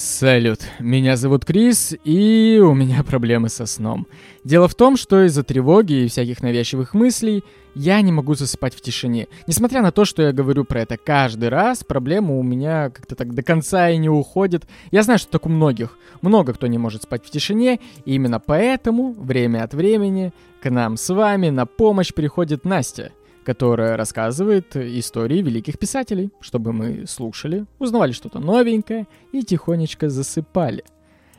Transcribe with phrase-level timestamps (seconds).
[0.00, 4.06] Салют, меня зовут Крис, и у меня проблемы со сном.
[4.44, 7.42] Дело в том, что из-за тревоги и всяких навязчивых мыслей
[7.74, 9.26] я не могу засыпать в тишине.
[9.48, 13.34] Несмотря на то, что я говорю про это каждый раз, проблема у меня как-то так
[13.34, 14.68] до конца и не уходит.
[14.92, 15.98] Я знаю, что так у многих.
[16.22, 20.96] Много кто не может спать в тишине, и именно поэтому время от времени к нам
[20.96, 23.10] с вами на помощь приходит Настя
[23.48, 30.84] которая рассказывает истории великих писателей, чтобы мы слушали, узнавали что-то новенькое и тихонечко засыпали.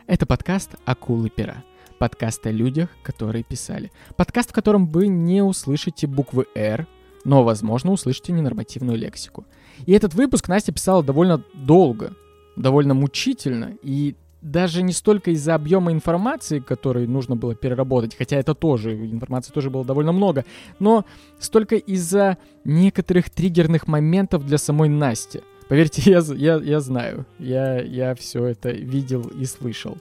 [0.08, 1.64] Это подкаст «Акулы пера».
[2.00, 3.92] Подкаст о людях, которые писали.
[4.18, 6.88] Подкаст, в котором вы не услышите буквы «Р»,
[7.26, 9.46] но, возможно, услышите ненормативную лексику.
[9.86, 12.16] И этот выпуск Настя писала довольно долго,
[12.56, 18.54] довольно мучительно, и даже не столько из-за объема информации, который нужно было переработать, хотя это
[18.54, 20.46] тоже, информации тоже было довольно много,
[20.80, 21.06] но
[21.40, 25.42] столько из-за некоторых триггерных моментов для самой Насти.
[25.68, 29.98] Поверьте, я, я, я знаю, я, я все это видел и слышал.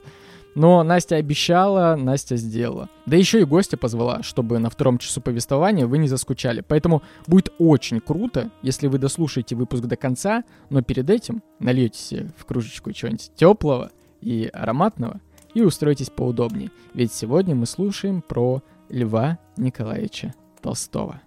[0.55, 2.89] Но Настя обещала, Настя сделала.
[3.05, 6.63] Да еще и гостя позвала, чтобы на втором часу повествования вы не заскучали.
[6.67, 12.31] Поэтому будет очень круто, если вы дослушаете выпуск до конца, но перед этим нальете себе
[12.35, 13.91] в кружечку чего-нибудь теплого,
[14.21, 15.19] и ароматного,
[15.53, 21.21] и устройтесь поудобнее, ведь сегодня мы слушаем про Льва Николаевича Толстого.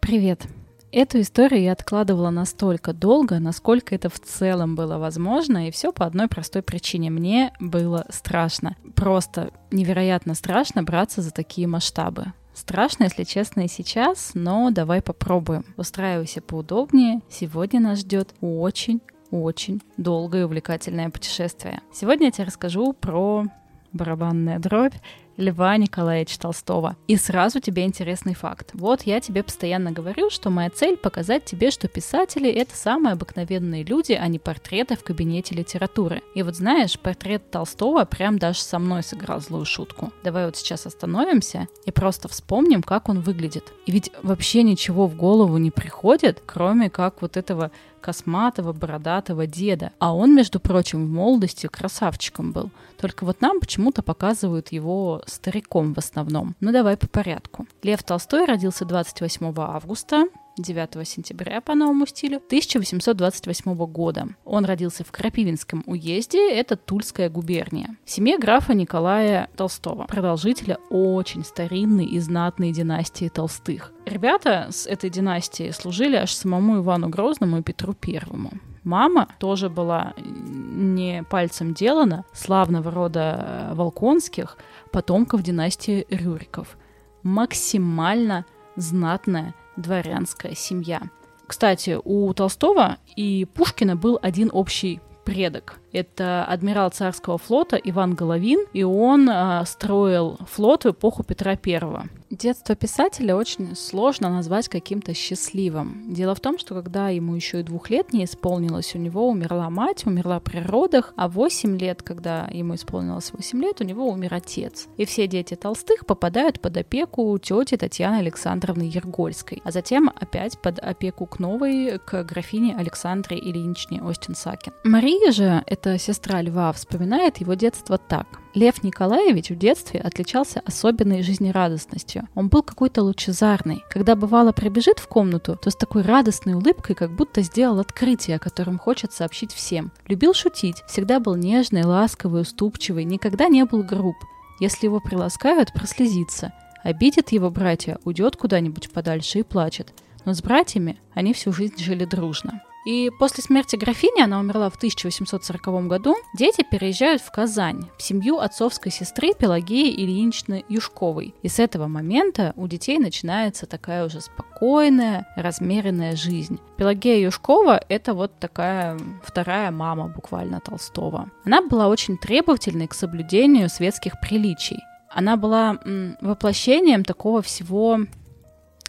[0.00, 0.48] Привет!
[0.90, 6.06] Эту историю я откладывала настолько долго, насколько это в целом было возможно, и все по
[6.06, 7.10] одной простой причине.
[7.10, 8.74] Мне было страшно.
[8.94, 12.32] Просто невероятно страшно браться за такие масштабы.
[12.54, 15.64] Страшно, если честно, и сейчас, но давай попробуем.
[15.76, 17.20] Устраивайся поудобнее.
[17.28, 21.82] Сегодня нас ждет очень очень долгое и увлекательное путешествие.
[21.92, 23.44] Сегодня я тебе расскажу про
[23.92, 24.94] барабанная дробь
[25.38, 26.96] Льва Николаевича Толстого.
[27.06, 28.70] И сразу тебе интересный факт.
[28.74, 33.84] Вот я тебе постоянно говорю, что моя цель показать тебе, что писатели— это самые обыкновенные
[33.84, 36.22] люди, а не портреты в кабинете литературы.
[36.34, 40.12] И вот знаешь, портрет Толстого прям даже со мной сыграл злую шутку.
[40.24, 43.72] Давай вот сейчас остановимся и просто вспомним, как он выглядит.
[43.86, 47.70] И ведь вообще ничего в голову не приходит, кроме как вот этого
[48.00, 49.92] косматого, бородатого деда.
[49.98, 52.70] А он, между прочим, в молодости красавчиком был.
[52.98, 56.56] Только вот нам почему-то показывают его стариком в основном.
[56.60, 57.66] Ну давай по порядку.
[57.82, 60.26] Лев Толстой родился 28 августа
[60.62, 64.28] 9 сентября по новому стилю 1828 года.
[64.44, 67.96] Он родился в Крапивинском уезде, это Тульская губерния.
[68.04, 73.92] В семье графа Николая Толстого, продолжителя очень старинной и знатной династии Толстых.
[74.04, 78.52] Ребята с этой династии служили аж самому Ивану Грозному и Петру Первому.
[78.88, 84.56] Мама тоже была не пальцем делана, славного рода Волконских,
[84.90, 86.78] потомков династии Рюриков.
[87.22, 91.02] Максимально знатная дворянская семья.
[91.46, 95.80] Кстати, у Толстого и Пушкина был один общий предок.
[95.92, 102.06] Это адмирал царского флота Иван Головин, и он э, строил флот в эпоху Петра Первого.
[102.30, 106.12] Детство писателя очень сложно назвать каким-то счастливым.
[106.12, 109.70] Дело в том, что когда ему еще и двух лет не исполнилось, у него умерла
[109.70, 114.34] мать, умерла при родах, а восемь лет, когда ему исполнилось восемь лет, у него умер
[114.34, 114.88] отец.
[114.98, 120.80] И все дети Толстых попадают под опеку тети Татьяны Александровны Ергольской, а затем опять под
[120.80, 124.74] опеку к новой, к графине Александре Ильиничне Остин-Сакин.
[124.84, 128.40] Мария же, это сестра Льва, вспоминает его детство так.
[128.54, 132.28] Лев Николаевич в детстве отличался особенной жизнерадостностью.
[132.34, 133.82] Он был какой-то лучезарный.
[133.88, 138.40] Когда бывало прибежит в комнату, то с такой радостной улыбкой, как будто сделал открытие, о
[138.40, 139.92] котором хочет сообщить всем.
[140.08, 144.16] Любил шутить, всегда был нежный, ласковый, уступчивый, никогда не был груб.
[144.60, 146.52] Если его приласкают, прослезится.
[146.82, 149.92] Обидит его братья, уйдет куда-нибудь подальше и плачет.
[150.24, 152.62] Но с братьями они всю жизнь жили дружно.
[152.86, 158.38] И после смерти графини, она умерла в 1840 году, дети переезжают в Казань, в семью
[158.38, 161.34] отцовской сестры Пелагеи Ильиничны Юшковой.
[161.42, 166.58] И с этого момента у детей начинается такая уже спокойная, размеренная жизнь.
[166.76, 171.30] Пелагея Юшкова— это вот такая вторая мама буквально Толстого.
[171.44, 174.78] Она была очень требовательной к соблюдению светских приличий.
[175.10, 175.78] Она была
[176.20, 178.00] воплощением такого всего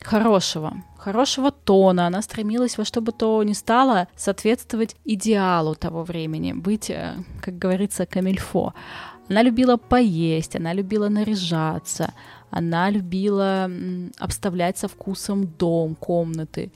[0.02, 2.08] хорошего, хорошего тона.
[2.08, 7.58] Она стремилась во что бы то ни стало соответствовать идеалу того времени, быть, э, как
[7.58, 8.74] говорится, камильфо.
[9.30, 12.14] Она любила поесть, она любила наряжаться,
[12.50, 13.70] она любила
[14.20, 16.72] обставлять со вкусом дом, комнаты.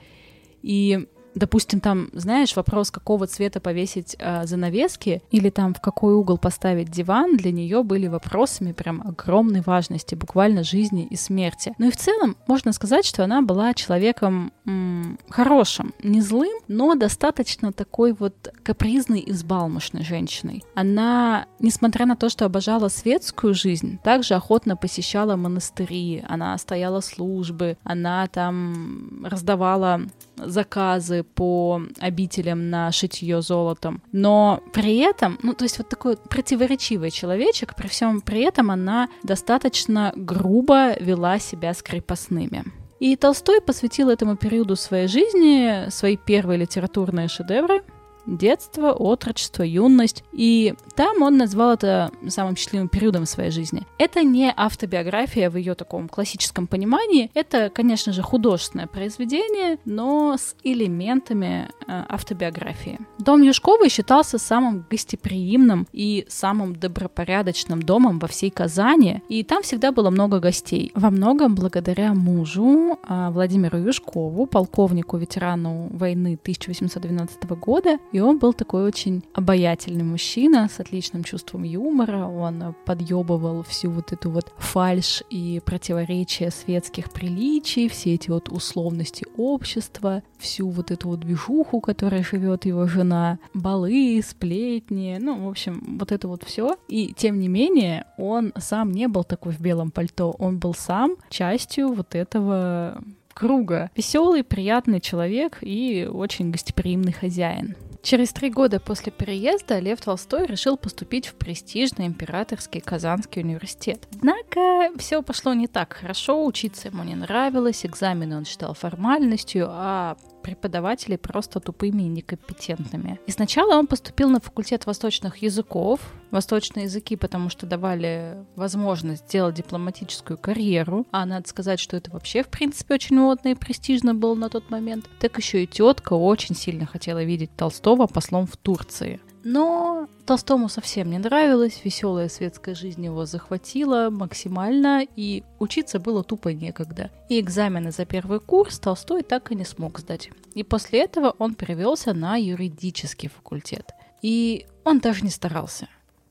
[0.61, 6.37] И допустим, там, знаешь, вопрос, какого цвета повесить э, занавески или там в какой угол
[6.37, 11.73] поставить диван, для нее были вопросами прям огромной важности, буквально жизни и смерти.
[11.77, 16.95] Ну и в целом можно сказать, что она была человеком м- хорошим, не злым, но
[16.95, 20.63] достаточно такой вот капризной и взбалмошной женщиной.
[20.75, 27.77] Она, несмотря на то, что обожала светскую жизнь, также охотно посещала монастыри, она стояла службы,
[27.83, 30.01] она там раздавала
[30.37, 34.01] заказы по обителям на шитье золотом.
[34.11, 39.09] Но при этом, ну, то есть вот такой противоречивый человечек, при всем при этом она
[39.23, 42.63] достаточно грубо вела себя с крепостными.
[42.99, 47.83] И Толстой посвятил этому периоду своей жизни свои первые литературные шедевры—
[48.25, 50.23] детство, отрочество, юность.
[50.31, 53.85] И там он назвал это самым счастливым периодом своей жизни.
[53.97, 57.31] Это не автобиография в ее таком классическом понимании.
[57.33, 62.99] Это, конечно же, художественное произведение, но с элементами э, автобиографии.
[63.19, 69.91] Дом Юшковой считался самым гостеприимным и самым добропорядочным домом во всей Казани, и там всегда
[69.91, 70.91] было много гостей.
[70.95, 78.53] Во многом благодаря мужу э, Владимиру Юшкову, полковнику, ветерану войны 1812 года, и он был
[78.53, 82.27] такой очень обаятельный мужчина с отличным чувством юмора.
[82.27, 89.25] Он подъебывал всю вот эту вот фальш и противоречия светских приличий, все эти вот условности
[89.35, 95.97] общества, всю вот эту вот движуху, которой живет его жена, балы, сплетни, ну, в общем,
[95.99, 96.77] вот это вот все.
[96.87, 101.15] И тем не менее, он сам не был такой в белом пальто, он был сам
[101.31, 103.01] частью вот этого
[103.33, 103.89] круга.
[103.95, 107.75] Веселый, приятный человек и очень гостеприимный хозяин.
[108.03, 114.09] Через три года после переезда Лев Толстой решил поступить в престижный императорский Казанский университет.
[114.13, 120.17] Однако все пошло не так хорошо, учиться ему не нравилось, экзамены он считал формальностью, а
[120.43, 123.19] преподавателей просто тупыми и некомпетентными.
[123.25, 125.99] И сначала он поступил на факультет восточных языков,
[126.29, 132.43] восточные языки, потому что давали возможность сделать дипломатическую карьеру, а надо сказать, что это вообще,
[132.43, 135.09] в принципе, очень модно и престижно было на тот момент.
[135.19, 139.21] Так еще и тетка очень сильно хотела видеть Толстого послом в Турции.
[139.43, 139.92] Но
[140.25, 147.11] Толстому совсем не нравилось, веселая светская жизнь его захватила максимально, и учиться было тупо некогда.
[147.29, 150.29] И экзамены за первый курс Толстой так и не смог сдать.
[150.53, 153.91] И после этого он перевелся на юридический факультет.
[154.21, 155.87] И он даже не старался.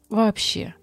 [0.08, 0.74] Вообще.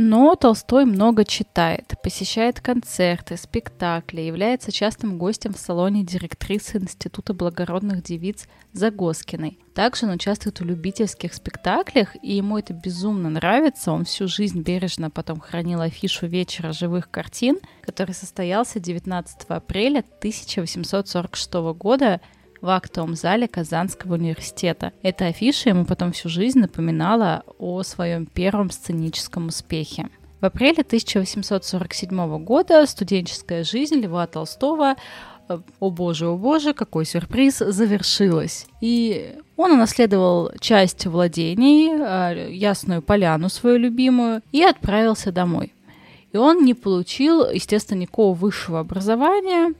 [0.00, 8.04] Но Толстой много читает, посещает концерты, спектакли, является частым гостем в салоне директрисы Института благородных
[8.04, 9.58] девиц Загоскиной.
[9.74, 13.90] Также он участвует в любительских спектаклях, и ему это безумно нравится.
[13.90, 21.54] Он всю жизнь бережно потом хранил афишу вечера живых картин, который состоялся 19 апреля 1846
[21.76, 22.20] года
[22.60, 24.92] в актовом зале Казанского университета.
[25.02, 30.08] Эта афиша ему потом всю жизнь напоминала о своем первом сценическом успехе.
[30.40, 34.94] В апреле 1847 года студенческая жизнь Льва Толстого
[35.48, 38.66] э, о боже, о боже, какой сюрприз, завершилась.
[38.80, 45.74] И он унаследовал часть владений, э, Ясную Поляну свою любимую, и отправился домой.
[46.32, 49.74] И он не получил, естественно, никакого высшего образования,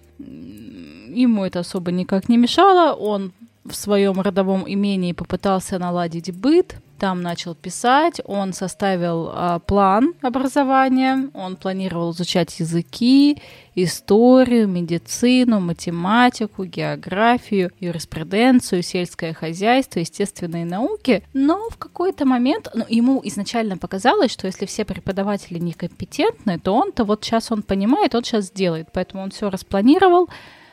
[1.08, 2.94] ему это особо никак не мешало.
[2.94, 3.32] Он
[3.64, 11.30] в своем родовом имении попытался наладить быт, там начал писать, он составил а, план образования,
[11.32, 13.40] он планировал изучать языки,
[13.76, 23.20] историю, медицину, математику, географию, юриспруденцию, сельское хозяйство, естественные науки, но в какой-то момент ну, ему
[23.24, 28.46] изначально показалось, что если все преподаватели некомпетентны, то он-то вот сейчас он понимает, он сейчас
[28.46, 30.28] сделает, поэтому он все распланировал,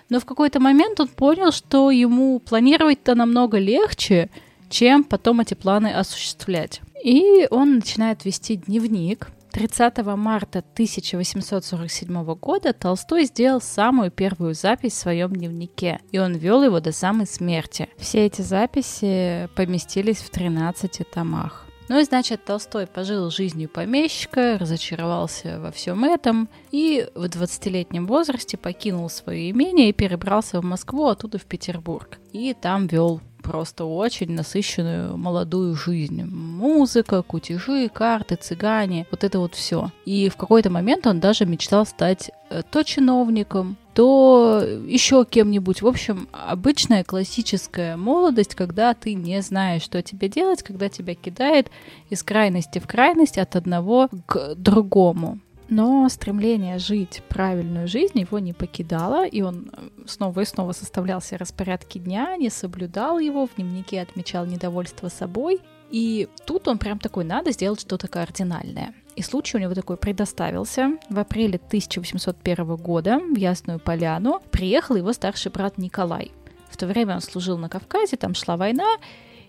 [0.09, 4.29] но в какой-то момент он понял, что ему планировать-то намного легче,
[4.69, 6.81] чем потом эти планы осуществлять.
[7.03, 9.29] И он начинает вести дневник.
[9.51, 16.61] 30 марта 1847 года Толстой сделал самую первую запись в своем дневнике, и он вел
[16.61, 17.87] его до самой смерти.
[17.97, 21.64] Все эти записи поместились в 13 томах.
[21.87, 28.57] Ну и значит, Толстой пожил жизнью помещика, разочаровался во всем этом и в 20-летнем возрасте
[28.57, 32.17] покинул свое имение и перебрался в Москву, оттуда в Петербург.
[32.31, 36.23] И там вел просто очень насыщенную молодую жизнь.
[36.23, 39.91] Музыка, кутежи, карты, цыгане, вот это вот все.
[40.05, 45.83] И в какой-то момент он даже мечтал стать э, то чиновником, то еще кем-нибудь.
[45.83, 51.69] В общем, обычная классическая молодость, когда ты не знаешь, что тебе делать, когда тебя кидает
[52.09, 55.39] из крайности в крайность от одного к другому.
[55.67, 61.21] Но стремление жить правильную жизнь его не покидало, и он э, снова и снова составлял
[61.21, 65.61] себе распорядки дня, не соблюдал его, в дневнике отмечал недовольство собой.
[65.89, 68.93] И тут он прям такой, надо сделать что-то кардинальное.
[69.15, 70.97] И случай у него такой предоставился.
[71.09, 76.31] В апреле 1801 года в Ясную Поляну приехал его старший брат Николай.
[76.69, 78.97] В то время он служил на Кавказе, там шла война,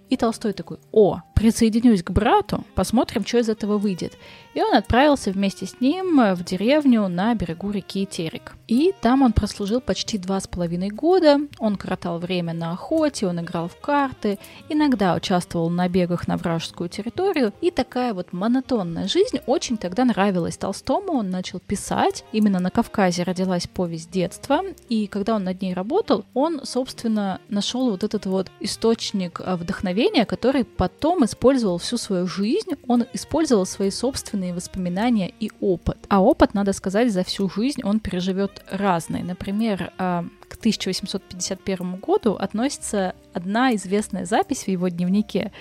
[0.09, 4.17] и Толстой такой, о, присоединюсь к брату, посмотрим, что из этого выйдет.
[4.57, 8.57] И он отправился вместе с ним в деревню на берегу реки Терек.
[8.69, 11.41] И там он прослужил почти два с половиной года.
[11.59, 14.39] Он коротал время на охоте, он играл в карты,
[14.71, 17.53] иногда участвовал в набегах на вражескую территорию.
[17.61, 21.19] И такая вот монотонная жизнь очень тогда нравилась Толстому.
[21.19, 22.25] Он начал писать.
[22.33, 24.63] Именно на Кавказе родилась повесть детства.
[24.89, 30.65] И когда он над ней работал, он, собственно, нашел вот этот вот источник вдохновения, который
[30.65, 32.71] потом использовал всю свою жизнь.
[32.89, 35.99] Он использовал свои собственные воспоминания и опыт.
[36.09, 39.25] А опыт, надо сказать, за всю жизнь он переживет разные.
[39.25, 45.53] Например, а, к 1851 году относится одна известная запись в его дневнике,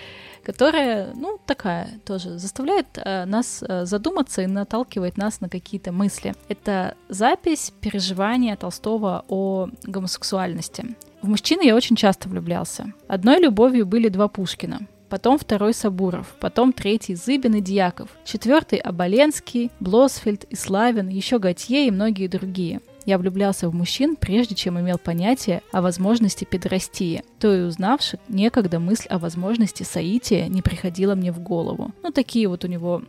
[0.43, 6.35] которая, ну, такая тоже заставляет э, нас э, задуматься и наталкивает нас на какие-то мысли.
[6.49, 10.95] Это запись переживания Толстого о гомосексуальности.
[11.21, 12.93] В мужчину я очень часто влюблялся.
[13.07, 19.71] Одной любовью были два Пушкина потом второй Сабуров, потом третий Зыбин и Дьяков, четвертый Оболенский,
[19.79, 22.81] Блосфельд и Славин, еще Готье и многие другие.
[23.05, 27.23] Я влюблялся в мужчин, прежде чем имел понятие о возможности педрастии.
[27.39, 31.91] То и узнавши, некогда мысль о возможности соития не приходила мне в голову.
[32.01, 33.03] Ну, такие вот у него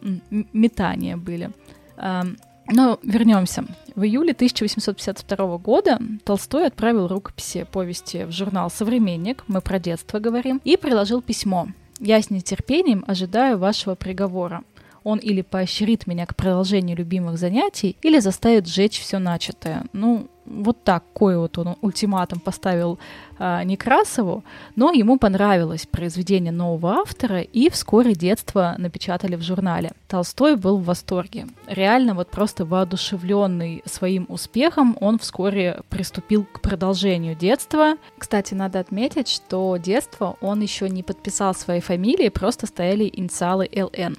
[0.52, 1.50] метания были.
[1.96, 3.64] Но вернемся.
[3.94, 10.60] В июле 1852 года Толстой отправил рукописи повести в журнал «Современник», мы про детство говорим,
[10.64, 11.68] и приложил письмо.
[12.00, 14.62] Я с нетерпением ожидаю вашего приговора.
[15.02, 19.84] Он или поощрит меня к продолжению любимых занятий, или заставит сжечь все начатое.
[19.92, 22.98] Ну, вот такой вот он ультиматум поставил
[23.38, 29.92] э, Некрасову, но ему понравилось произведение нового автора, и вскоре детство напечатали в журнале.
[30.08, 31.46] Толстой был в восторге.
[31.66, 37.96] Реально вот просто воодушевленный своим успехом, он вскоре приступил к продолжению детства.
[38.18, 44.16] Кстати, надо отметить, что детство он еще не подписал своей фамилии, просто стояли инициалы ЛН.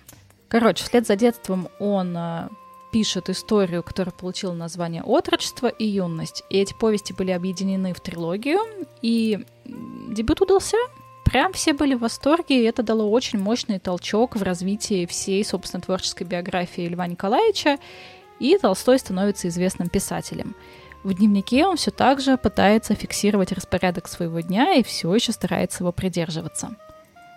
[0.50, 2.48] Короче, вслед за детством он э,
[2.98, 6.44] пишет историю, которая получила название «Отрочество» и «Юность».
[6.50, 8.58] И эти повести были объединены в трилогию,
[9.04, 10.78] и дебют удался.
[11.24, 15.80] Прям все были в восторге, и это дало очень мощный толчок в развитии всей, собственно,
[15.80, 17.78] творческой биографии Льва Николаевича,
[18.40, 20.56] и Толстой становится известным писателем.
[21.04, 25.84] В дневнике он все так же пытается фиксировать распорядок своего дня и все еще старается
[25.84, 26.72] его придерживаться.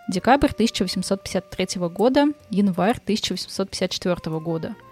[0.08, 4.74] Декабрь 1853 года, январь 1854 года–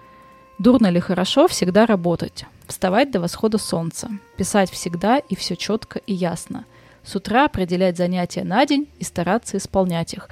[0.58, 6.12] Дурно ли хорошо всегда работать, вставать до восхода солнца, писать всегда и все четко и
[6.12, 6.64] ясно,
[7.04, 10.28] с утра определять занятия на день и стараться исполнять их.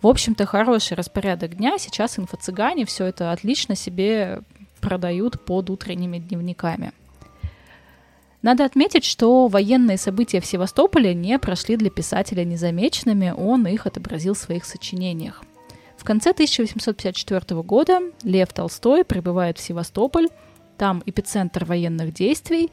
[0.00, 1.76] В общем-то, хороший распорядок дня.
[1.78, 4.40] Сейчас инфо-цыгане все это отлично себе
[4.80, 6.92] продают под утренними дневниками.
[8.40, 14.34] Надо отметить, что военные события в Севастополе не прошли для писателя незамеченными, он их отобразил
[14.34, 15.42] в своих сочинениях.
[15.98, 20.28] В конце 1854 года Лев Толстой прибывает в Севастополь,
[20.78, 22.70] там эпицентр военных действий.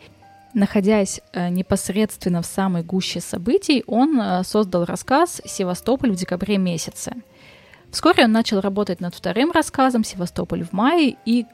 [0.54, 7.14] Находясь э, непосредственно в самой гуще событий, он э, создал рассказ «Севастополь в декабре месяце».
[7.92, 11.46] Вскоре он начал работать над вторым рассказом «Севастополь в мае», и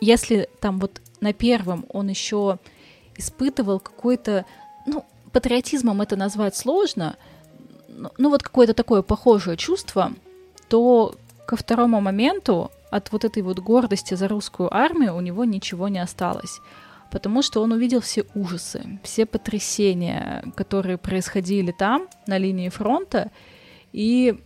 [0.00, 2.58] если там вот на первом он еще
[3.16, 4.44] испытывал какой-то,
[4.86, 7.16] ну, патриотизмом это назвать сложно,
[7.88, 10.12] ну вот какое-то такое похожее чувство–
[10.68, 11.14] то
[11.46, 15.98] ко второму моменту от вот этой вот гордости за русскую армию у него ничего не
[15.98, 16.60] осталось.
[17.10, 23.30] Потому что он увидел все ужасы, все потрясения, которые происходили там, на линии фронта,
[23.92, 24.38] и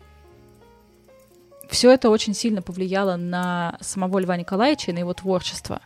[1.68, 5.80] все это очень сильно повлияло на самого Льва Николаевича и на его творчество.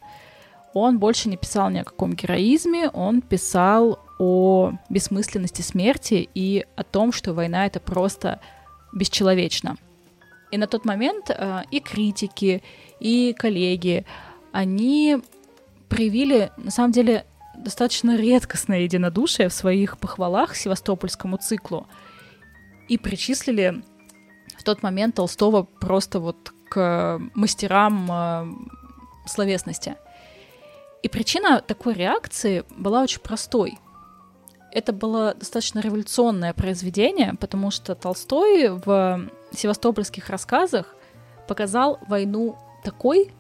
[0.75, 6.83] Он больше не писал ни о каком героизме, он писал о бессмысленности смерти и о
[6.83, 8.41] том, что война это просто
[8.93, 9.77] бесчеловечно.
[10.57, 12.63] И на тот момент э, и критики,
[12.99, 14.07] и коллеги,
[14.53, 15.19] они
[15.91, 17.27] проявили, на самом деле,
[17.59, 21.87] достаточно редкостное единодушие в своих похвалах севастопольскому циклу
[22.89, 23.83] и причислили
[24.57, 28.47] в тот момент Толстого просто вот к мастерам э,
[29.27, 29.97] словесности.
[31.03, 33.79] И причина такой реакции была очень простой.
[34.73, 40.95] Это было достаточно революционное произведение, потому что Толстой в севастопольских рассказах
[41.47, 43.33] показал войну такой,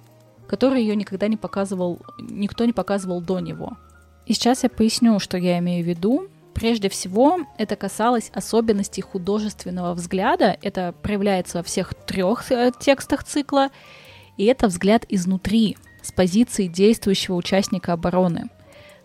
[0.46, 3.76] который ее никогда не показывал, никто не показывал до него.
[4.26, 6.28] И сейчас я поясню, что я имею в виду.
[6.54, 10.56] Прежде всего, это касалось особенностей художественного взгляда.
[10.62, 13.70] Это проявляется во всех трех э, текстах цикла.
[14.36, 18.48] И это взгляд изнутри, с позиции действующего участника обороны.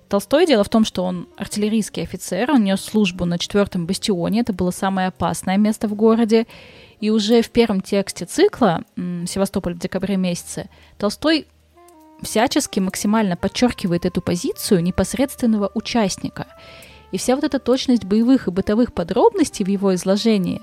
[0.07, 4.51] Толстой дело в том, что он артиллерийский офицер, он нес службу на четвертом бастионе, это
[4.51, 6.47] было самое опасное место в городе,
[7.01, 11.47] и уже в первом тексте цикла «Севастополь в декабре месяце» Толстой
[12.21, 16.47] всячески максимально подчеркивает эту позицию непосредственного участника.
[17.11, 20.61] И вся вот эта точность боевых и бытовых подробностей в его изложении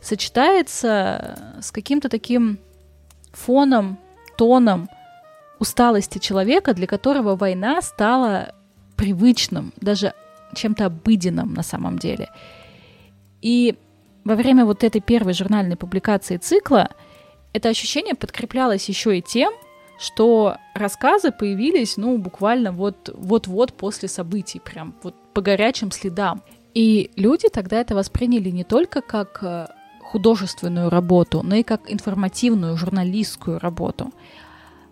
[0.00, 2.58] сочетается с каким-то таким
[3.32, 3.98] фоном,
[4.36, 4.88] тоном
[5.58, 8.54] усталости человека, для которого война стала
[8.96, 10.12] привычным, даже
[10.54, 12.28] чем-то обыденным на самом деле.
[13.40, 13.76] И
[14.24, 16.88] во время вот этой первой журнальной публикации цикла
[17.52, 19.52] это ощущение подкреплялось еще и тем,
[19.98, 26.42] что рассказы появились, ну, буквально вот, вот-вот после событий, прям вот по горячим следам.
[26.74, 29.66] И люди тогда это восприняли не только как э,
[30.00, 34.12] художественную работу, но и как информативную журналистскую работу.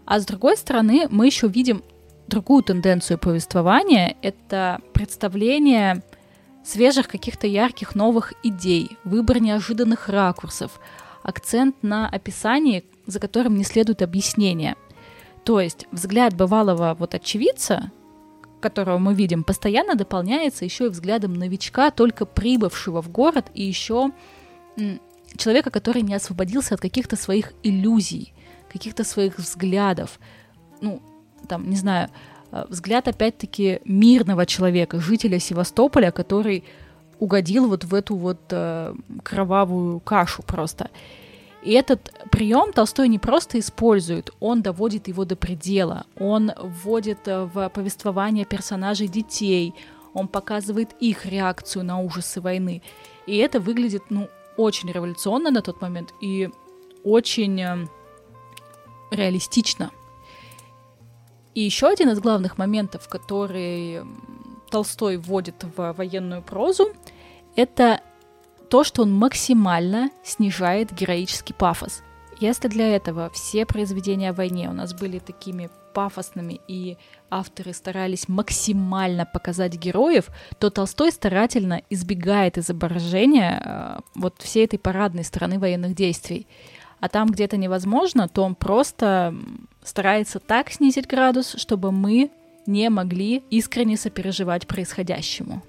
[0.04, 1.83] А с другой стороны, мы еще видим
[2.26, 6.02] другую тенденцию повествования— это представление
[6.66, 10.80] свежих каких-то ярких новых идей, выбор неожиданных ракурсов,
[11.23, 14.76] акцент на описании, за которым не следует объяснение.
[15.44, 17.92] То есть взгляд бывалого вот очевидца,
[18.61, 24.11] которого мы видим, постоянно дополняется еще и взглядом новичка, только прибывшего в город, и еще
[25.37, 28.32] человека, который не освободился от каких-то своих иллюзий,
[28.73, 30.18] каких-то своих взглядов.
[30.80, 31.00] Ну,
[31.49, 32.11] там, не знаю,
[32.68, 36.64] взгляд опять-таки мирного человека, жителя Севастополя, который
[37.18, 40.90] угодил вот в эту вот э, кровавую кашу просто.
[41.62, 47.44] И этот прием Толстой не просто использует, он доводит его до предела, он вводит э,
[47.44, 49.75] в повествование персонажей детей,
[50.14, 52.82] он показывает их реакцию на ужасы войны.
[53.26, 56.50] И это выглядит, ну, очень революционно на тот момент и
[57.02, 57.86] очень э,
[59.10, 59.90] реалистично.
[61.56, 64.02] И еще один из главных моментов, который
[64.70, 66.92] Толстой вводит в военную прозу,
[67.57, 68.02] это
[68.68, 72.02] то, что он максимально снижает героический пафос.
[72.38, 76.98] Если для этого все произведения о войне у нас были такими пафосными и
[77.31, 80.28] авторы старались максимально показать героев,
[80.59, 86.46] то Толстой старательно избегает изображения э, вот всей этой парадной стороны военных действий.
[87.00, 89.35] А там, где это невозможно, то он просто
[89.87, 92.31] старается так снизить градус, чтобы мы
[92.66, 95.62] не могли искренне сопереживать происходящему.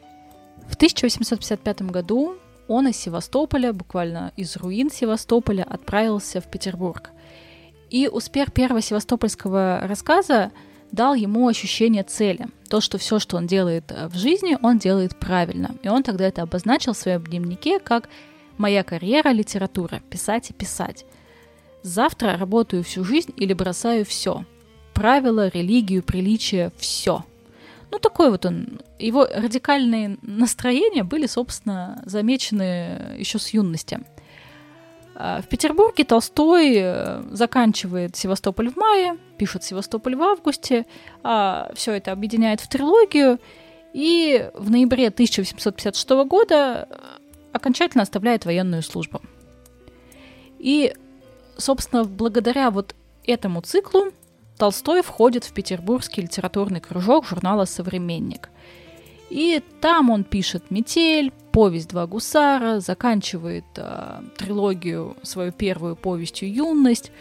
[0.68, 2.36] В 1855 году
[2.68, 7.12] он из Севастополя, буквально из руин Севастополя, отправился в Петербург.
[7.90, 10.52] И успех первого севастопольского рассказа
[10.92, 12.48] дал ему ощущение цели.
[12.70, 15.76] То, что все, что он делает э, в жизни, он делает правильно.
[15.84, 18.10] И он тогда это обозначил в своем дневнике как
[18.58, 20.02] «Моя карьера– литература.
[20.10, 21.06] Писать и писать».
[21.88, 24.44] Завтра работаю всю жизнь или бросаю все.
[24.94, 27.24] Правила, религию, приличие, все.
[27.92, 28.82] Ну, такой вот он.
[29.00, 34.02] Его радикальные настроения были, собственно, замечены еще с юности.
[35.16, 40.86] А, в Петербурге Толстой э, заканчивает Севастополь в мае, пишет Севастополь в августе,
[41.24, 43.40] а все это объединяет в трилогию,
[43.94, 46.96] и в ноябре 1856 года э,
[47.54, 49.22] окончательно оставляет военную службу.
[50.60, 50.94] И
[51.58, 54.12] собственно, благодаря вот этому циклу
[54.58, 58.50] Толстой входит в петербургский литературный кружок журнала «Современник».
[59.30, 67.12] И там он пишет «Метель», «Повесть два гусара», заканчивает э, трилогию, свою первую повестью «Юность».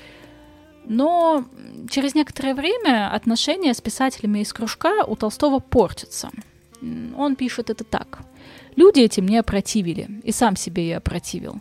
[0.84, 1.44] Но
[1.90, 6.30] через некоторое время отношения с писателями из кружка у Толстого портятся.
[7.16, 8.20] Он пишет это так.
[8.76, 11.60] «Люди эти мне опротивили, и сам себе я опротивил.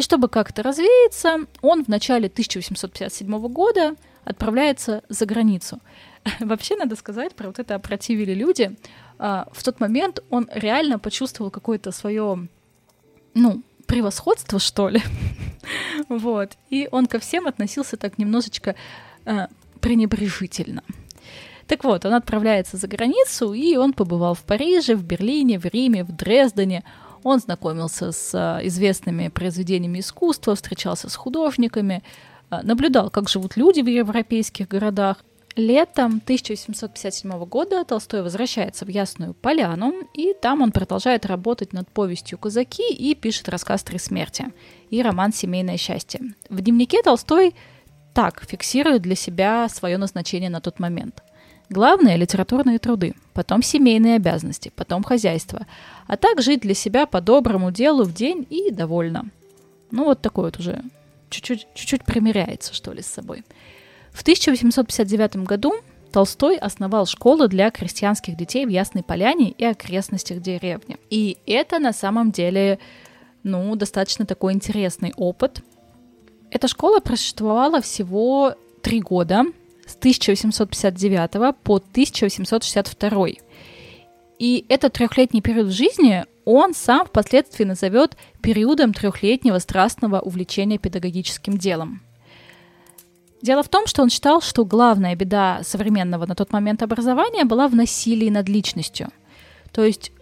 [0.00, 5.78] И чтобы как-то развеяться, он в начале 1857 года отправляется за границу.
[6.40, 8.74] Вообще, надо сказать, про вот это опротивили люди.
[9.18, 12.48] А, в тот момент он реально почувствовал какое-то свое,
[13.34, 15.02] ну, превосходство, что ли.
[16.08, 16.52] вот.
[16.70, 18.76] И он ко всем относился так немножечко
[19.26, 19.48] э,
[19.82, 20.82] пренебрежительно.
[21.66, 26.04] Так вот, он отправляется за границу, и он побывал в Париже, в Берлине, в Риме,
[26.04, 26.84] в Дрездене.
[27.22, 32.02] Он знакомился с а, известными произведениями искусства, встречался с художниками,
[32.48, 35.18] а, наблюдал, как живут люди в европейских городах.
[35.56, 42.38] Летом 1857 года Толстой возвращается в Ясную Поляну, и там он продолжает работать над повестью
[42.38, 44.46] «Казаки» и пишет рассказ «Три смерти»
[44.90, 46.20] и роман «Семейное счастье».
[46.48, 47.54] В дневнике Толстой
[48.14, 51.22] так фиксирует для себя свое назначение на тот момент.
[51.70, 55.68] Главное– литературные труды, потом семейные обязанности, потом хозяйство,
[56.08, 59.26] а так жить для себя по доброму делу в день и довольно.
[59.92, 60.82] Ну вот такой вот уже
[61.30, 63.44] чуть-чуть, чуть-чуть примиряется, что ли, с собой.
[64.10, 65.74] В 1859 году
[66.10, 70.96] Толстой основал школу для крестьянских детей в Ясной Поляне и окрестностях деревни.
[71.08, 72.80] И это на самом деле,
[73.44, 75.62] ну, достаточно такой интересный опыт.
[76.50, 79.44] Эта школа просуществовала всего три года,
[79.90, 83.26] с 1859 по 1862.
[84.38, 91.58] И этот трехлетний период в жизни он сам впоследствии назовет периодом трехлетнего страстного увлечения педагогическим
[91.58, 92.02] делом.
[93.42, 97.68] Дело в том, что он считал, что главная беда современного на тот момент образования была
[97.68, 99.08] в насилии над личностью.
[99.72, 100.12] То есть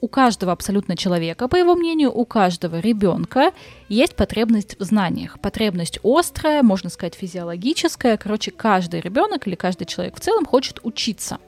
[0.00, 3.52] у каждого абсолютно человека, по его мнению, у каждого ребенка
[3.88, 5.38] есть потребность в знаниях.
[5.40, 8.16] Потребность острая, можно сказать, физиологическая.
[8.16, 11.38] Короче, каждый ребенок или каждый человек в целом хочет учиться.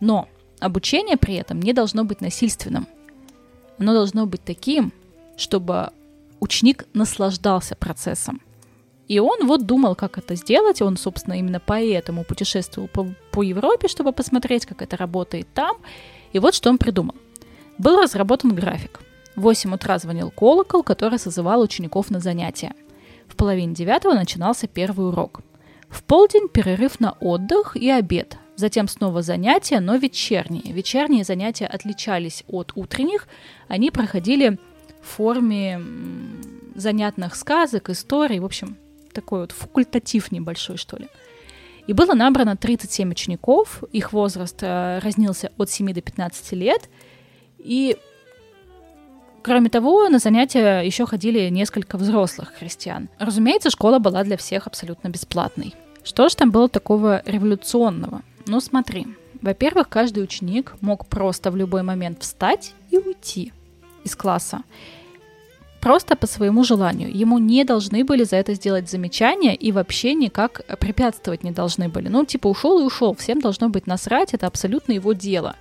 [0.00, 0.28] Но
[0.60, 2.86] обучение при этом не должно быть насильственным.
[3.78, 4.92] Оно должно быть таким,
[5.36, 5.90] чтобы
[6.40, 8.40] ученик наслаждался процессом.
[9.08, 10.82] И он вот думал, как это сделать.
[10.82, 15.76] Он, собственно, именно поэтому путешествовал по, по Европе, чтобы посмотреть, как это работает там.
[16.32, 17.14] И вот что он придумал.
[17.78, 19.00] Был разработан график.
[19.36, 22.72] В 8 утра звонил колокол, который созывал учеников на занятия.
[23.26, 25.40] В половине девятого начинался первый урок.
[25.88, 28.36] В полдень перерыв на отдых и обед.
[28.56, 30.72] Затем снова занятия, но вечерние.
[30.72, 33.26] Вечерние занятия отличались от утренних.
[33.66, 34.58] Они проходили
[35.02, 35.80] в форме
[36.76, 38.38] занятных сказок, историй.
[38.38, 38.76] В общем,
[39.12, 41.08] такой вот факультатив небольшой, что ли.
[41.86, 46.88] И было набрано 37 учеников, их возраст э, разнился от 7 до 15 лет,
[47.64, 47.96] и
[49.42, 53.10] Кроме того, на занятия еще ходили несколько взрослых христиан.
[53.18, 55.74] Разумеется, школа была для всех абсолютно бесплатной.
[56.02, 58.22] Что же там было такого революционного?
[58.46, 59.06] Ну смотри,
[59.42, 63.52] во-первых, каждый ученик мог просто в любой момент встать и уйти
[64.02, 64.62] из класса
[65.84, 67.14] просто по своему желанию.
[67.14, 72.08] Ему не должны были за это сделать замечания и вообще никак препятствовать не должны были.
[72.08, 75.56] Ну, типа, ушел и ушел, всем должно быть насрать, это абсолютно его дело.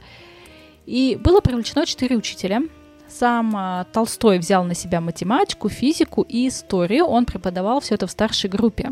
[0.86, 2.62] И было привлечено четыре учителя.
[3.08, 7.06] Сам а, Толстой взял на себя математику, физику и историю.
[7.06, 8.92] Он преподавал все это в старшей группе.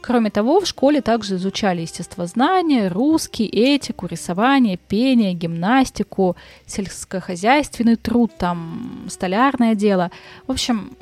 [0.00, 9.06] Кроме того, в школе также изучали естествознание, русский, этику, рисование, пение, гимнастику, сельскохозяйственный труд, там,
[9.08, 10.10] столярное дело.
[10.46, 10.94] В общем,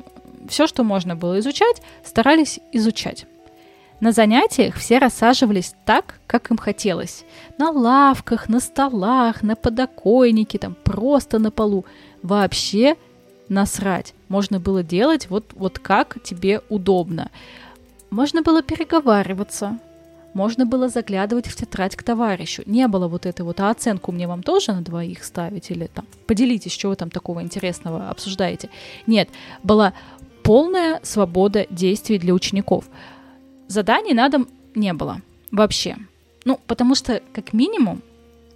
[0.47, 3.25] все, что можно было изучать, старались изучать.
[4.03, 7.23] На занятиях все рассаживались так, как им хотелось.
[7.57, 11.85] На лавках, на столах, на подоконнике, там просто на полу.
[12.21, 12.97] Вообще
[13.47, 14.13] насрать.
[14.27, 17.31] Можно было делать вот, вот как тебе удобно.
[18.09, 19.79] Можно было переговариваться,
[20.33, 22.63] можно было заглядывать в тетрадь к товарищу.
[22.65, 26.05] Не было вот этой вот, а оценку мне вам тоже на двоих ставить или там
[26.27, 28.69] поделитесь, что вы там такого интересного обсуждаете.
[29.07, 29.29] Нет,
[29.63, 29.93] была
[30.43, 32.83] полная свобода действий для учеников.
[33.67, 35.21] Заданий на дом не было
[35.51, 35.97] вообще.
[36.45, 38.01] Ну, потому что, как минимум,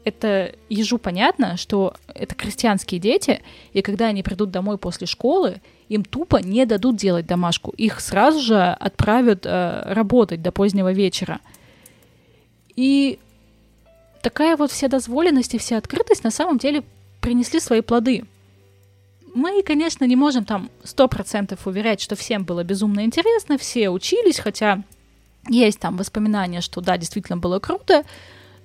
[0.03, 3.41] это ежу понятно, что это крестьянские дети,
[3.73, 7.71] и когда они придут домой после школы, им тупо не дадут делать домашку.
[7.71, 11.39] Их сразу же отправят э, работать до позднего вечера.
[12.75, 13.19] И
[14.21, 16.83] такая вот вся дозволенность и вся открытость на самом деле
[17.19, 18.23] принесли свои плоды.
[19.33, 24.39] Мы, конечно, не можем там сто процентов уверять, что всем было безумно интересно, все учились,
[24.39, 24.83] хотя
[25.49, 28.03] есть там воспоминания, что да, действительно было круто,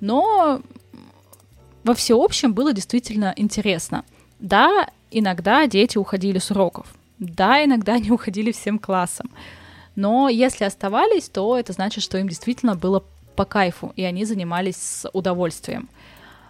[0.01, 0.61] но
[1.85, 4.05] во всеобщем было действительно интересно.
[4.39, 6.87] Да, иногда дети уходили с уроков,
[7.19, 9.31] да, иногда они уходили всем классом.
[9.95, 13.05] Но если оставались, то это значит, что им действительно было
[13.37, 15.89] по кайфу, и они занимались с удовольствием.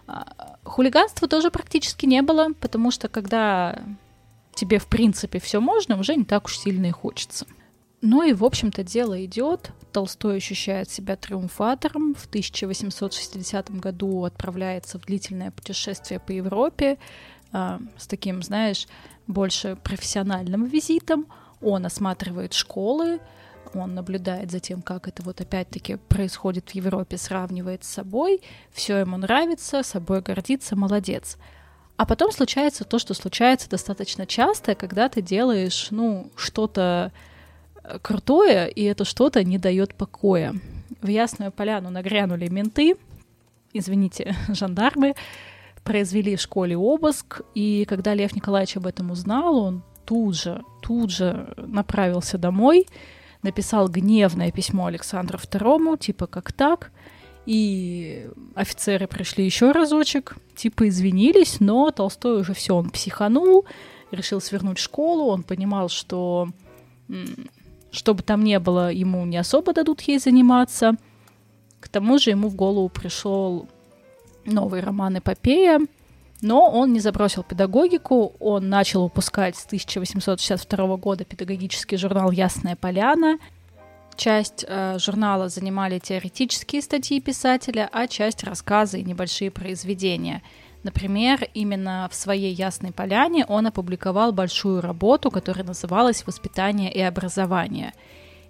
[0.06, 3.78] А, хулиганства тоже практически не было, потому что когда
[4.54, 7.46] тебе, в принципе, все можно, уже не так уж сильно и хочется.
[8.02, 9.70] Ну и, в общем-то, дело идет.
[9.92, 12.16] Толстой ощущает себя триумфатором.
[12.16, 16.98] В 1860 году отправляется в длительное путешествие по Европе
[17.52, 18.88] э, с таким, знаешь,
[19.28, 21.26] больше профессиональным визитом.
[21.60, 23.20] Он осматривает школы,
[23.72, 28.96] он наблюдает за тем, как это вот опять-таки происходит в Европе, сравнивает с собой, все
[28.96, 31.38] ему нравится, собой гордится, молодец.
[31.96, 37.12] А потом случается то, что случается достаточно часто, когда ты делаешь, ну, что-то
[38.02, 40.54] крутое, и это что-то не дает покоя.
[41.00, 42.96] В Ясную Поляну нагрянули менты,
[43.72, 45.14] извините, жандармы,
[45.84, 51.10] произвели в школе обыск, и когда Лев Николаевич об этом узнал, он тут же, тут
[51.10, 52.86] же направился домой,
[53.42, 56.92] написал гневное письмо Александру II, типа как так,
[57.46, 63.64] и офицеры пришли еще разочек, типа извинились, но Толстой уже все, он психанул,
[64.12, 66.48] решил свернуть школу, он понимал, что
[67.92, 70.96] что бы там ни было, ему не особо дадут ей заниматься.
[71.78, 73.68] К тому же ему в голову пришел
[74.44, 75.80] новый роман «Эпопея»,
[76.40, 83.38] но он не забросил педагогику, он начал выпускать с 1862 года педагогический журнал «Ясная поляна»,
[84.16, 90.42] Часть э, журнала занимали теоретические статьи писателя, а часть рассказы и небольшие произведения.
[90.82, 97.92] Например, именно в своей «Ясной поляне» он опубликовал большую работу, которая называлась «Воспитание и образование».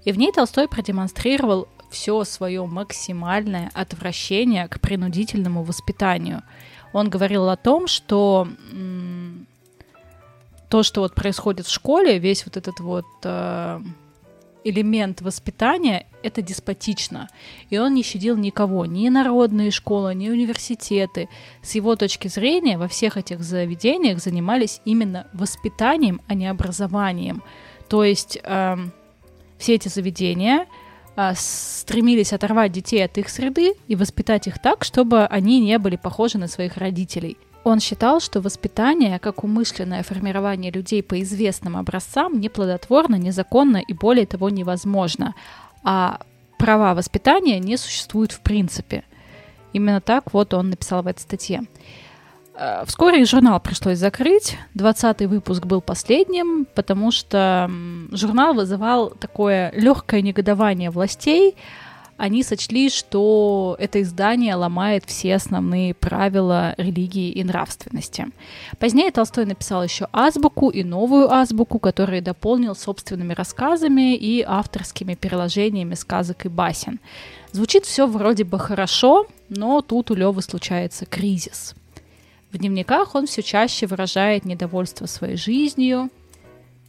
[0.05, 6.43] И в ней Толстой продемонстрировал все свое максимальное отвращение к принудительному воспитанию.
[6.93, 8.49] Он говорил о том, что
[10.69, 13.81] то, что вот происходит в школе, весь вот этот вот э,
[14.65, 17.29] элемент воспитания— это деспотично.
[17.71, 21.29] И он не щадил никого, ни народные школы, ни университеты.
[21.63, 27.43] С его точки зрения во всех этих заведениях занимались именно воспитанием, а не образованием.
[27.89, 28.77] То есть э,
[29.59, 30.67] все эти заведения
[31.17, 35.97] э, стремились оторвать детей от их среды и воспитать их так, чтобы они не были
[35.97, 42.41] похожи на своих родителей— он считал, что воспитание, как умышленное формирование людей по известным образцам,
[42.41, 45.35] неплодотворно, незаконно и более того невозможно.
[45.85, 46.21] А
[46.59, 49.05] права воспитания не существуют в принципе.
[49.73, 51.63] Именно так вот он написал в этой статье.
[52.55, 54.59] Э, вскоре журнал пришлось закрыть.
[54.75, 57.71] 20 выпуск был последним, потому что
[58.11, 61.57] журнал вызывал такое легкое негодование властей,
[62.23, 68.29] они сочли, что это издание ломает все основные правила религии и нравственности.
[68.79, 75.95] Позднее Толстой написал еще азбуку и новую азбуку, которую дополнил собственными рассказами и авторскими переложениями
[75.95, 77.01] сказок и басен.
[77.51, 81.75] Звучит все вроде бы хорошо, но тут у Левы случается кризис.
[82.53, 86.09] В дневниках он все чаще выражает недовольство своей жизнью,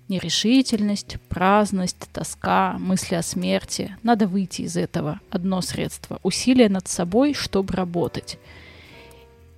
[0.09, 3.95] Нерешительность, праздность, тоска, мысли о смерти.
[4.03, 5.21] Надо выйти из этого.
[5.29, 6.19] Одно средство.
[6.23, 8.37] Усилие над собой, чтобы работать.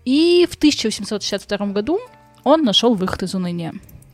[0.05, 1.99] И в 1862 году
[2.43, 3.73] он нашел выход из уныния.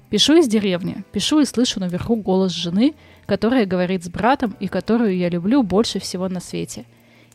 [0.09, 5.17] Пишу из деревни, пишу и слышу наверху голос жены, которая говорит с братом и которую
[5.17, 6.85] я люблю больше всего на свете.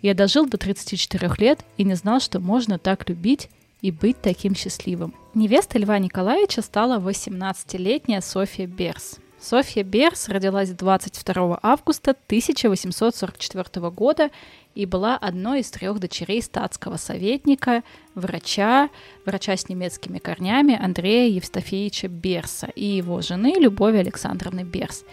[0.02, 3.48] Я дожил до 34 лет и не знал, что можно так любить
[3.81, 5.15] и быть таким счастливым.
[5.35, 9.19] Невестой Льва Николаевича стала 18-летняя Софья Берс.
[9.39, 14.31] Софья Берс родилась 22 августа 1844 года
[14.75, 17.83] и была одной из трех дочерей статского советника,
[18.15, 18.89] врача,
[19.25, 25.05] врача с немецкими корнями Андрея Евстафеевича Берса и его жены Любови Александровны Берс.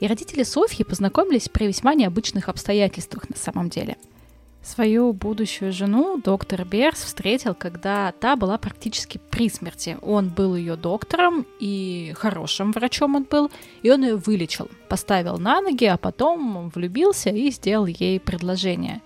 [0.00, 3.96] И родители Софьи познакомились при весьма необычных обстоятельствах на самом деле–
[4.66, 9.96] Свою будущую жену доктор Берс встретил, когда та была практически при смерти.
[10.02, 13.52] Он был ее доктором и хорошим врачом он был,
[13.82, 19.02] и он ее вылечил, поставил на ноги, а потом влюбился и сделал ей предложение.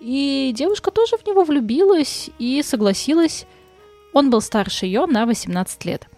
[0.00, 3.46] И девушка тоже в него влюбилась и согласилась.
[4.12, 6.08] Он был старше ее на 18 лет.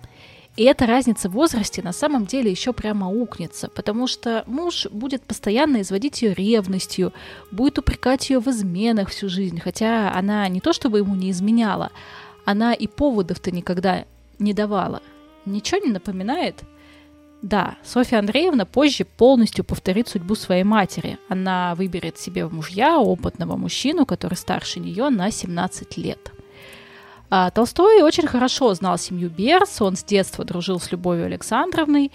[0.57, 5.23] И эта разница в возрасте на самом деле еще прямо укнется, потому что муж будет
[5.23, 7.13] постоянно изводить ее ревностью,
[7.51, 11.91] будет упрекать ее в изменах всю жизнь, хотя она не то чтобы ему не изменяла,
[12.47, 14.07] она и поводов-то никогда
[14.39, 15.03] не давала.
[15.45, 16.63] Ничего не напоминает?
[17.43, 21.19] Да, Софья Андреевна позже полностью повторит судьбу своей матери.
[21.29, 26.33] Она выберет себе в мужья опытного мужчину, который старше нее на 17 лет.
[27.29, 32.13] А, Толстой очень хорошо знал семью Берс, он с детства дружил с Любовью Александровной,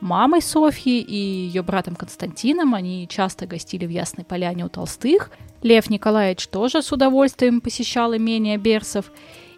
[0.00, 2.74] мамой Софьи и ее братом Константином.
[2.74, 5.30] Они часто гостили в Ясной Поляне у Толстых.
[5.62, 9.10] Лев Николаевич тоже с удовольствием посещал имение Берсов.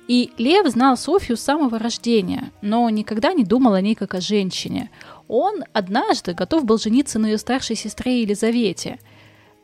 [0.07, 4.21] И Лев знал Софью с самого рождения, но никогда не думал о ней как о
[4.21, 4.91] женщине.
[5.29, 8.99] Он однажды готов был жениться на ее старшей сестре Елизавете.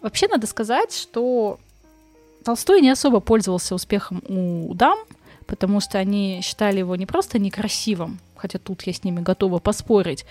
[0.01, 1.59] Вообще надо сказать, что
[2.43, 4.99] Толстой не особо пользовался успехом у дам–
[5.51, 10.25] потому что они считали его не просто некрасивым, хотя тут я с ними готова поспорить,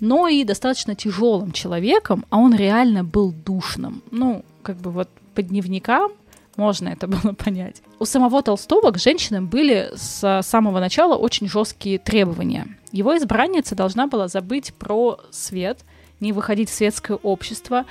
[0.00, 4.02] но и достаточно тяжелым человеком, а он реально был душным.
[4.10, 6.10] Ну, как бы вот по дневникам
[6.56, 7.82] можно это было понять.
[8.00, 12.66] У самого Толстого к женщинам были с самого начала очень жесткие требования.
[12.90, 15.78] Его избранница должна была забыть про свет,
[16.18, 17.84] не выходить в светское общество,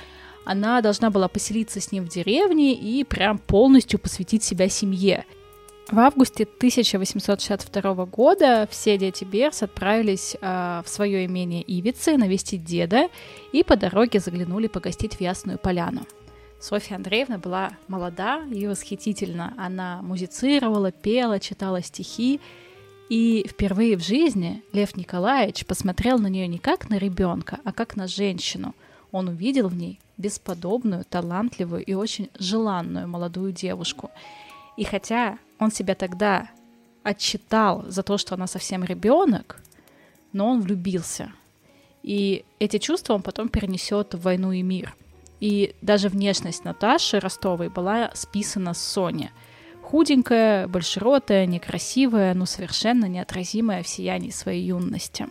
[0.44, 5.24] она должна была поселиться с ним в деревне и прям полностью посвятить себя семье.
[5.90, 13.08] В августе 1862 года все дети Берс отправились э, в свое имение Ивицы навестить деда
[13.52, 16.06] и по дороге заглянули погостить в Ясную Поляну.
[16.58, 19.52] Софья Андреевна была молода и восхитительна.
[19.58, 22.40] Она музицировала, пела, читала стихи.
[23.10, 27.96] И впервые в жизни Лев Николаевич посмотрел на нее не как на ребенка, а как
[27.96, 28.74] на женщину.
[29.12, 34.10] Он увидел в ней бесподобную, талантливую и очень желанную молодую девушку.
[34.76, 36.50] И хотя он себя тогда
[37.02, 39.62] отчитал за то, что она совсем ребенок,
[40.32, 41.32] но он влюбился.
[42.02, 44.94] И эти чувства он потом перенесет в войну и мир.
[45.40, 49.30] И даже внешность Наташи Ростовой была списана с Сони.
[49.82, 55.28] Худенькая, большеротая, некрасивая, но совершенно неотразимая в сиянии своей юности.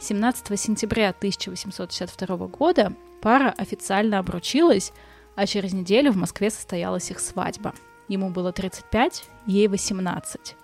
[0.00, 4.92] 17 сентября 1862 года пара официально обручилась,
[5.34, 7.74] а через неделю в Москве состоялась их свадьба–
[8.08, 10.56] Ему было 35, ей 18.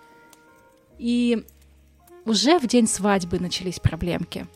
[0.98, 1.44] И
[2.24, 4.46] уже в день свадьбы начались проблемки.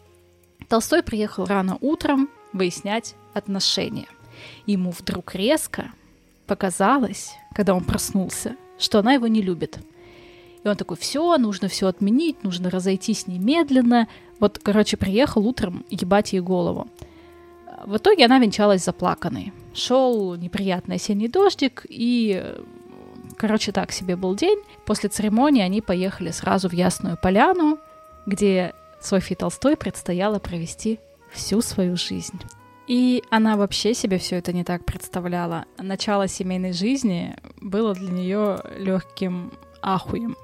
[0.68, 4.06] Толстой приехал рано утром выяснять отношения.
[4.66, 5.92] Ему вдруг резко
[6.46, 9.78] показалось, когда он проснулся, что она его не любит.
[10.62, 14.08] И он такой, все, нужно все отменить, нужно разойтись немедленно.
[14.40, 16.88] Вот, короче, приехал утром ебать ей голову.
[17.84, 19.52] В итоге она венчалась заплаканной.
[19.74, 22.54] Шел неприятный осенний дождик, и
[23.36, 24.60] Короче, так себе был день.
[24.86, 27.78] После церемонии они поехали сразу в Ясную Поляну,
[28.26, 31.00] где Софье Толстой предстояло провести
[31.32, 32.40] всю свою жизнь.
[32.86, 35.64] И она вообще себе все это не так представляла.
[35.78, 40.36] Начало семейной жизни было для нее легким ахуем.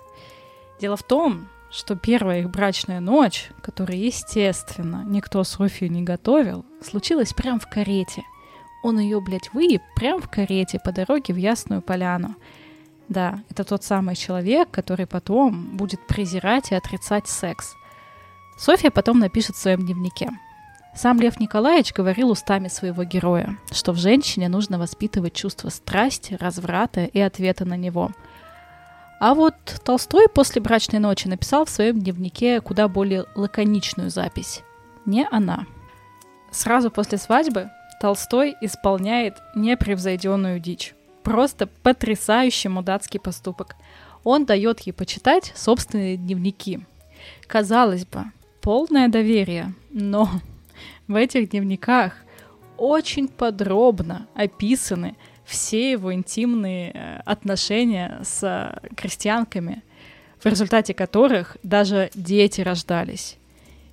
[0.80, 7.32] Дело в том, что первая их брачная ночь, которую, естественно, никто Софию не готовил, случилась
[7.32, 8.22] прямо в карете.
[8.82, 12.36] Он ее, блядь, выеб прямо в карете по дороге в Ясную Поляну.
[13.10, 17.74] Да, это тот самый человек, который потом будет презирать и отрицать секс.
[18.56, 20.30] Софья потом напишет в своем дневнике.
[20.94, 27.04] Сам Лев Николаевич говорил устами своего героя, что в женщине нужно воспитывать чувство страсти, разврата
[27.04, 28.12] и ответа на него.
[29.18, 34.62] А вот Толстой после брачной ночи написал в своем дневнике куда более лаконичную запись.
[35.04, 35.66] Не она.
[36.52, 37.70] Сразу после свадьбы
[38.00, 40.94] Толстой исполняет непревзойденную дичь.
[41.22, 43.76] Просто потрясающий мудацкий поступок.
[44.24, 46.80] Он дает ей почитать собственные дневники.
[47.46, 48.24] Казалось бы,
[48.60, 50.30] полное доверие, но
[51.08, 52.14] в этих дневниках
[52.76, 59.82] очень подробно описаны все его интимные э, отношения с крестьянками,
[60.38, 63.36] в результате которых даже дети рождались.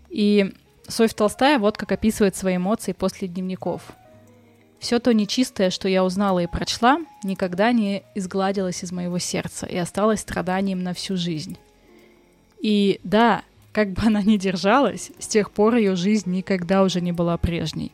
[0.09, 0.53] И
[0.87, 3.81] Софья Толстая вот как описывает свои эмоции после дневников–
[4.79, 9.77] все то нечистое, что я узнала и прочла, никогда не изгладилось из моего сердца и
[9.77, 11.57] осталось страданием на всю жизнь.
[12.59, 17.11] И да, как бы она ни держалась, с тех пор ее жизнь никогда уже не
[17.11, 17.91] была прежней.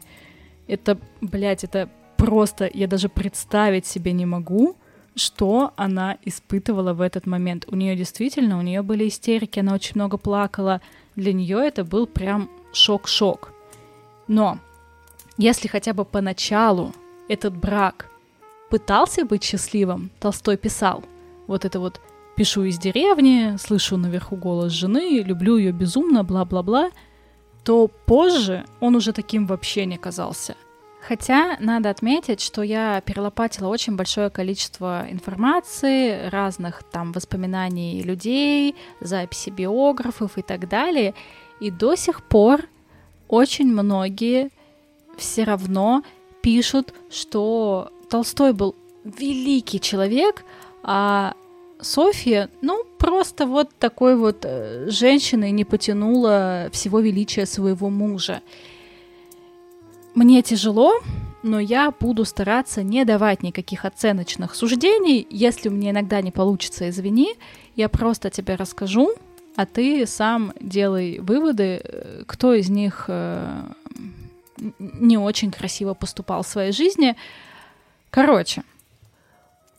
[0.68, 4.76] Это, блядь, это просто, я даже представить себе не могу,
[5.16, 7.66] что она испытывала в этот момент.
[7.70, 10.82] У нее действительно, у нее были истерики, она очень много плакала.
[11.16, 13.52] Для нее это был прям шок-шок.
[14.28, 14.60] Но
[15.38, 16.94] если хотя бы поначалу
[17.28, 18.10] этот брак
[18.70, 21.04] пытался быть счастливым, Толстой писал,
[21.48, 22.02] вот это вот
[22.36, 26.92] «пишу из деревни, слышу наверху голос жены, люблю ее безумно, бла-бла-бла»,
[27.64, 30.56] то позже он уже таким вообще не казался.
[31.08, 39.50] Хотя надо отметить, что я перелопатила очень большое количество информации, разных там воспоминаний людей, записи
[39.50, 41.14] биографов и так далее,
[41.60, 42.68] и до сих пор
[43.28, 44.50] очень многие
[45.18, 46.04] все равно
[46.42, 50.44] пишут, что Толстой был великий человек,
[50.84, 51.34] а
[51.80, 58.42] Софья, ну, просто вот такой вот э, женщиной не потянула всего величия своего мужа.
[60.16, 61.02] Мне тяжело,
[61.42, 65.28] но я буду стараться не давать никаких оценочных суждений.
[65.30, 67.36] Если мне иногда не получится, извини,
[67.76, 69.14] я просто тебе расскажу,
[69.56, 73.64] а ты сам делай выводы, э, кто из них э,
[74.58, 77.16] не очень красиво поступал в своей жизни.
[78.10, 78.64] Короче,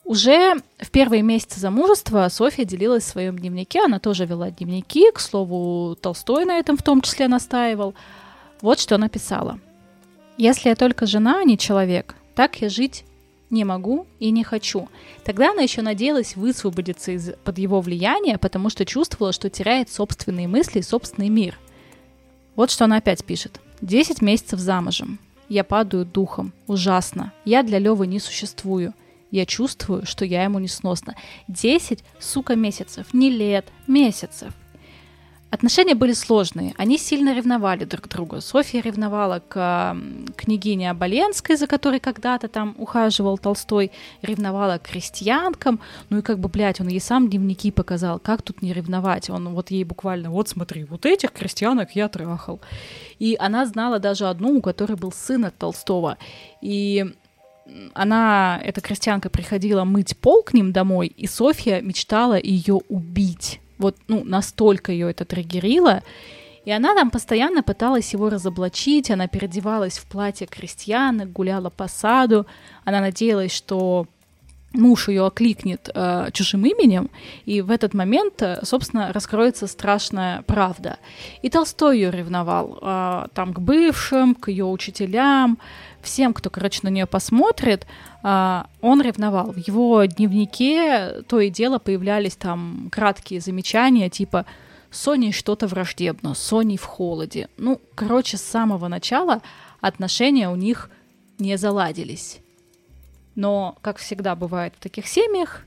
[0.05, 5.19] уже в первые месяцы замужества Софья делилась в своем дневнике, она тоже вела дневники, к
[5.19, 7.95] слову, Толстой на этом в том числе настаивал.
[8.61, 9.59] Вот что написала.
[10.37, 13.05] «Если я только жена, а не человек, так я жить
[13.49, 14.89] не могу и не хочу».
[15.25, 20.81] Тогда она еще надеялась высвободиться из-под его влияния, потому что чувствовала, что теряет собственные мысли
[20.81, 21.59] и собственный мир.
[22.57, 23.61] Вот что она опять пишет.
[23.85, 25.19] Десять месяцев замужем.
[25.51, 26.55] Я падаю духом.
[26.67, 27.35] Ужасно.
[27.45, 28.95] Я для Левы не существую.
[29.31, 31.17] Я чувствую, что я ему несносна.
[31.49, 33.13] Десять, сука, месяцев.
[33.13, 34.55] Не лет, месяцев.
[35.51, 38.41] Отношения были сложные, они сильно ревновали друг друга.
[38.41, 39.97] Софья ревновала к
[40.35, 45.79] княгине Оболенской, за которой когда-то там ухаживал Толстой, ревновала к крестьянкам,
[46.11, 49.51] ну и как бы, блядь, он ей сам дневники показал, как тут не ревновать, он
[49.51, 52.61] вот ей буквально, вот смотри, вот этих крестьянок я трахал.
[53.19, 56.19] И она знала даже одну, у которой был сын от Толстого,
[56.61, 57.07] и
[57.95, 63.61] она, эта крестьянка, приходила мыть пол к ним домой, и Софья мечтала ее убить.
[63.79, 66.03] Вот, ну, настолько ее это триггерило.
[66.65, 72.47] И она там постоянно пыталась его разоблачить, она переодевалась в платье крестьянок, гуляла по саду,
[72.85, 74.07] она надеялась, что
[74.75, 77.11] муж ее окликнет э, чужим именем,
[77.47, 80.99] и в этот момент, э, собственно, раскроется страшная правда.
[81.43, 85.59] И Толстой ее ревновал э, там к бывшим, к ее учителям,
[86.03, 87.87] всем, кто, короче, на нее посмотрит,
[88.23, 89.53] а, он ревновал.
[89.53, 94.47] В его дневнике то и дело появлялись там краткие замечания, типа
[94.91, 97.49] «Соней что-то враждебно», «Соней в холоде».
[97.57, 99.41] Ну, короче, с самого начала
[99.81, 100.91] отношения у них
[101.39, 102.41] не заладились.
[103.35, 105.65] Но, как всегда бывает в таких семьях,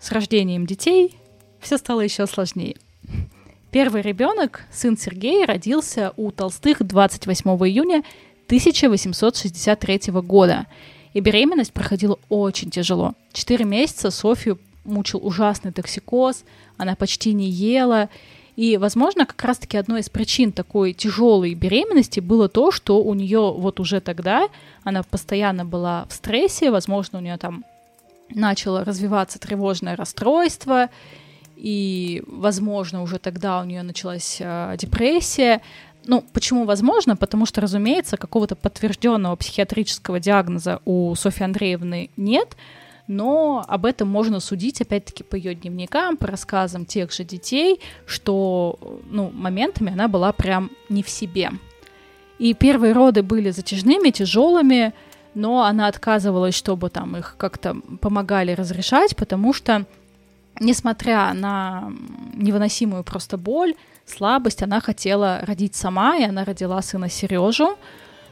[0.00, 1.16] с рождением детей
[1.60, 2.76] все стало еще сложнее.
[3.70, 8.04] Первый ребенок, сын Сергея, родился у Толстых 28 июня
[8.46, 10.66] 1863 года.
[11.12, 13.14] И беременность проходила очень тяжело.
[13.32, 16.44] Четыре месяца Софию мучил ужасный токсикоз,
[16.76, 18.10] она почти не ела.
[18.56, 23.52] И, возможно, как раз-таки одной из причин такой тяжелой беременности было то, что у нее
[23.52, 24.48] вот уже тогда
[24.84, 27.64] она постоянно была в стрессе, возможно, у нее там
[28.30, 30.88] начало развиваться тревожное расстройство,
[31.56, 35.60] и, возможно, уже тогда у нее началась э, депрессия.
[36.06, 37.16] Ну, почему возможно?
[37.16, 42.56] Потому что, разумеется, какого-то подтвержденного психиатрического диагноза у Софьи Андреевны нет,
[43.06, 48.78] но об этом можно судить, опять-таки, по ее дневникам, по рассказам тех же детей, что,
[49.10, 51.50] ну, моментами она была прям не в себе.
[52.38, 54.94] И первые роды были затяжными, тяжелыми,
[55.34, 59.84] но она отказывалась, чтобы там их как-то помогали разрешать, потому что,
[60.58, 61.92] несмотря на
[62.34, 63.74] невыносимую просто боль,
[64.06, 67.76] слабость, она хотела родить сама, и она родила сына Сережу,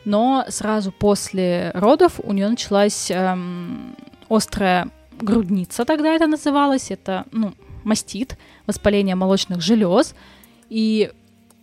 [0.05, 3.95] но сразу после родов у нее началась эм,
[4.35, 4.89] острая
[5.21, 7.55] грудница, тогда это называлось, это, ну,
[7.85, 10.15] мастит, воспаление молочных желез,
[10.69, 11.11] и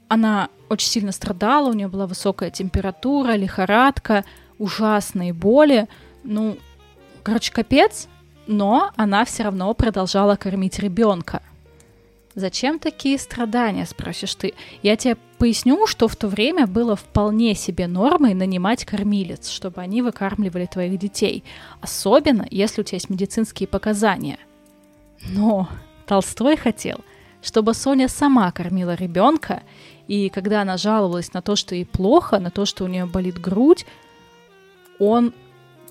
[0.07, 4.23] она очень сильно страдала, у нее была высокая температура, лихорадка,
[4.57, 5.87] ужасные боли,
[6.23, 6.57] ну,
[7.23, 8.07] короче, капец,
[8.47, 11.41] но она все равно продолжала кормить ребенка.
[12.39, 14.53] Зачем такие страдания, спросишь ты?
[14.81, 20.01] Я тебе поясню, что в то время было вполне себе нормой нанимать кормилец, чтобы они
[20.01, 21.43] выкармливали твоих детей,
[21.81, 24.39] особенно если у тебя есть медицинские показания.
[25.27, 25.67] Но
[26.05, 27.01] Толстой хотел,
[27.41, 29.61] чтобы Соня сама кормила ребенка,
[30.07, 33.37] и когда она жаловалась на то, что ей плохо, на то, что у нее болит
[33.37, 33.85] грудь,
[34.97, 35.33] он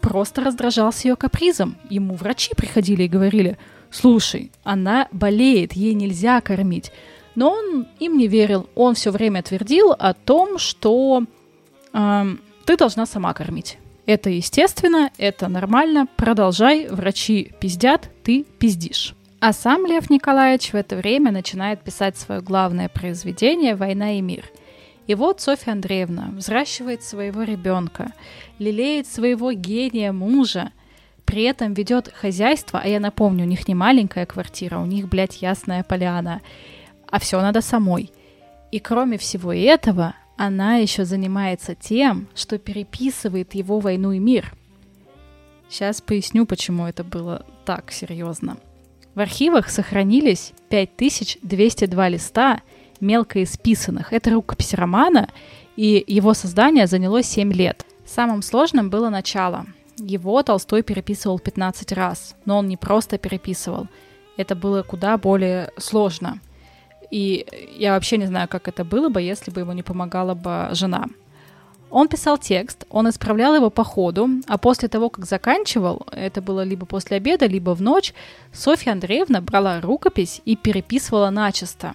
[0.01, 1.77] просто раздражался ее капризом.
[1.91, 3.59] Ему врачи приходили и говорили–
[3.91, 6.93] слушай, она болеет, ей нельзя кормить.
[7.35, 11.25] Но он им не верил, он все время твердил о том, что
[11.93, 12.25] э,
[12.65, 13.79] ты должна сама кормить.
[14.07, 19.15] Это естественно, это нормально, продолжай, врачи пиздят, ты пиздишь.
[19.41, 24.51] А сам Лев Николаевич в это время начинает писать свое главное произведение «Война и мир».
[25.07, 28.13] И вот Софья Андреевна взращивает своего ребенка,
[28.59, 30.73] лелеет своего гения мужа,
[31.29, 35.43] при этом ведет хозяйство, а я напомню, у них не маленькая квартира, у них, блядь,
[35.43, 36.41] ясная поляна,
[37.07, 38.11] а все надо самой.
[38.73, 44.55] И кроме всего этого, она еще занимается тем, что переписывает его «Войну и мир».
[45.69, 48.57] Сейчас поясню, почему это было так серьезно.
[49.15, 52.63] В архивах сохранились 5202 листа,
[53.01, 54.15] мелко исписанных.
[54.15, 55.29] Это рукопись романа,
[55.77, 57.85] и его создание заняло 7 лет.
[58.07, 59.67] Самым сложным было начало—
[59.99, 63.89] его Толстой переписывал 15 раз, но он не просто переписывал.
[64.37, 66.41] Это было куда более сложно.
[67.11, 67.47] И
[67.77, 71.07] я вообще не знаю, как это было бы, если бы ему не помогала бы жена.
[71.91, 76.63] Он писал текст, он исправлял его по ходу, а после того, как заканчивал, это было
[76.63, 78.13] либо после обеда, либо в ночь,
[78.53, 81.95] Софья Андреевна брала рукопись и переписывала начисто.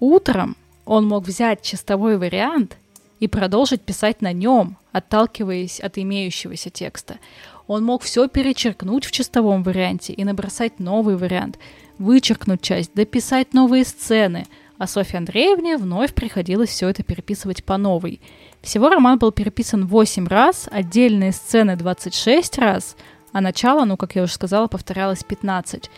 [0.00, 2.76] Утром он мог взять чистовой вариант
[3.20, 7.18] и продолжить писать на нем, отталкиваясь от имеющегося текста.
[7.66, 11.58] Он мог все перечеркнуть в чистовом варианте и набросать новый вариант,
[11.98, 14.46] вычеркнуть часть, дописать новые сцены,
[14.76, 18.20] а Софье Андреевне вновь приходилось все это переписывать по новой.
[18.60, 22.96] Всего роман был переписан 8 раз, отдельные сцены 26 раз,
[23.32, 25.90] а начало, ну, как я уже сказала, повторялось 15.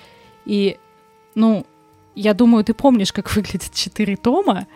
[0.45, 0.77] И,
[1.35, 1.67] ну,
[2.15, 4.67] я думаю, ты помнишь, как выглядят четыре тома,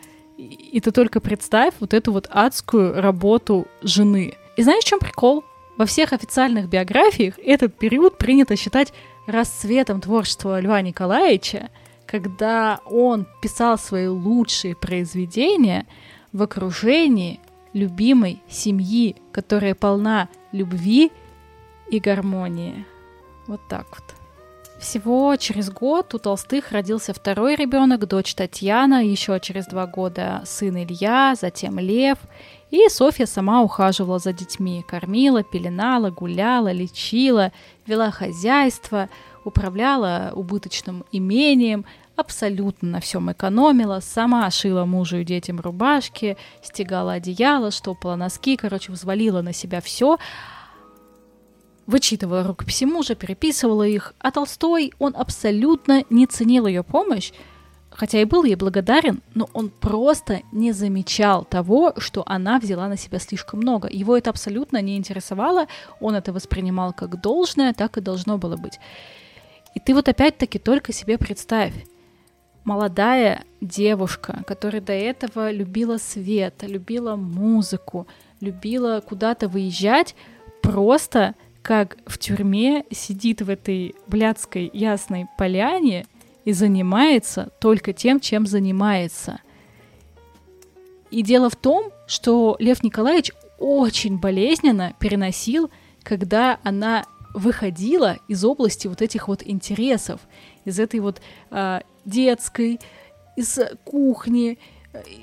[0.41, 4.35] и ты только представь вот эту вот адскую работу жены.
[4.57, 5.45] И знаешь, в чем прикол?
[5.77, 8.93] Во всех официальных биографиях этот период принято считать
[9.27, 11.71] расцветом творчества Льва Николаевича,
[12.07, 15.87] когда он писал свои лучшие произведения
[16.33, 17.41] в окружении
[17.73, 21.13] любимой семьи, которая полна любви
[21.91, 22.85] и гармонии.
[23.47, 24.20] Вот так вот.
[24.81, 30.75] Всего через год у Толстых родился второй ребенок, дочь Татьяна, еще через два года сын
[30.83, 32.17] Илья, затем Лев.
[32.71, 37.53] И Софья сама ухаживала за детьми, кормила, пеленала, гуляла, лечила,
[37.87, 39.11] вела хозяйство,
[39.45, 41.85] управляла убыточным имением,
[42.17, 48.93] абсолютно на всем экономила, сама шила мужу и детям рубашки, стегала одеяло, штопала носки, короче,
[48.93, 50.17] взвалила на себя все,
[51.91, 57.33] вычитывала рукописи мужа, переписывала их, а Толстой, он абсолютно не ценил ее помощь,
[57.91, 62.97] хотя и был ей благодарен, но он просто не замечал того, что она взяла на
[62.97, 63.89] себя слишком много.
[63.91, 65.67] Его это абсолютно не интересовало,
[66.01, 68.79] он это воспринимал как должное, так и должно было быть.
[69.75, 71.75] И ты вот опять-таки только себе представь,
[72.65, 78.07] молодая девушка, которая до этого любила свет, любила музыку,
[78.41, 80.15] любила куда-то выезжать,
[80.63, 86.07] просто как в тюрьме сидит в этой блядской ясной поляне
[86.45, 89.41] и занимается только тем, чем занимается.
[91.11, 95.71] И дело в том, что Лев Николаевич очень болезненно переносил,
[96.03, 97.05] когда она
[97.35, 100.21] выходила из области вот этих вот интересов,
[100.65, 102.81] из этой вот э, детской,
[103.37, 104.59] из кухни,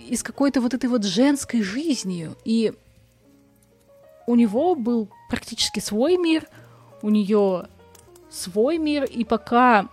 [0.07, 2.37] из какой-то вот этой вот женской жизнью.
[2.45, 2.73] И
[4.25, 6.47] у него был практически свой мир,
[7.01, 7.67] у нее
[8.29, 9.87] свой мир, и пока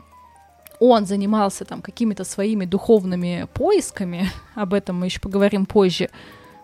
[0.80, 6.10] он занимался там какими-то своими духовными поисками, об этом мы еще поговорим позже,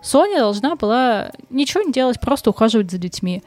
[0.02, 3.42] Соня должна была ничего не делать, просто ухаживать за детьми.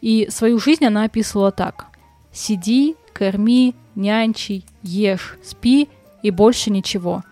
[0.00, 1.86] И свою жизнь она описывала так.
[2.30, 5.88] Сиди, корми, нянчи, ешь, спи
[6.22, 7.22] и больше ничего.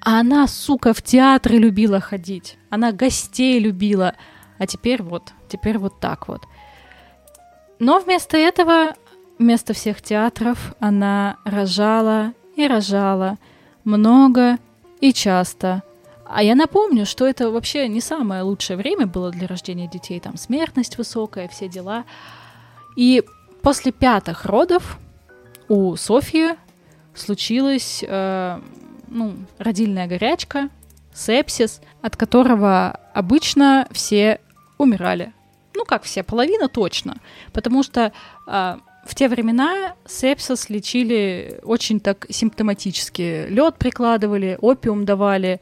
[0.00, 2.56] А она, сука, в театры любила ходить.
[2.70, 4.14] Она гостей любила.
[4.58, 6.42] А теперь вот, теперь вот так вот.
[7.80, 8.94] Но вместо этого,
[9.38, 13.38] вместо всех театров, она рожала и рожала
[13.84, 14.58] много
[15.00, 15.82] и часто.
[16.26, 20.20] А я напомню, что это вообще не самое лучшее время было для рождения детей.
[20.20, 22.04] Там смертность высокая, все дела.
[22.96, 23.24] И
[23.62, 24.98] после пятых родов
[25.68, 26.50] у Софьи
[27.14, 28.60] случилась э,
[29.08, 30.68] ну, родильная горячка,
[31.14, 34.38] сепсис, от которого обычно все
[34.76, 35.32] умирали
[35.74, 37.16] ну как все, половина точно,
[37.52, 38.12] потому что
[38.46, 43.46] э, в те времена сепсис лечили очень так симптоматически.
[43.48, 45.60] Лед прикладывали, опиум давали,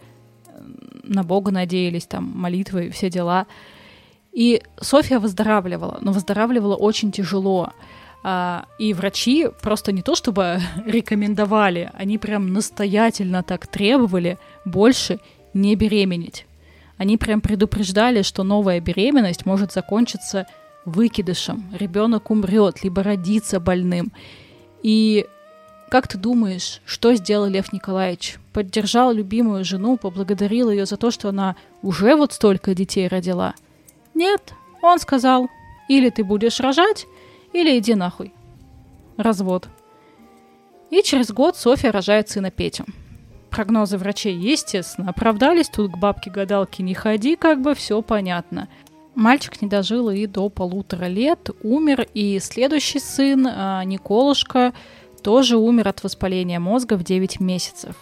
[1.04, 3.46] на Бога надеялись, там, молитвы, все дела.
[4.32, 7.72] И Софья выздоравливала, но выздоравливала очень тяжело.
[8.22, 15.20] А, и врачи просто не то чтобы рекомендовали, они прям настоятельно так требовали больше
[15.54, 16.47] не беременеть.
[16.98, 20.46] Они прям предупреждали, что новая беременность может закончиться
[20.84, 24.12] выкидышем, ребенок умрет, либо родится больным.
[24.82, 25.26] И
[25.90, 28.38] как ты думаешь, что сделал Лев Николаевич?
[28.52, 33.54] Поддержал любимую жену, поблагодарил ее за то, что она уже вот столько детей родила?
[34.14, 35.48] Нет, он сказал,
[35.88, 37.06] или ты будешь рожать,
[37.52, 38.32] или иди нахуй.
[39.16, 39.68] Развод.
[40.90, 42.84] И через год Софья рожает сына Петю
[43.48, 45.68] прогнозы врачей, естественно, оправдались.
[45.68, 48.68] Тут к бабке-гадалке не ходи, как бы все понятно.
[49.14, 54.72] Мальчик не дожил и до полутора лет, умер, и следующий сын, а, Николушка,
[55.22, 57.96] тоже умер от воспаления мозга в 9 месяцев.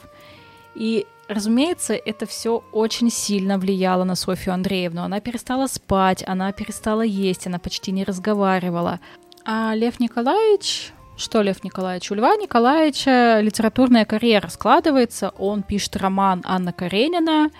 [0.74, 5.02] И, разумеется, это все очень сильно влияло на Софью Андреевну.
[5.02, 9.00] Она перестала спать, она перестала есть, она почти не разговаривала.
[9.44, 12.10] А Лев Николаевич, что Лев Николаевич?
[12.10, 15.32] У Льва Николаевича литературная карьера складывается.
[15.38, 17.50] Он пишет роман Анна Каренина.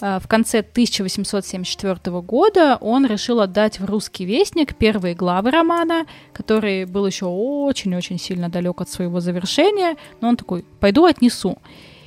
[0.00, 6.84] Э, в конце 1874 года он решил отдать в «Русский вестник» первые главы романа, который
[6.84, 11.58] был еще очень-очень сильно далек от своего завершения, но он такой «пойду отнесу».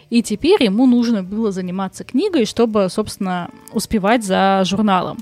[0.09, 5.17] И теперь ему нужно было заниматься книгой, чтобы, собственно, успевать за журналом.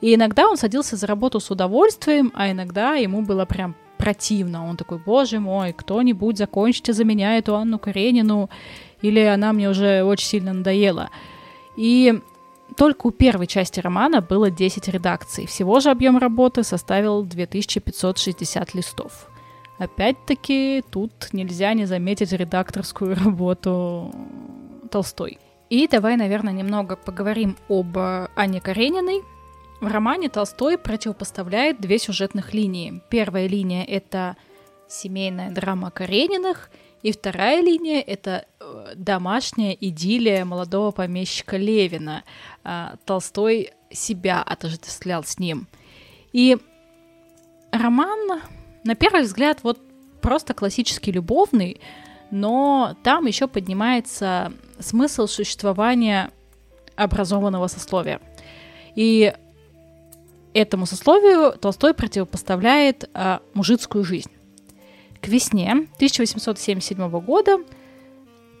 [0.00, 4.66] И иногда он садился за работу с удовольствием, а иногда ему было прям противно.
[4.66, 8.48] Он такой, боже мой, кто-нибудь закончите за меня эту Анну Каренину,
[9.02, 11.10] или она мне уже очень сильно надоела.
[11.76, 12.20] И
[12.76, 15.46] только у первой части романа было 10 редакций.
[15.46, 19.28] Всего же объем работы составил 2560 листов.
[19.78, 24.10] Опять-таки, тут нельзя не заметить редакторскую работу
[24.90, 25.38] Толстой.
[25.68, 27.96] И давай, наверное, немного поговорим об
[28.34, 29.22] Анне Карениной.
[29.80, 33.00] В романе Толстой противопоставляет две сюжетных линии.
[33.08, 34.36] Первая линия— это
[34.88, 36.70] семейная драма Карениных,
[37.02, 42.24] и вторая линия— это э, домашняя идиллия молодого помещика Левина.
[42.62, 45.66] А, Толстой себя отождествлял с ним.
[46.34, 46.58] И
[47.72, 48.42] роман,
[48.84, 49.80] на первый взгляд, вот
[50.20, 51.80] просто классический любовный,
[52.30, 56.30] но там еще поднимается смысл существования
[56.96, 58.20] образованного сословия.
[58.94, 59.32] И
[60.54, 64.30] этому сословию Толстой противопоставляет а, мужицкую жизнь.
[65.20, 67.58] К весне 1877 года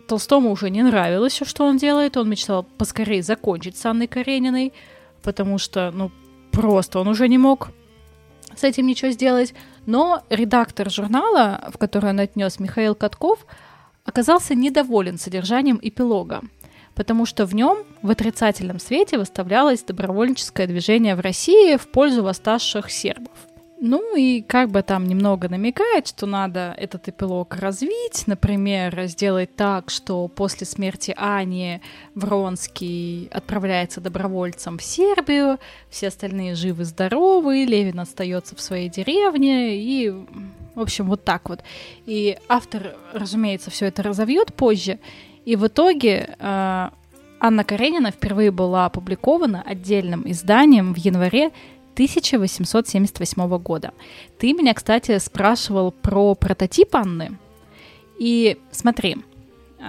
[0.06, 2.16] Толстому уже не нравилось все, что он делает.
[2.16, 4.72] Он мечтал поскорее закончить с Анной Карениной,
[5.22, 6.10] потому что, ну,
[6.50, 7.70] просто он уже не мог
[8.56, 9.54] с этим ничего сделать.
[9.86, 13.46] Но редактор журнала, в который он отнес Михаил Катков,
[14.04, 16.42] оказался недоволен содержанием эпилога,
[16.94, 22.90] потому что в нем в отрицательном свете выставлялось добровольческое движение в России в пользу восставших
[22.90, 23.32] сербов.
[23.82, 29.88] Ну и как бы там немного намекает, что надо этот эпилог развить, например, сделать так,
[29.88, 31.80] что после смерти Ани
[32.14, 40.80] Вронский отправляется добровольцем в Сербию, все остальные живы-здоровы, Левин остается в своей деревне и, в
[40.80, 41.60] общем, вот так вот.
[42.04, 44.98] И автор, разумеется, все это разовьет позже,
[45.50, 46.88] и в итоге э,
[47.40, 51.50] Анна Каренина впервые была опубликована отдельным изданием в январе
[51.94, 53.92] 1878 года.
[54.38, 57.36] Ты меня, кстати, спрашивал про прототип Анны.
[58.16, 59.16] И смотри,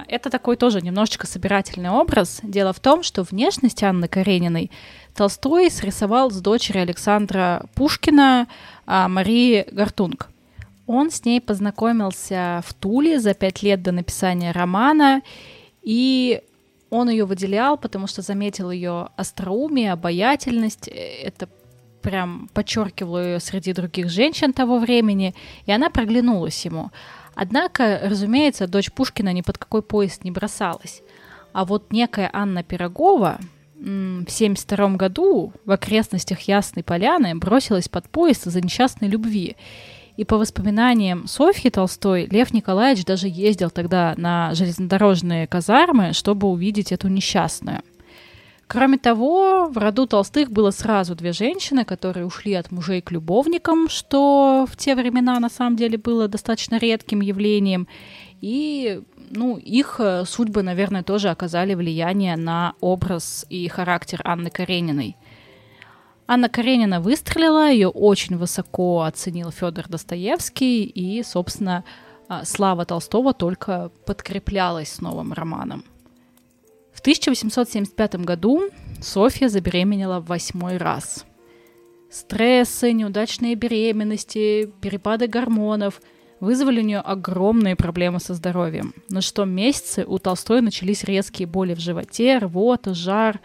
[0.08, 2.40] это такой тоже немножечко собирательный образ.
[2.42, 4.72] Дело в том, что внешность Анны Карениной
[5.14, 8.48] Толстой срисовал с дочерью Александра Пушкина
[8.88, 10.28] а, Марии Гартунг.
[10.92, 15.22] Он с ней познакомился в Туле за пять лет до написания романа,
[15.82, 16.42] и
[16.90, 20.90] он ее выделял, потому что заметил ее остроумие, обаятельность.
[20.90, 21.48] Это
[22.02, 25.34] прям подчеркивала ее среди других женщин того времени,
[25.66, 26.92] и она проглянулась ему.
[27.36, 31.04] Однако, разумеется, дочь Пушкина ни под какой поезд не бросалась.
[31.54, 33.40] А вот некая Анна Пирогова
[33.76, 39.56] в 1972 году в окрестностях Ясной Поляны бросилась под поезд из-за несчастной любви.
[40.22, 46.92] И по воспоминаниям Софьи Толстой, Лев Николаевич даже ездил тогда на железнодорожные казармы, чтобы увидеть
[46.92, 47.82] эту несчастную.
[48.68, 53.90] Кроме того, в роду Толстых было сразу две женщины, которые ушли от мужей к любовникам,
[53.90, 57.88] что в те времена на самом деле было достаточно редким явлением.
[58.42, 59.02] И
[59.32, 65.18] ну, их э, судьбы, наверное, тоже оказали влияние на образ и характер Анны Карениной.
[66.34, 71.84] Анна Каренина выстрелила, ее очень высоко оценил Федор Достоевский, и, собственно,
[72.30, 75.84] а, слава Толстого только подкреплялась с новым романом.
[76.94, 78.70] В 1875 году
[79.02, 81.26] Софья забеременела в восьмой раз.
[82.10, 86.02] Стрессы, неудачные беременности, перепады гормонов
[86.40, 88.94] вызвали у нее огромные проблемы со здоровьем.
[89.10, 93.42] На что месяцы у Толстой начались резкие боли в животе, рвота, жар,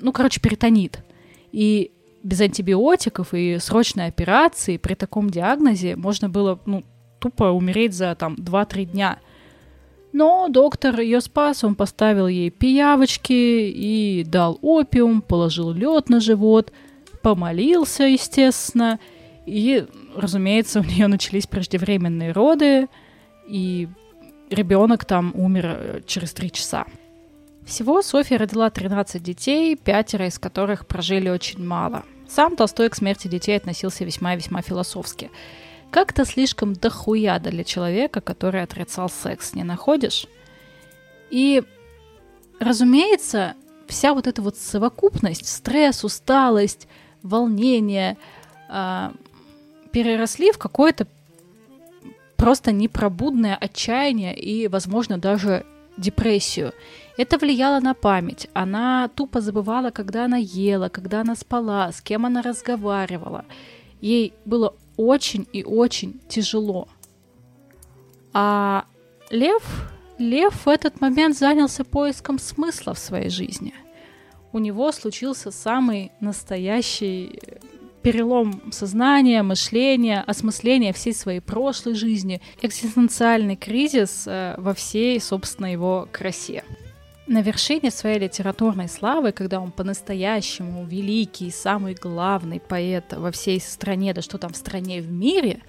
[0.00, 1.04] ну, короче, перитонит.
[1.52, 1.92] И
[2.22, 6.84] без антибиотиков и срочной операции при таком диагнозе можно было, ну,
[7.18, 9.18] тупо умереть за там 2-3 дня–
[10.12, 16.72] но доктор ее спас, он поставил ей пиявочки и дал опиум, положил лед на живот,
[17.22, 18.98] помолился, естественно,
[19.46, 22.88] и, разумеется, у нее начались преждевременные роды,
[23.46, 23.88] и
[24.50, 26.86] ребенок там умер э, через три часа.
[27.64, 32.04] Всего Софья родила 13 детей, пятеро из которых прожили очень мало.
[32.28, 35.30] Сам Толстой к смерти детей относился весьма-весьма философски–
[35.90, 40.26] как-то слишком дохуя для человека, который отрицал секс, не находишь?
[41.30, 41.62] И,
[42.60, 43.54] разумеется,
[43.88, 46.86] вся вот эта вот совокупность, стресс, усталость,
[47.22, 48.16] волнение
[48.68, 49.10] э,
[49.90, 51.08] переросли в какое-то
[52.36, 56.72] просто непробудное отчаяние и, возможно, даже депрессию.
[57.16, 58.48] Это влияло на память.
[58.54, 63.44] Она тупо забывала, когда она ела, когда она спала, с кем она разговаривала.
[64.00, 66.88] Ей было очень и очень тяжело.
[68.32, 68.84] А
[69.30, 73.74] Лев, Лев в этот момент занялся поиском смысла в своей жизни.
[74.52, 77.38] У него случился самый настоящий
[78.02, 86.08] перелом сознания, мышления, осмысления всей своей прошлой жизни, экзистенциальный кризис э, во всей, собственно, его
[86.10, 86.64] красе.
[87.30, 94.12] На вершине своей литературной славы, когда он по-настоящему великий, самый главный поэт во всей стране,
[94.12, 95.62] да что там в стране, в мире,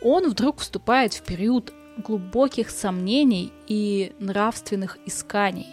[0.00, 5.66] он вдруг вступает в период глубоких сомнений и нравственных исканий.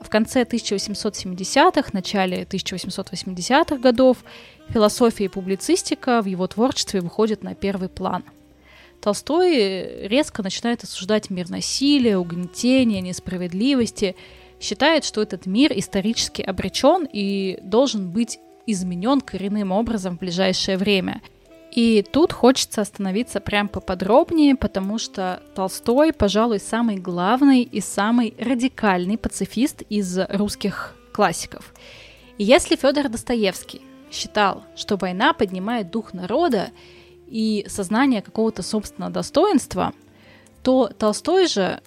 [0.00, 4.18] В конце 1870-х, начале 1880-х годов
[4.70, 8.24] философия и публицистика в его творчестве выходят на первый план.
[9.00, 14.16] Толстой резко начинает осуждать мир насилия, угнетения, несправедливости,
[14.60, 21.22] считает, что этот мир исторически обречен и должен быть изменен коренным образом в ближайшее время–
[21.70, 29.18] и тут хочется остановиться прям поподробнее, потому что Толстой, пожалуй, самый главный и самый радикальный
[29.18, 31.74] пацифист из русских классиков.
[32.38, 36.70] И если Федор Достоевский считал, что война поднимает дух народа
[37.26, 39.92] и сознание какого-то собственного достоинства,
[40.62, 41.82] то Толстой же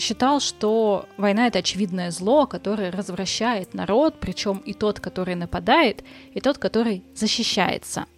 [0.00, 6.02] считал, что война это очевидное зло, которое развращает народ, причем и тот, который нападает,
[6.34, 8.06] и тот, который защищается–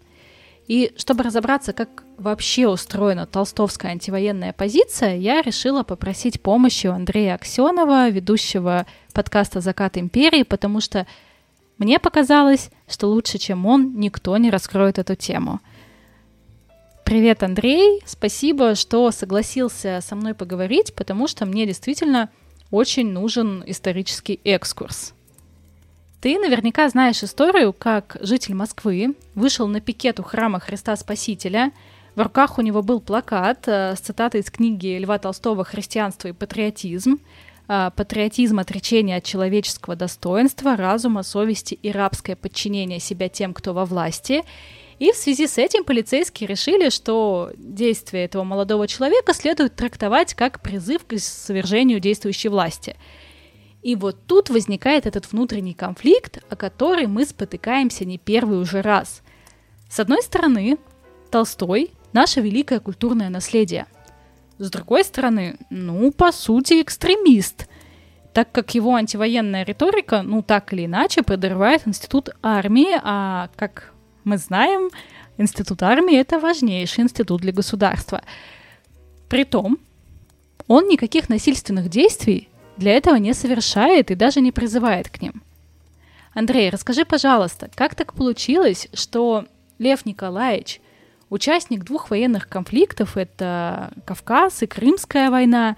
[0.68, 7.34] и чтобы разобраться, как вообще устроена толстовская антивоенная позиция, я решила попросить помощи у Андрея
[7.34, 11.06] Аксенова, ведущего подкаста «Закат империи», потому что
[11.78, 15.60] мне показалось, что лучше, чем он, никто не раскроет эту тему.
[17.04, 18.00] Привет, Андрей!
[18.06, 22.30] Спасибо, что согласился со мной поговорить, потому что мне действительно
[22.70, 25.12] очень нужен исторический экскурс.
[26.20, 31.72] Ты наверняка знаешь историю, как житель Москвы вышел на пикет у храма Христа Спасителя.
[32.14, 36.32] В руках у него был плакат э, с цитатой из книги Льва Толстого «Христианство и
[36.32, 37.18] патриотизм».
[37.68, 43.84] Э, патриотизм– отречение от человеческого достоинства, разума, совести и рабское подчинение себя тем, кто во
[43.84, 44.44] власти.
[45.02, 50.62] И в связи с этим полицейские решили, что действия этого молодого человека следует трактовать как
[50.62, 52.96] призыв к свержению действующей власти–
[53.82, 59.22] и вот тут возникает этот внутренний конфликт, о который мы спотыкаемся не первый уже раз.
[59.90, 60.78] С одной стороны,
[61.32, 63.86] Толстой– наше великое культурное наследие.
[64.58, 67.66] С другой стороны, ну, по сути, экстремист,
[68.32, 73.91] так как его антивоенная риторика, ну, так или иначе, подрывает институт армии, а, как
[74.24, 74.90] мы знаем,
[75.38, 78.22] институт армии– это важнейший институт для государства.
[79.28, 79.78] Притом,
[80.66, 85.42] он никаких насильственных действий для этого не совершает и даже не призывает к ним.
[86.34, 89.44] Андрей, расскажи, пожалуйста, как так получилось, что
[89.78, 90.80] Лев Николаевич,
[91.28, 95.76] участник двух военных конфликтов, это Кавказ и Крымская война,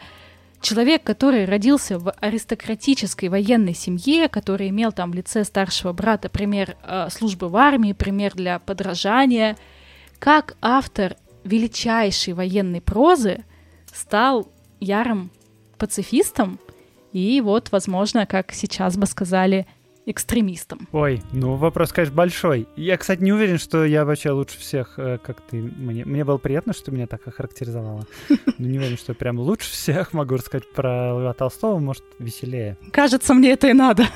[0.65, 6.77] человек, который родился в аристократической военной семье, который имел там в лице старшего брата пример
[6.83, 9.57] э, службы в армии, пример для подражания,
[10.19, 13.45] как автор величайшей военной прозы
[13.93, 14.49] стал
[14.81, 15.31] ярым
[15.79, 16.59] пацифистом
[17.13, 19.67] и вот, возможно, как сейчас бы сказали,
[20.07, 20.89] экстремистом.
[20.93, 22.69] Ой, ну вопрос, конечно, большой.
[22.77, 26.05] Я, кстати, не уверен, что я вообще лучше всех, э, как ты мне.
[26.05, 28.07] Мне было приятно, что ты меня так охарактеризовала.
[28.59, 32.77] Но не уверен, что прям лучше всех могу рассказать про Льва Толстого, может, веселее.
[32.93, 34.07] Кажется, мне это и надо.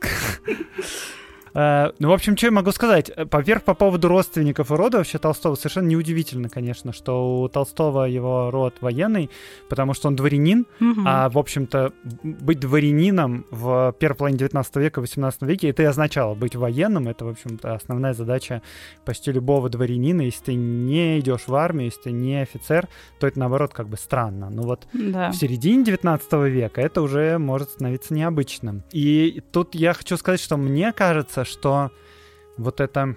[1.54, 3.10] Э, ну, в общем, что я могу сказать?
[3.30, 8.50] Поверх по поводу родственников и рода вообще Толстого совершенно неудивительно, конечно, что у Толстого его
[8.50, 9.30] род военный,
[9.68, 11.02] потому что он дворянин, угу.
[11.06, 11.92] а, в общем-то,
[12.22, 17.24] быть дворянином в первой половине 19 века, 18 веке, это и означало быть военным, это,
[17.24, 18.62] в общем-то, основная задача
[19.04, 20.22] почти любого дворянина.
[20.22, 22.88] Если ты не идешь в армию, если ты не офицер,
[23.18, 24.50] то это, наоборот, как бы странно.
[24.50, 25.30] Но вот да.
[25.30, 28.82] в середине 19 века это уже может становиться необычным.
[28.92, 31.90] И тут я хочу сказать, что мне кажется, кажется, что
[32.56, 33.16] вот эта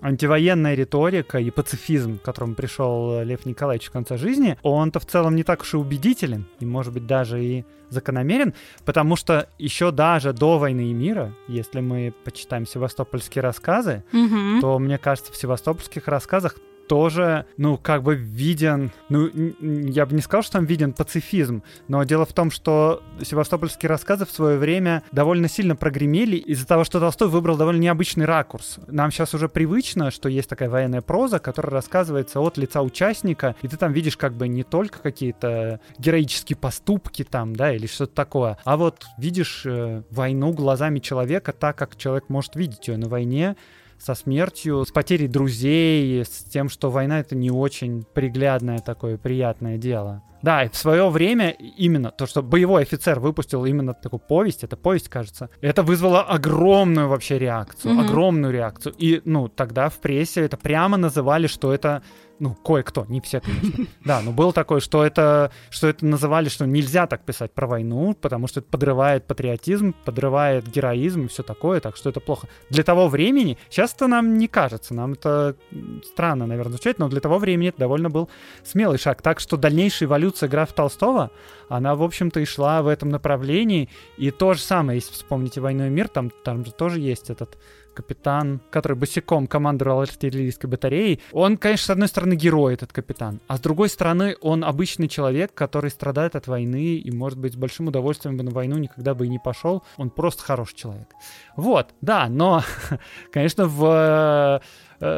[0.00, 5.34] антивоенная риторика и пацифизм, к которому пришел Лев Николаевич в конце жизни, он-то в целом
[5.36, 8.52] не так уж и убедителен, и, может быть, даже и закономерен,
[8.84, 14.60] потому что еще даже до войны и мира, если мы почитаем севастопольские рассказы, mm-hmm.
[14.60, 16.56] то, мне кажется, в севастопольских рассказах
[16.88, 19.28] тоже, ну, как бы виден, ну,
[19.60, 24.24] я бы не сказал, что там виден пацифизм, но дело в том, что севастопольские рассказы
[24.26, 28.78] в свое время довольно сильно прогремели из-за того, что Толстой выбрал довольно необычный ракурс.
[28.86, 33.68] Нам сейчас уже привычно, что есть такая военная проза, которая рассказывается от лица участника, и
[33.68, 38.58] ты там видишь как бы не только какие-то героические поступки там, да, или что-то такое,
[38.64, 43.56] а вот видишь э, войну глазами человека так, как человек может видеть ее на войне,
[43.98, 49.78] со смертью, с потерей друзей, с тем, что война это не очень приглядное такое приятное
[49.78, 50.22] дело.
[50.42, 54.76] Да, и в свое время именно то, что боевой офицер выпустил именно такую повесть, это
[54.76, 58.04] повесть, кажется, это вызвало огромную вообще реакцию, mm-hmm.
[58.04, 58.94] огромную реакцию.
[58.98, 62.02] И, ну, тогда в прессе это прямо называли, что это
[62.38, 63.86] ну, кое-кто, не все, конечно.
[64.04, 68.14] Да, но было такое, что это, что это называли, что нельзя так писать про войну,
[68.14, 72.48] потому что это подрывает патриотизм, подрывает героизм и все такое, так что это плохо.
[72.70, 75.56] Для того времени, сейчас это нам не кажется, нам это
[76.04, 78.28] странно, наверное, звучит, но для того времени это довольно был
[78.64, 79.22] смелый шаг.
[79.22, 81.30] Так что дальнейшая эволюция графа Толстого,
[81.68, 83.88] она, в общем-то, и шла в этом направлении.
[84.18, 87.56] И то же самое, если вспомните «Войну и мир», там, там же тоже есть этот
[87.96, 91.20] капитан, который босиком командовал артиллерийской батареей.
[91.32, 95.54] Он, конечно, с одной стороны герой, этот капитан, а с другой стороны он обычный человек,
[95.54, 99.26] который страдает от войны и, может быть, с большим удовольствием бы на войну никогда бы
[99.26, 99.82] и не пошел.
[99.96, 101.08] Он просто хороший человек.
[101.56, 102.62] Вот, да, но,
[103.32, 104.60] конечно, э,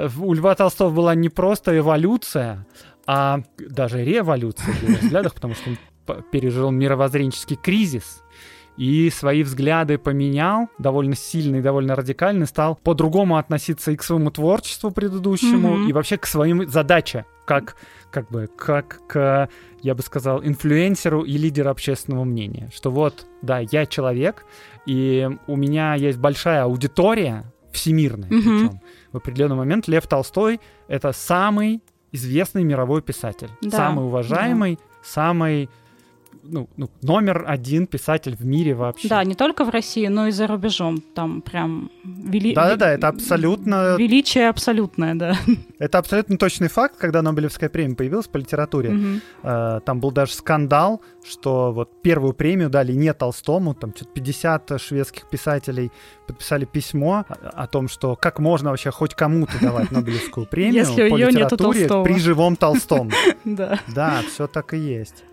[0.09, 2.67] в у Льва Толстого была не просто эволюция,
[3.07, 8.23] а даже революция в его взглядах, потому что он пережил мировоззренческий кризис,
[8.79, 14.93] и свои взгляды поменял, довольно сильный, довольно радикальный, стал по-другому относиться и к своему творчеству
[14.93, 15.89] предыдущему, mm-hmm.
[15.89, 17.75] и вообще к своим задаче, как,
[18.13, 19.49] как бы, как к,
[19.83, 22.71] я бы сказал, инфлюенсеру и лидеру общественного мнения.
[22.73, 24.47] Что вот, да, я человек,
[24.87, 28.43] и у меня есть большая аудитория, всемирная mm-hmm.
[28.43, 28.81] причем.
[29.11, 33.77] В определенный момент Лев Толстой— это самый известный мировой писатель, да.
[33.77, 34.83] самый уважаемый, да.
[35.03, 35.69] самый
[36.51, 39.09] ну, ну, номер один писатель в мире вообще.
[39.09, 41.03] Да, не только в России, но и за рубежом.
[41.15, 42.55] Там прям вели...
[42.55, 43.97] Да-да-да, это абсолютно...
[43.97, 45.37] Величие абсолютное, да.
[45.79, 48.91] Это абсолютно точный факт, когда Нобелевская премия появилась по литературе.
[48.91, 49.21] Угу.
[49.45, 54.81] Э, там был даже скандал, что вот первую премию дали не Толстому, там что-то 50
[54.81, 55.93] шведских писателей
[56.27, 61.17] подписали письмо о, о том, что как можно вообще хоть кому-то давать Нобелевскую премию по
[61.17, 63.11] литературе при живом Толстом.
[63.45, 63.79] Да.
[63.89, 65.25] Да, все так и есть.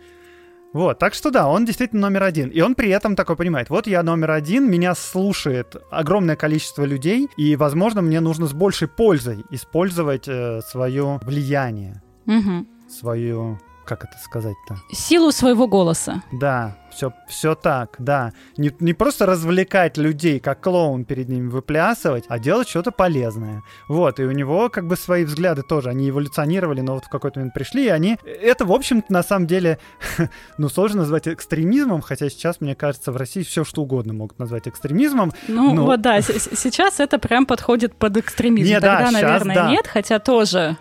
[0.76, 2.49] Вот, так что да, он действительно номер один.
[2.49, 7.30] И он при этом такой понимает, вот я номер один, меня слушает огромное количество людей,
[7.38, 12.65] и, возможно, мне нужно с большей пользой использовать э, свое влияние, угу.
[12.89, 14.76] свою, как это сказать-то?
[14.91, 16.21] Силу своего голоса.
[16.34, 18.31] Да, все, все так, да.
[18.57, 23.63] Не, не просто развлекать людей, как клоун перед ними выплясывать, а делать что-то полезное.
[23.89, 27.39] Вот, и у него как бы свои взгляды тоже, они эволюционировали, но вот в какой-то
[27.39, 28.17] момент пришли, и они...
[28.23, 29.77] Это, в общем-то, на самом деле,
[30.57, 34.67] ну, сложно назвать экстремизмом, хотя сейчас, мне кажется, в России все что угодно могут назвать
[34.67, 35.33] экстремизмом.
[35.47, 35.85] Ну, но...
[35.85, 38.69] вот да, сейчас это прям подходит под экстремизм.
[38.69, 39.69] Не, Тогда, да, наверное, сейчас, да.
[39.69, 40.77] нет, хотя тоже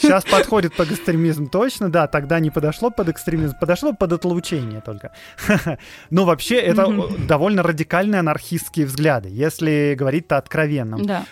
[0.00, 5.12] Сейчас подходит под экстремизм точно, да, тогда не подошло под экстремизм, подошло под отлучение только.
[6.10, 6.86] Но вообще это
[7.26, 10.98] довольно радикальные анархистские взгляды, если говорить-то откровенно.
[10.98, 11.24] Да.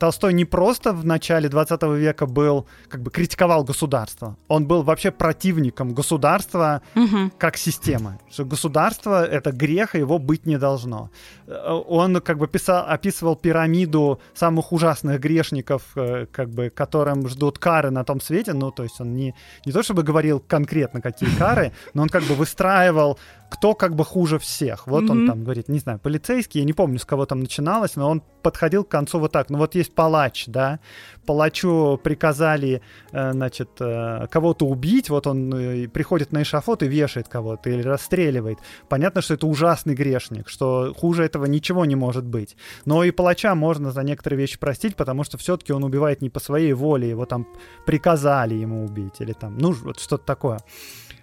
[0.00, 5.10] Толстой не просто в начале 20 века был, как бы критиковал государство, он был вообще
[5.10, 7.30] противником государства угу.
[7.38, 8.18] как системы.
[8.30, 11.10] Что государство— это грех, и его быть не должно.
[11.46, 17.58] Э, он как бы писал, описывал пирамиду самых ужасных грешников, э, как бы, которым ждут
[17.58, 18.52] кары на том свете.
[18.54, 19.34] Ну, то есть он не,
[19.66, 23.18] не то чтобы говорил конкретно, какие кары, но он как бы выстраивал
[23.52, 24.86] кто как бы хуже всех.
[24.86, 25.10] Вот mm-hmm.
[25.10, 28.22] он там говорит, не знаю, полицейский, я не помню, с кого там начиналось, но он
[28.42, 29.50] подходил к концу вот так.
[29.50, 30.80] Ну вот есть палач, да,
[31.26, 32.80] палачу приказали,
[33.12, 37.82] э, значит, э, кого-то убить, вот он э, приходит на эшафот и вешает кого-то или
[37.82, 38.58] расстреливает.
[38.88, 42.56] Понятно, что это ужасный грешник, что хуже этого ничего не может быть.
[42.86, 46.40] Но и палача можно за некоторые вещи простить, потому что все-таки он убивает не по
[46.40, 47.46] своей воле, его там
[47.84, 50.60] приказали ему убить или там, ну, вот что-то такое.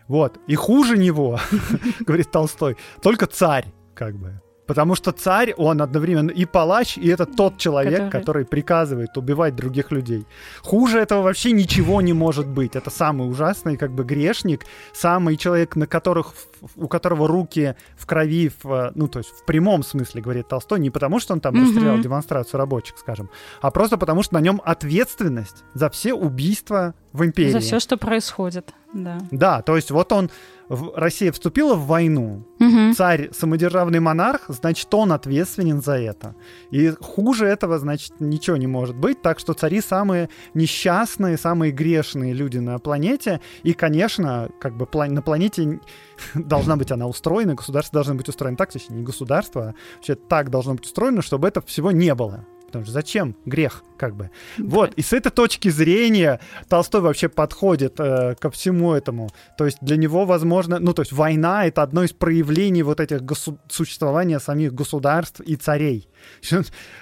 [0.10, 0.40] Вот.
[0.48, 1.40] И хуже него,
[2.02, 4.42] говорит Толстой, только царь, как бы.
[4.70, 8.12] Потому что царь, он одновременно и палач, и это тот человек, который...
[8.12, 10.28] который приказывает убивать других людей.
[10.62, 12.76] Хуже этого вообще ничего не может быть.
[12.76, 16.36] Это самый ужасный как бы грешник, самый человек, на которых,
[16.76, 20.92] у которого руки в крови, в, ну то есть в прямом смысле, говорит Толстой, не
[20.92, 22.04] потому что он там расстрелял mm-hmm.
[22.04, 27.54] демонстрацию рабочих, скажем, а просто потому что на нем ответственность за все убийства в империи.
[27.54, 29.18] За все, что происходит, да.
[29.32, 30.30] Да, то есть вот он
[30.70, 32.94] Россия вступила в войну, угу.
[32.94, 36.36] царь самодержавный монарх, значит, он ответственен за это.
[36.72, 39.22] И хуже этого, значит, ничего не может быть.
[39.22, 43.42] Так что цари самые несчастные, самые грешные люди на планете.
[43.64, 45.80] И, конечно, как бы на планете
[46.34, 50.50] должна быть она устроена, государство должно быть устроено так, точнее, не государство, а вообще так
[50.50, 52.46] должно быть устроено, чтобы этого всего не было.
[52.70, 53.36] Потому что зачем?
[53.46, 54.30] Грех, как бы.
[54.58, 54.64] Да.
[54.66, 59.30] Вот, и с этой точки зрения Толстой вообще подходит э, ко всему этому.
[59.58, 63.22] То есть для него, возможно, ну, то есть война— это одно из проявлений вот этих
[63.22, 66.09] госу- существования самих государств и царей.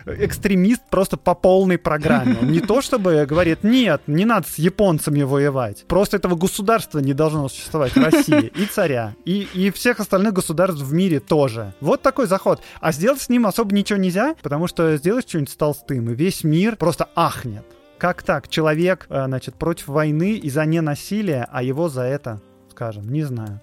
[0.05, 2.37] Экстремист просто по полной программе.
[2.41, 5.85] Он не то чтобы говорит, нет, не надо с японцами воевать.
[5.87, 8.51] Просто этого государства не должно существовать в России.
[8.55, 11.73] И царя, и, и всех остальных государств в мире тоже.
[11.81, 12.61] Вот такой заход.
[12.79, 16.43] А сделать с ним особо ничего нельзя, потому что сделать что-нибудь с Толстым, и весь
[16.43, 17.65] мир просто ахнет
[17.97, 18.47] как так?
[18.47, 22.41] Человек, э, значит, против войны и за ненасилие, а его за это,
[22.71, 23.59] скажем, не знаю.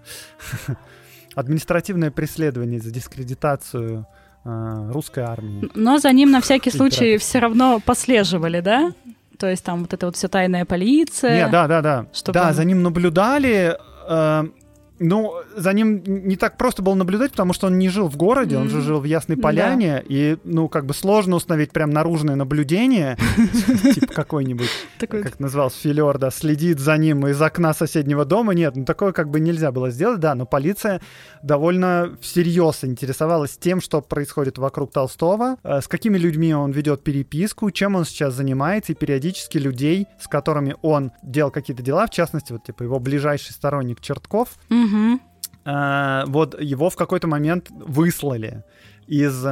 [1.34, 4.06] Административное преследование за дискредитацию
[4.44, 5.70] русской армии.
[5.74, 8.92] Но за ним на всякий случай все равно послеживали, да?
[9.38, 11.36] То есть там вот это вот вся тайная полиция.
[11.36, 12.06] Нет, да, да, да.
[12.12, 13.76] Чтобы да, за ним наблюдали.
[14.08, 14.44] э,
[14.98, 18.56] ну, за ним не так просто было наблюдать, потому что он не жил в городе,
[18.56, 19.42] он же жил в Ясной Да.
[19.42, 23.16] Поляне, и, ну, как бы сложно установить прям наружное наблюдение,
[23.94, 24.68] типа какой-нибудь,
[25.24, 28.54] как назывался, филер, да, следит за ним из окна соседнего дома.
[28.54, 31.00] Нет, ну, такое как бы нельзя было сделать, да, но полиция
[31.42, 37.70] довольно всерьез интересовалась тем, что происходит вокруг Толстого, э, с какими людьми он ведет переписку,
[37.70, 42.52] чем он сейчас занимается, и периодически людей, с которыми он делал какие-то дела, в частности,
[42.52, 44.50] вот типа его ближайший сторонник Чертков,
[44.84, 45.20] Мгм.
[45.64, 48.64] э, вот его в какой-то момент выслали
[49.06, 49.44] из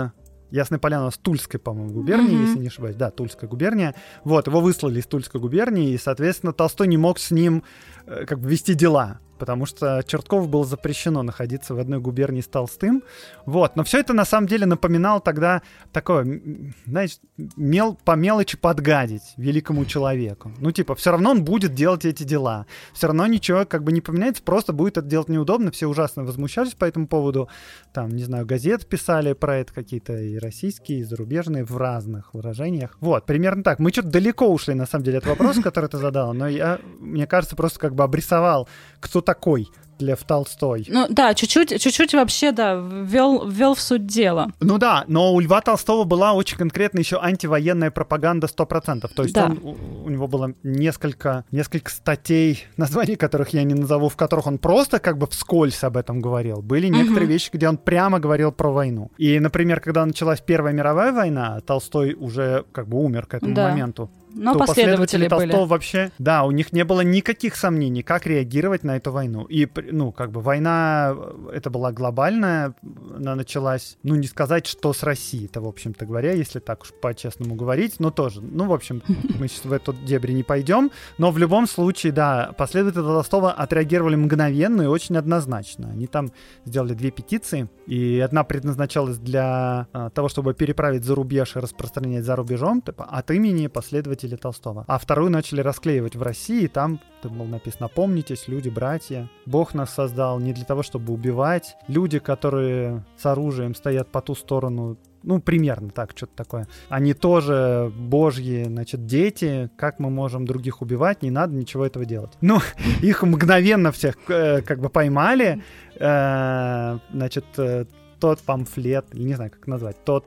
[0.50, 2.44] Ясной Поляны, нас Тульской, по-моему, губернии, Мгм.
[2.44, 2.96] если не ошибаюсь.
[2.96, 3.94] Да, Тульская губерния.
[4.24, 7.62] Вот, его выслали из Тульской губернии, и, соответственно, Толстой не мог с ним
[8.06, 12.46] э, как бы вести дела, потому что Чертков было запрещено находиться в одной губернии с
[12.46, 13.02] Толстым.
[13.44, 16.40] Вот, но все это на самом деле напоминало тогда такое,
[16.86, 17.18] знаешь,
[17.56, 20.52] мел, по мелочи подгадить великому человеку.
[20.60, 22.66] Ну, типа, все равно он будет делать эти дела.
[22.92, 25.72] Все равно ничего как бы не поменяется, просто будет это делать неудобно.
[25.72, 27.48] Все ужасно возмущались по этому поводу.
[27.92, 32.96] Там, не знаю, газет писали про это какие-то и российские, и зарубежные в разных выражениях.
[33.00, 33.80] Вот, примерно так.
[33.80, 37.26] Мы что-то далеко ушли, на самом деле, от вопроса, который ты задала, но я, мне
[37.26, 38.68] кажется, просто как бы обрисовал,
[39.00, 39.68] кто такой
[39.98, 40.84] Лев Толстой.
[40.88, 44.48] Ну да, чуть-чуть, чуть-чуть вообще, да, ввел, ввел в суть дела.
[44.58, 49.08] Ну да, но у Льва Толстого была очень конкретно еще антивоенная пропаганда 100%.
[49.14, 49.44] То есть Да.
[49.46, 49.76] он, у,
[50.06, 54.98] у него было несколько, несколько статей, названий которых я не назову, в которых он просто
[54.98, 56.62] как бы вскользь об этом говорил.
[56.62, 59.12] Были некоторые вещи, где он прямо говорил про войну.
[59.18, 63.68] И, например, когда началась Первая мировая война, Толстой уже как бы умер к этому Да.
[63.70, 64.10] моменту.
[64.34, 65.50] Но то последователи были.
[65.50, 69.44] Толстого вообще, да, у них не было никаких сомнений, как реагировать на эту войну.
[69.44, 72.74] И, ну, как бы война, э, это была глобальная,
[73.16, 76.92] она началась, ну, не сказать, что с Россией, это, в общем-то говоря, если так уж
[77.00, 79.02] по-честному говорить, но тоже, ну, в общем,
[79.38, 84.16] мы сейчас в эту дебри не пойдем, но в любом случае, да, последователи Толстого отреагировали
[84.16, 85.90] мгновенно и очень однозначно.
[85.90, 86.32] Они там
[86.64, 92.24] сделали две петиции, и одна предназначалась для а, того, чтобы переправить за рубеж и распространять
[92.24, 94.84] за рубежом, типа, от имени последователей Толстого.
[94.88, 99.94] А вторую начали расклеивать в России, там там было написано «Помнитесь, люди, братья, Бог нас
[99.94, 101.76] создал не для того, чтобы убивать.
[101.86, 106.66] Люди, которые с оружием стоят по ту сторону ну, примерно так, что-то такое.
[106.88, 109.70] Они тоже божьи, значит, дети.
[109.76, 111.22] Как мы можем других убивать?
[111.22, 112.32] Не надо ничего этого делать.
[112.40, 112.58] Ну,
[113.02, 115.62] их мгновенно всех э, как бы поймали.
[115.94, 117.86] Э, значит, э,
[118.18, 120.26] тот памфлет, не знаю, как назвать, тот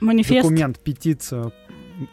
[0.00, 0.42] Манифест.
[0.42, 1.52] документ, петицию.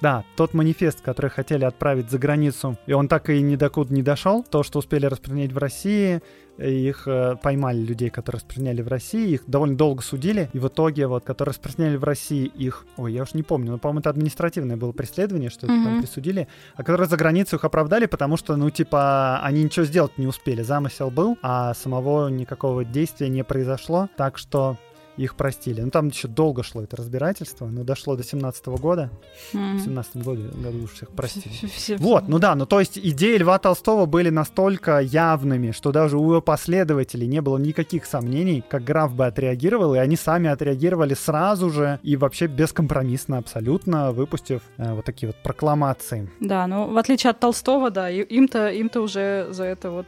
[0.02, 4.02] Да, тот манифест, который хотели отправить за границу, и он так и ни докуда не
[4.02, 4.44] дошел.
[4.44, 6.22] То, что успели распространять в России,
[6.58, 11.08] их э, поймали людей, которые распространяли в России, их довольно долго судили, и в итоге
[11.08, 14.78] вот, которые распространяли в России их, ой, я уж не помню, но, по-моему, это административное
[14.78, 18.70] было преследование, что это там присудили, а которые за границу их оправдали, потому что, ну,
[18.70, 24.38] типа, они ничего сделать не успели, замысел был, а самого никакого действия не произошло, так
[24.38, 24.78] что
[25.18, 25.82] их простили.
[25.82, 29.09] Ну, там еще долго шло это разбирательство, но дошло до 17 года.
[29.51, 29.80] В М.
[29.80, 31.53] 17 году, году уж всех простили.
[31.53, 35.91] Все- все- Вот, ну да, ну то есть идеи Льва Толстого были настолько явными, что
[35.91, 40.49] даже у его последователей не было никаких сомнений, как граф бы отреагировал, и они сами
[40.49, 46.30] отреагировали сразу же и вообще бескомпромиссно абсолютно, выпустив э, вот такие вот прокламации.
[46.39, 50.07] Да, ну в отличие от Толстого, да, им-то им-то уже за это вот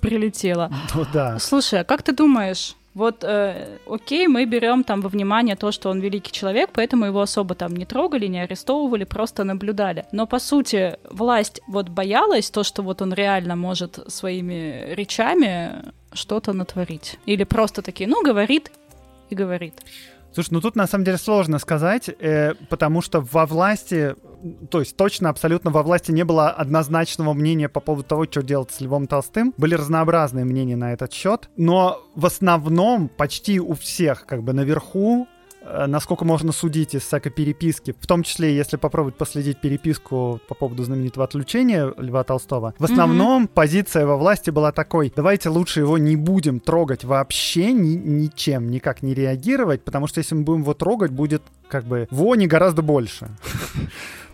[0.00, 0.70] прилетело.
[0.94, 1.38] Ну да.
[1.38, 2.74] Слушай, а как ты думаешь?
[2.94, 7.20] Вот, э, окей, мы берем там во внимание то, что он великий человек, поэтому его
[7.20, 10.06] особо там не трогали, не арестовывали, просто наблюдали.
[10.12, 16.52] Но по сути власть вот боялась то, что вот он реально может своими речами что-то
[16.52, 17.16] натворить.
[17.26, 18.72] Или просто такие, ну говорит
[19.30, 19.74] и говорит.
[20.32, 24.14] Слушай, ну тут на самом деле сложно сказать, э, потому что во власти,
[24.70, 28.70] то есть точно, абсолютно во власти не было однозначного мнения по поводу того, что делать
[28.70, 29.52] с Львом Толстым.
[29.56, 35.26] Были разнообразные мнения на этот счет, но в основном почти у всех как бы наверху
[35.86, 40.82] насколько можно судить из всякой переписки, в том числе, если попробовать последить переписку по поводу
[40.84, 46.16] знаменитого отключения Льва Толстого, в основном позиция во власти была такой, давайте лучше его не
[46.16, 51.10] будем трогать вообще ни- ничем, никак не реагировать, потому что если мы будем его трогать,
[51.10, 53.28] будет как бы вони гораздо больше.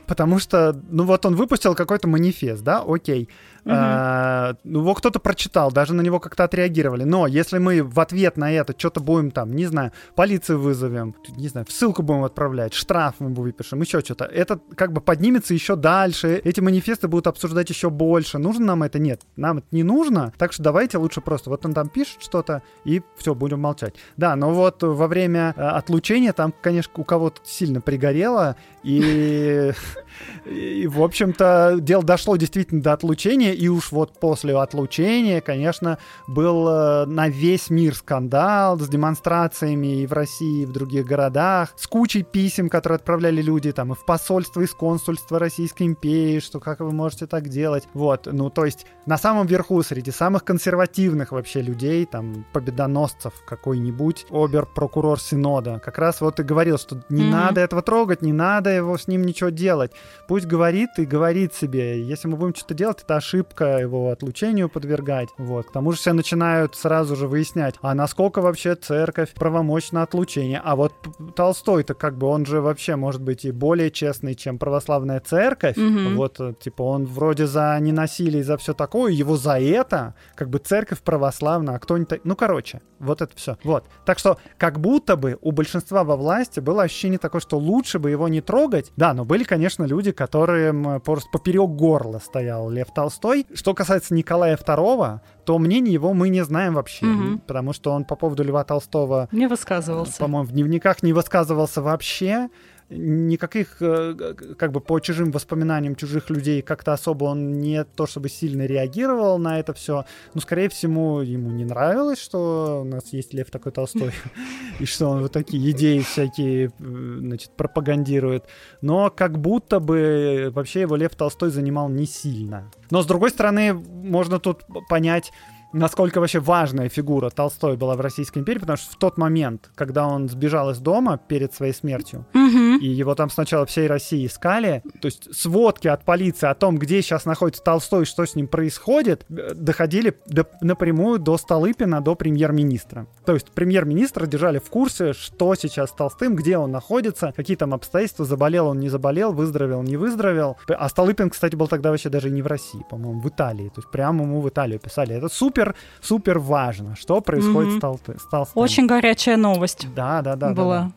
[0.06, 3.28] Потому что, ну вот он выпустил какой-то манифест, да, окей.
[3.66, 3.74] Угу.
[3.74, 7.02] А, его кто-то прочитал, даже на него как-то отреагировали.
[7.02, 11.48] Но если мы в ответ на это что-то будем там, не знаю, полицию вызовем, не
[11.48, 16.40] знаю, ссылку будем отправлять, штраф мы выпишем, еще что-то, это как бы поднимется еще дальше,
[16.44, 18.38] эти манифесты будут обсуждать еще больше.
[18.38, 19.00] Нужно нам это?
[19.00, 20.32] Нет, нам это не нужно.
[20.38, 23.96] Так что давайте лучше просто, вот он там пишет что-то, и все, будем молчать.
[24.16, 28.54] Да, но вот во время э, отлучения там, конечно, у кого-то сильно пригорело,
[28.84, 29.72] и,
[30.44, 36.68] и в общем-то, дело дошло действительно до отлучения, и уж вот после отлучения, конечно, был
[36.68, 41.86] э, на весь мир скандал с демонстрациями и в России, и в других городах, с
[41.86, 46.60] кучей писем, которые отправляли люди там и в посольство, и с консульства Российской империи, что
[46.60, 47.88] как вы можете так делать.
[47.94, 54.26] Вот, ну то есть на самом верху, среди самых консервативных вообще людей, там, победоносцев какой-нибудь,
[54.30, 57.30] обер-прокурор Синода, как раз вот и говорил, что не mm-hmm.
[57.30, 59.92] надо этого трогать, не надо его с ним ничего делать.
[60.28, 62.02] Пусть говорит и говорит себе.
[62.02, 65.28] Если мы будем что-то делать, это ошибка его отлучению подвергать.
[65.38, 65.66] Вот.
[65.66, 70.60] К тому же все начинают сразу же выяснять, а насколько вообще церковь правомочна отлучение.
[70.64, 70.92] А вот
[71.34, 75.76] Толстой-то как бы он же вообще может быть и более честный, чем православная церковь.
[75.76, 76.14] Mm-hmm.
[76.14, 80.58] Вот, э, типа, он вроде за ненасилие, за все такое, его за это, как бы
[80.58, 82.20] церковь православная, а кто-нибудь...
[82.24, 83.56] Ну, короче, вот это все.
[83.64, 83.84] Вот.
[84.04, 88.10] Так что, как будто бы у большинства во власти было ощущение такое, что лучше бы
[88.10, 88.92] его не трогать.
[88.96, 93.46] Да, но были, конечно, люди, которым просто поперек горла стоял Лев Толстой.
[93.54, 97.38] Что касается Николая II, то мнение его мы не знаем вообще, угу.
[97.46, 99.28] потому что он по поводу Льва Толстого...
[99.32, 100.18] Не высказывался.
[100.18, 102.48] По-моему, в дневниках не высказывался вообще
[102.88, 108.28] никаких, э, как бы по чужим воспоминаниям чужих людей как-то особо он не то чтобы
[108.28, 110.04] сильно реагировал на это все.
[110.34, 114.12] Но, скорее всего, ему не нравилось, что у нас есть Лев такой Толстой,
[114.80, 118.44] и что он вот такие идеи всякие, э, значит, пропагандирует.
[118.80, 122.70] Но как будто бы вообще его Лев Толстой занимал не сильно.
[122.90, 125.32] Но, с другой стороны, можно тут понять,
[125.72, 130.06] насколько вообще важная фигура Толстой была в Российской империи, потому что в тот момент, когда
[130.06, 132.78] он сбежал из дома перед своей смертью, угу.
[132.80, 137.02] и его там сначала всей России искали, то есть сводки от полиции о том, где
[137.02, 143.06] сейчас находится Толстой, что с ним происходит, э, доходили до, напрямую до Столыпина, до премьер-министра.
[143.24, 147.74] То есть премьер-министра держали в курсе, что сейчас с Толстым, где он находится, какие там
[147.74, 150.56] обстоятельства, заболел он, не заболел, выздоровел, не выздоровел.
[150.68, 153.68] А Столыпин, кстати, был тогда вообще даже не в России, по-моему, в Италии.
[153.68, 155.14] То есть прямо ему в Италию писали.
[155.14, 157.78] Это супер супер, супер важно, что происходит mm-hmm.
[157.78, 158.62] с, Толстой, с Толстым.
[158.62, 159.88] Очень горячая новость.
[159.94, 160.52] Да, да, да.
[160.52, 160.80] Была.
[160.80, 160.92] Да, да.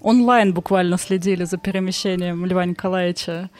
[0.00, 3.50] Онлайн буквально следили за перемещением Льва Николаевича.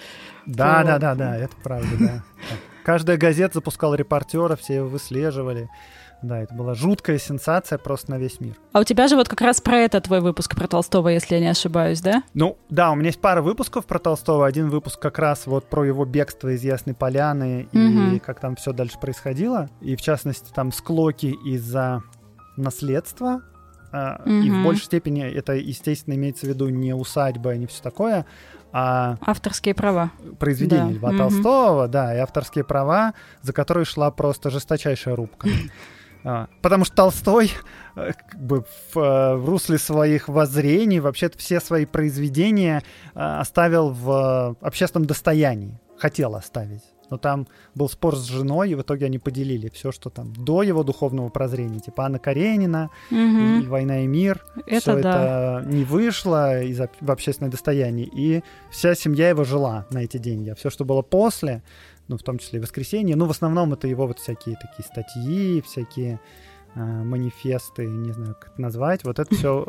[0.46, 0.84] Да, по...
[0.84, 2.24] да, да, да, это правда, да.
[2.84, 5.68] Каждая газета запускала репортера, все его выслеживали.
[6.22, 8.54] Да, это была жуткая сенсация просто на весь мир.
[8.72, 11.40] А у тебя же вот как раз про это твой выпуск про Толстого, если я
[11.40, 12.22] не ошибаюсь, да?
[12.34, 14.46] Ну, да, у меня есть пара выпусков про Толстого.
[14.46, 18.16] Один выпуск как раз вот про его бегство из Ясной Поляны угу.
[18.16, 19.68] и как там все дальше происходило.
[19.80, 22.02] И в частности там склоки из-за
[22.56, 23.42] наследства.
[23.92, 24.30] Угу.
[24.30, 28.26] И в большей степени это, естественно, имеется в виду не усадьба и не все такое,
[28.70, 29.16] а...
[29.22, 30.10] Авторские права.
[30.38, 30.98] Произведения да.
[30.98, 31.18] Льва угу.
[31.18, 35.48] Толстого, да, и авторские права, за которые шла просто жесточайшая рубка.
[36.24, 37.52] А, потому что Толстой
[37.96, 42.82] э, как бы в, э, в русле своих воззрений вообще-то все свои произведения
[43.14, 45.78] э, оставил в общественном достоянии.
[45.96, 46.82] Хотел оставить.
[47.10, 50.62] Но там был спор с женой, и в итоге они поделили все, что там до
[50.62, 53.18] его духовного прозрения, типа Анна Каренина, угу.
[53.18, 54.44] и «Война и мир».
[54.66, 55.60] Это все да.
[55.60, 58.08] это не вышло из в общественное достояние.
[58.12, 60.50] И вся семья его жила на эти деньги.
[60.50, 61.62] А все, что было после,
[62.08, 63.16] ну, в том числе и воскресенье.
[63.16, 66.20] Ну, в основном это его вот всякие такие статьи, всякие
[66.74, 69.04] э, манифесты, не знаю, как это назвать.
[69.04, 69.66] Вот это все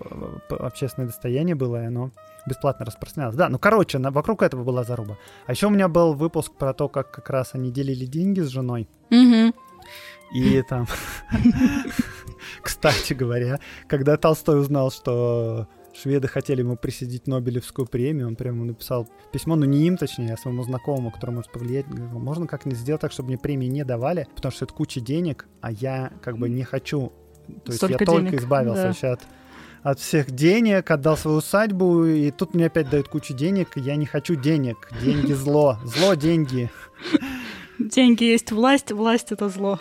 [0.50, 2.12] э, общественное достояние было, и оно
[2.48, 3.36] бесплатно распространялось.
[3.36, 5.18] Да, ну, короче, на, вокруг этого была заруба.
[5.46, 8.48] А еще у меня был выпуск про то, как как раз они делили деньги с
[8.48, 8.88] женой.
[10.32, 10.88] И там,
[12.62, 15.68] кстати говоря, когда Толстой узнал, что
[16.02, 20.38] шведы хотели ему присудить Нобелевскую премию, он прямо написал письмо, ну не им, точнее, а
[20.38, 24.28] своему знакомому, который может повлиять, говорил, можно как-нибудь сделать так, чтобы мне премии не давали,
[24.36, 27.12] потому что это куча денег, а я как бы не хочу,
[27.64, 28.30] то есть Столько я денег.
[28.30, 28.94] только избавился да.
[28.94, 29.28] сейчас от
[29.82, 34.06] от всех денег, отдал свою усадьбу, и тут мне опять дают кучу денег, я не
[34.06, 34.90] хочу денег.
[35.02, 35.78] Деньги зло.
[35.86, 36.70] Зло деньги.
[37.80, 39.80] Деньги есть власть, власть это зло.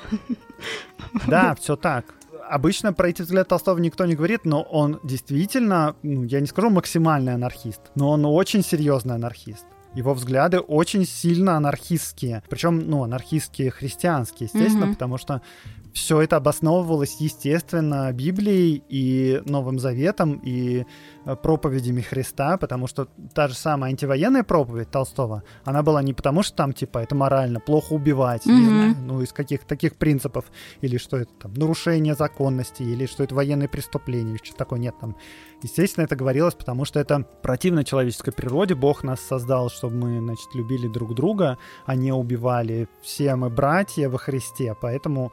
[1.26, 2.17] Да, все так
[2.48, 6.70] обычно про эти взгляды Толстого никто не говорит, но он действительно, ну, я не скажу
[6.70, 9.66] максимальный анархист, но он очень серьезный анархист.
[9.94, 12.42] Его взгляды очень сильно анархистские.
[12.48, 14.92] Причем, ну, анархистские христианские, естественно, mm-hmm.
[14.92, 15.42] потому что
[15.98, 20.86] все это обосновывалось, естественно, Библией и Новым Заветом, и
[21.24, 26.42] э, проповедями Христа, потому что та же самая антивоенная проповедь Толстого, она была не потому,
[26.42, 28.52] что там, типа, это морально, плохо убивать, mm-hmm.
[28.52, 30.44] не знаю, ну, из каких таких принципов,
[30.80, 34.94] или что это там, нарушение законности, или что это военные преступления, или что такое, нет,
[35.00, 35.16] там,
[35.62, 40.54] естественно, это говорилось, потому что это противно человеческой природе, Бог нас создал, чтобы мы, значит,
[40.54, 45.32] любили друг друга, а не убивали, все мы братья во Христе, поэтому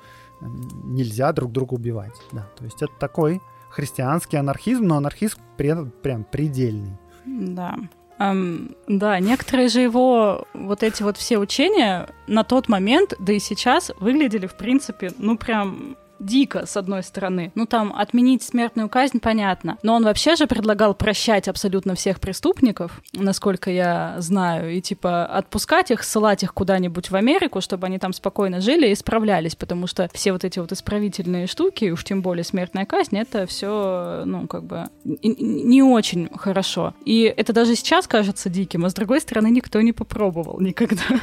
[0.84, 2.15] нельзя друг друга убивать.
[2.31, 6.97] Да, то есть это такой христианский анархизм, но анархизм при этом прям предельный.
[7.26, 7.76] Да.
[8.17, 13.39] Um, да, некоторые же его вот эти вот все учения на тот момент, да и
[13.39, 17.52] сейчас, выглядели, в принципе, ну прям дико, с одной стороны.
[17.56, 19.78] Ну, там, отменить смертную казнь, понятно.
[19.84, 25.92] Но он вообще же предлагал прощать абсолютно всех преступников, насколько я знаю, и, типа, отпускать
[25.92, 30.10] их, ссылать их куда-нибудь в Америку, чтобы они там спокойно жили и справлялись, потому что
[30.14, 34.64] все вот эти вот исправительные штуки, уж тем более смертная казнь, это все, ну, как
[34.64, 36.94] бы, не очень хорошо.
[37.06, 41.04] И это даже сейчас кажется диким, а с другой стороны, никто не попробовал никогда.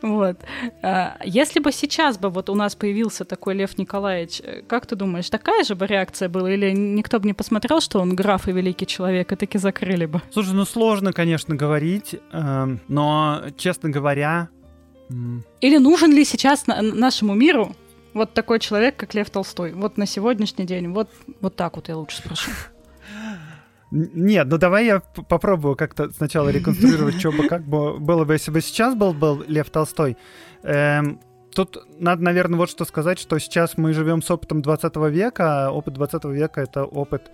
[0.00, 0.38] Вот.
[0.82, 4.86] А если бы сейчас бы вот у нас появился такой Лев Николаевич Николаевич, э, как
[4.86, 6.50] ты думаешь, такая же бы реакция была?
[6.50, 10.20] Или никто бы не посмотрел, что он граф и великий человек, и таки закрыли бы?
[10.30, 14.48] Слушай, ну сложно, конечно, говорить, э, но, честно говоря...
[15.60, 17.76] Или нужен ли сейчас на нашему миру
[18.14, 19.72] вот такой человек, как Лев Толстой?
[19.72, 21.10] Вот на сегодняшний день, вот,
[21.40, 22.50] вот так вот я лучше спрошу.
[23.90, 28.50] Нет, ну давай я попробую как-то сначала реконструировать, что бы как бы было бы, если
[28.50, 30.16] бы сейчас был, был Лев Толстой.
[30.62, 31.20] Эм,
[31.54, 35.70] Тут надо, наверное, вот что сказать, что сейчас мы живем с опытом 20 века, а
[35.70, 37.30] опыт 20 века— это опыт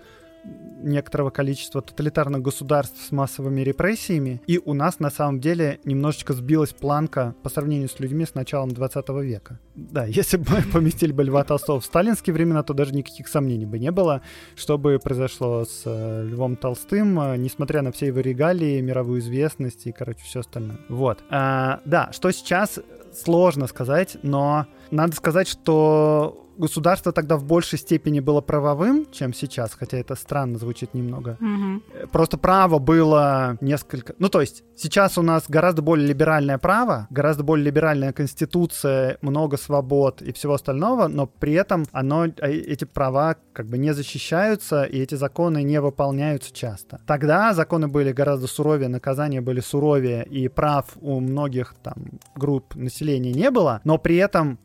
[0.83, 6.73] некоторого количества тоталитарных государств с массовыми репрессиями, и у нас на самом деле немножечко сбилась
[6.73, 9.59] планка по сравнению с людьми с началом 20 века.
[9.75, 13.67] Да, если бы мы поместили бы Льва Толстого в сталинские времена, то даже никаких сомнений
[13.67, 14.21] бы не было,
[14.55, 19.85] что бы произошло с э, Львом Толстым, э, несмотря на все его регалии, мировую известность
[19.85, 20.79] и, короче, все остальное.
[20.89, 21.19] Вот.
[21.29, 22.79] А, да, что сейчас
[23.13, 29.73] сложно сказать, но надо сказать, что государство тогда в большей степени было правовым, чем сейчас,
[29.73, 31.37] хотя это странно звучит немного.
[31.41, 32.07] Угу.
[32.11, 34.13] Просто право было несколько...
[34.19, 39.57] Ну, то есть сейчас у нас гораздо более либеральное право, гораздо более либеральная конституция, много
[39.57, 44.83] свобод и всего остального, но при этом оно, а, эти права как бы не защищаются,
[44.83, 47.01] и эти законы не выполняются часто.
[47.07, 51.95] Тогда законы были гораздо суровее, наказания были суровее, и прав у многих там
[52.35, 54.59] групп населения не было, но при этом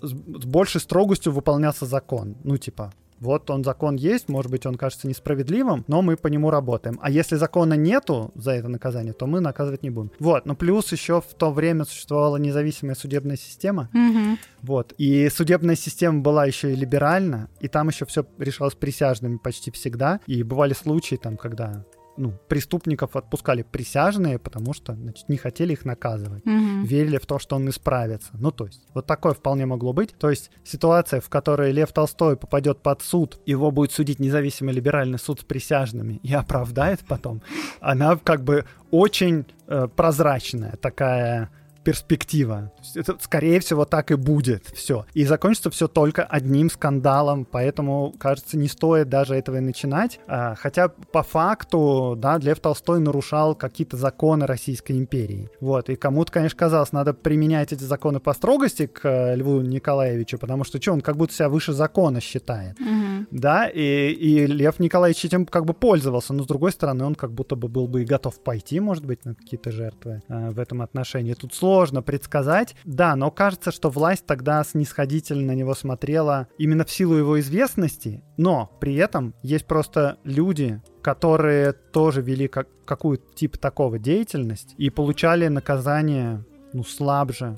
[0.00, 2.36] с, большей строгостью выполнялся закон.
[2.44, 6.50] Ну, типа, вот он закон есть, может быть, он кажется несправедливым, но мы по нему
[6.50, 6.98] работаем.
[7.02, 10.12] А если закона нету за это наказание, то мы наказывать не будем.
[10.20, 13.88] Вот, но плюс еще в то время существовала независимая судебная система.
[13.92, 14.38] Mm-hmm.
[14.62, 19.70] Вот, и судебная система была еще и либеральна, и там еще все решалось присяжными почти
[19.70, 20.20] всегда.
[20.26, 21.84] И бывали случаи там, когда
[22.18, 26.44] ну, преступников отпускали присяжные, потому что, значит, не хотели их наказывать.
[26.44, 26.84] Угу.
[26.84, 28.30] Верили в то, что он исправится.
[28.34, 30.14] Ну, то есть, вот такое вполне могло быть.
[30.18, 35.18] То есть, ситуация, в которой Лев Толстой попадет под суд, его будет судить независимый либеральный
[35.18, 37.42] суд с присяжными и оправдает потом,
[37.80, 41.50] она как бы очень э, прозрачная такая
[41.88, 42.70] перспектива.
[42.94, 45.06] Это, скорее всего, так и будет все.
[45.14, 50.20] И закончится все только одним скандалом, поэтому, кажется, не стоит даже этого и начинать.
[50.26, 55.48] А, хотя по факту, да, Лев Толстой нарушал какие-то законы Российской империи.
[55.62, 60.36] Вот, и кому-то, конечно, казалось, надо применять эти законы по строгости к э, Льву Николаевичу,
[60.36, 62.78] потому что что, он как будто себя выше закона считает.
[62.78, 63.28] Угу.
[63.30, 67.32] Да, и, и Лев Николаевич этим как бы пользовался, но с другой стороны, он как
[67.32, 70.82] будто бы был бы и готов пойти, может быть, на какие-то жертвы э, в этом
[70.82, 71.32] отношении.
[71.32, 72.74] Тут сложно сложно предсказать.
[72.84, 78.24] Да, но кажется, что власть тогда снисходительно на него смотрела именно в силу его известности,
[78.36, 84.90] но при этом есть просто люди, которые тоже вели как, какую-то тип такого деятельность и
[84.90, 87.54] получали наказание, ну, слабже,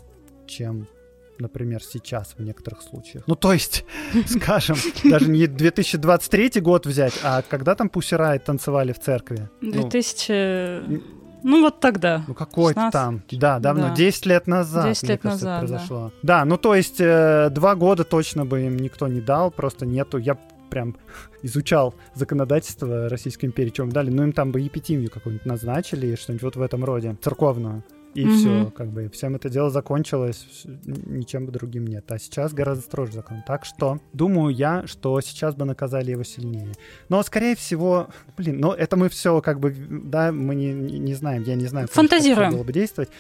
[0.47, 0.87] чем
[1.39, 3.25] например, сейчас в некоторых случаях.
[3.27, 3.87] Ну, то есть,
[4.27, 9.49] скажем, даже не 2023 год взять, а когда там Пусирай танцевали в церкви?
[9.63, 10.83] 2000...
[10.87, 11.03] Ну,
[11.43, 12.25] ну вот тогда.
[12.27, 13.23] Ну какой-то там.
[13.31, 13.89] Да, давно.
[13.89, 13.95] Да.
[13.95, 14.87] 10 лет назад.
[14.87, 16.13] 10 лет кажется, назад, произошло.
[16.23, 16.39] Да.
[16.39, 20.19] да, ну то есть э, два года точно бы им никто не дал, просто нету.
[20.19, 20.37] Я
[20.71, 20.97] прям
[21.43, 26.57] изучал законодательство Российской империи, чем дали, ну им там бы епитимию какую-нибудь назначили, что-нибудь вот
[26.57, 27.83] в этом роде, церковную.
[28.15, 28.35] И угу.
[28.35, 32.11] все, как бы, всем это дело закончилось, ничем бы другим нет.
[32.11, 33.43] А сейчас гораздо строже закон.
[33.47, 36.73] Так что, думаю я, что сейчас бы наказали его сильнее.
[37.09, 41.45] Но, скорее всего, блин, ну это мы все, как бы, да, мы не, не знаем,
[41.45, 42.51] я не знаю, Фантазируем.
[42.51, 43.11] как было бы действовать.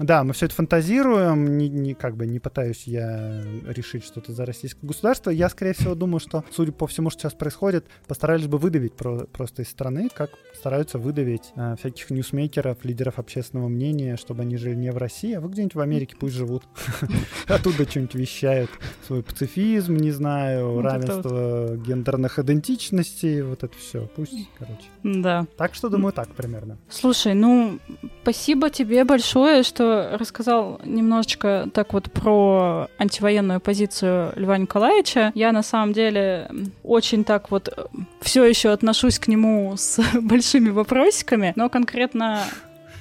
[0.00, 4.46] Да, мы все это фантазируем, не, не, как бы не пытаюсь я решить что-то за
[4.46, 5.28] российское государство.
[5.28, 9.26] Я, скорее всего, думаю, что, судя по всему, что сейчас происходит, постарались бы выдавить про,
[9.26, 14.74] просто из страны, как стараются выдавить э, всяких ньюсмейкеров, лидеров общественного мнения, чтобы они жили
[14.74, 16.64] не в России, а вы где-нибудь в Америке пусть живут.
[17.46, 18.70] Оттуда что-нибудь вещают.
[19.06, 24.08] Свой пацифизм, не знаю, равенство гендерных идентичностей, вот это все.
[24.16, 24.84] Пусть, короче.
[25.02, 25.46] Да.
[25.58, 26.78] Так что, думаю, так примерно.
[26.88, 27.78] Слушай, ну,
[28.22, 35.32] спасибо тебе большое, что рассказал немножечко так вот про антивоенную позицию Льва Николаевича.
[35.34, 36.50] Я на самом деле
[36.82, 37.84] очень так вот э,
[38.20, 42.44] все еще отношусь к нему с большими вопросиками, но конкретно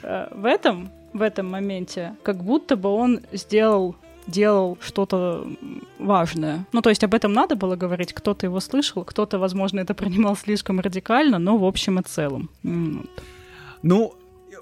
[0.03, 3.95] э, в этом в этом моменте, как будто бы он сделал
[4.27, 5.47] делал что-то
[5.97, 6.65] важное.
[6.71, 10.35] Ну, то есть об этом надо было говорить, кто-то его слышал, кто-то, возможно, это принимал
[10.35, 12.49] слишком радикально, но в общем и целом.
[13.81, 14.13] Ну,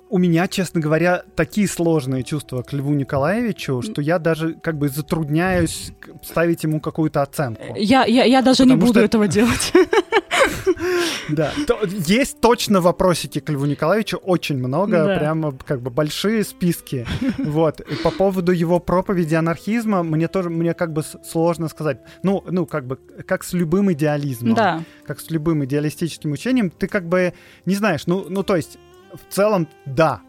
[0.09, 4.89] у меня, честно говоря, такие сложные чувства к Льву Николаевичу, что я даже как бы
[4.89, 5.91] затрудняюсь
[6.23, 7.75] ставить ему какую-то оценку.
[7.75, 9.05] Я, я, я даже Потому не буду что...
[9.05, 9.73] этого делать.
[11.29, 11.51] Да,
[12.07, 17.05] есть точно вопросики к Льву Николаевичу, очень много, прямо как бы большие списки.
[17.37, 21.99] Вот, и по поводу его проповеди анархизма, мне тоже, мне как бы сложно сказать.
[22.23, 24.53] Ну, ну, как бы, как с любым идеализмом.
[24.53, 24.83] Да.
[25.05, 27.33] Как с любым идеалистическим учением, ты как бы
[27.65, 28.77] не знаешь, ну, ну, то есть,
[29.17, 30.21] в целом, да,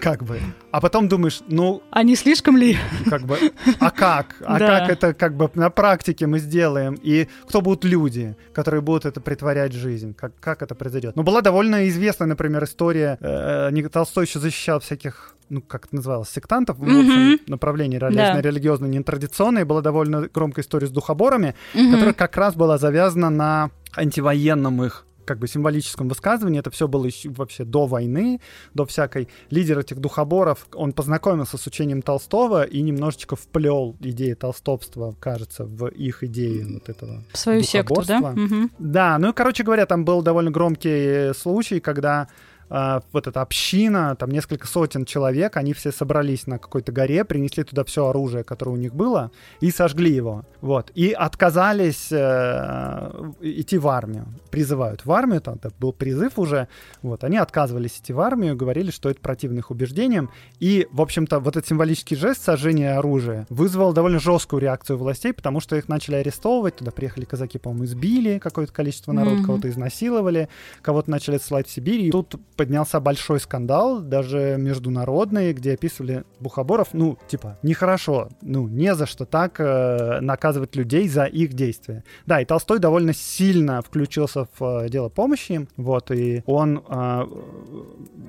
[0.00, 0.40] как бы.
[0.70, 1.82] А потом думаешь, ну...
[1.90, 2.76] А не слишком ли?
[3.08, 3.38] Как бы,
[3.78, 4.36] а как?
[4.44, 4.80] А да.
[4.80, 6.98] как это как бы на практике мы сделаем?
[7.02, 10.14] И кто будут люди, которые будут это притворять в жизнь?
[10.14, 11.16] Как, как это произойдет?
[11.16, 13.18] Ну, была довольно известная, например, история.
[13.20, 16.84] Э, Толстой еще защищал всяких ну, как это называлось, сектантов, mm-hmm.
[16.84, 18.40] в общем, направлении да.
[18.40, 19.64] религиозно нетрадиционное.
[19.64, 21.92] Была довольно громкая история с духоборами, mm-hmm.
[21.92, 26.60] которая как раз была завязана на антивоенном их как бы символическом высказывании.
[26.60, 28.40] Это все было еще вообще до войны,
[28.74, 29.28] до всякой.
[29.50, 35.88] Лидер этих духоборов, он познакомился с учением Толстого и немножечко вплел идеи толстовства, кажется, в
[35.88, 38.18] их идеи вот этого В свою секту, да?
[38.18, 38.70] Угу.
[38.78, 42.28] Да, ну и, короче говоря, там был довольно громкий случай, когда
[42.70, 47.64] э, вот эта община, там несколько сотен человек, они все собрались на какой-то горе, принесли
[47.64, 49.30] туда все оружие, которое у них было,
[49.60, 50.44] и сожгли его.
[50.60, 50.90] Вот.
[50.94, 54.26] И отказались э, идти в армию.
[54.50, 56.68] Призывают в армию, там был призыв уже.
[57.02, 57.24] Вот.
[57.24, 60.30] Они отказывались идти в армию, говорили, что это противно их убеждениям.
[60.60, 65.60] И, в общем-то, вот этот символический жест сожжения оружия вызвал довольно жесткую реакцию властей, потому
[65.60, 66.76] что их начали арестовывать.
[66.76, 69.44] Туда приехали казаки, по-моему, избили какое-то количество народа, mm-hmm.
[69.46, 70.48] кого-то изнасиловали,
[70.82, 72.00] кого-то начали отсылать в Сибирь.
[72.00, 78.94] И тут поднялся большой скандал, даже международный, где описывали Бухоборов, ну, типа, нехорошо, ну, не
[78.94, 82.04] за что так э, наказывать людей за их действия.
[82.26, 87.24] Да, и Толстой довольно сильно включился в э, дело помощи, вот, и он э,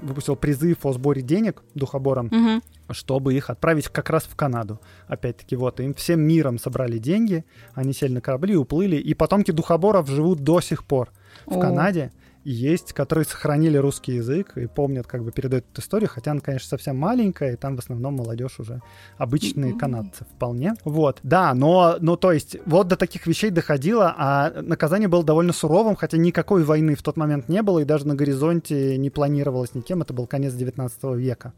[0.03, 2.63] выпустил призыв о сборе денег Духоборам, угу.
[2.91, 4.79] чтобы их отправить как раз в Канаду.
[5.07, 10.07] Опять-таки, вот, им всем миром собрали деньги, они сели на корабли, уплыли, и потомки Духоборов
[10.07, 11.11] живут до сих пор
[11.45, 11.61] в О.
[11.61, 12.11] Канаде
[12.43, 16.67] есть, которые сохранили русский язык и помнят, как бы передают эту историю, хотя она, конечно,
[16.69, 18.81] совсем маленькая, и там в основном молодежь уже
[19.17, 20.73] обычные канадцы вполне.
[20.83, 25.53] Вот, да, но, но то есть вот до таких вещей доходило, а наказание было довольно
[25.53, 29.75] суровым, хотя никакой войны в тот момент не было, и даже на горизонте не планировалось
[29.75, 31.53] никем, это был конец 19 века.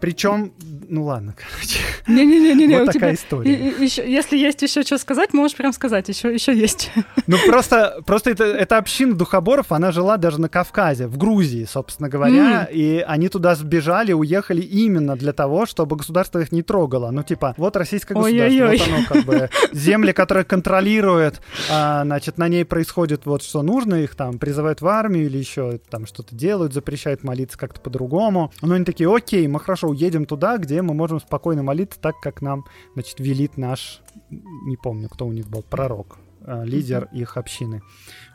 [0.00, 0.52] Причем,
[0.88, 1.78] ну ладно, короче.
[2.06, 3.52] Не-не-не, вот такая история.
[3.78, 6.90] Еще, если есть еще что сказать, можешь прям сказать, еще, еще есть.
[7.26, 12.08] Ну просто, просто это, эта община духоборов, она жила даже на Кавказе, в Грузии, собственно
[12.08, 12.72] говоря, mm.
[12.72, 17.10] и они туда сбежали, уехали именно для того, чтобы государство их не трогало.
[17.10, 18.78] Ну типа, вот российское государство, Ой-ой-ой.
[18.78, 21.40] вот оно как бы, земли, которые контролируют,
[21.70, 25.78] а, значит, на ней происходит вот что нужно, их там призывают в армию или еще
[25.88, 28.52] там что-то делают, запрещают молиться как-то по-другому.
[28.60, 32.42] Но они такие, окей, мы хорошо уедем туда, где мы можем спокойно молиться так, как
[32.42, 32.64] нам,
[32.94, 34.00] значит, велит наш,
[34.30, 37.82] не помню, кто у них был, пророк, э, лидер их общины.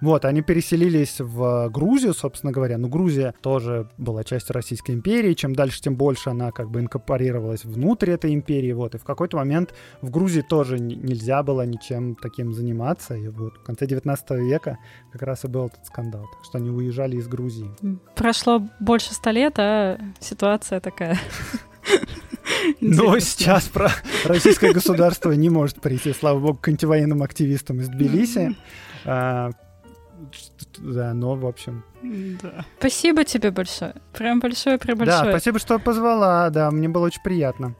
[0.01, 2.77] Вот, они переселились в Грузию, собственно говоря.
[2.77, 5.33] Но Грузия тоже была частью Российской империи.
[5.33, 8.71] Чем дальше, тем больше она как бы инкорпорировалась внутрь этой империи.
[8.71, 13.15] Вот, и в какой-то момент в Грузии тоже нельзя было ничем таким заниматься.
[13.15, 14.77] И вот в конце 19 века
[15.11, 16.25] как раз и был этот скандал.
[16.33, 17.69] Так что они уезжали из Грузии.
[18.15, 21.17] Прошло больше ста лет, а ситуация такая.
[22.81, 23.89] Но сейчас про
[24.25, 28.55] российское государство не может прийти, слава богу, к антивоенным активистам из Тбилиси.
[30.77, 31.83] Да, но, в общем...
[32.01, 32.65] Да.
[32.79, 33.95] Спасибо тебе большое.
[34.13, 35.23] Прям большое, прям большое.
[35.23, 37.75] Да, спасибо, что позвала, да, мне было очень приятно.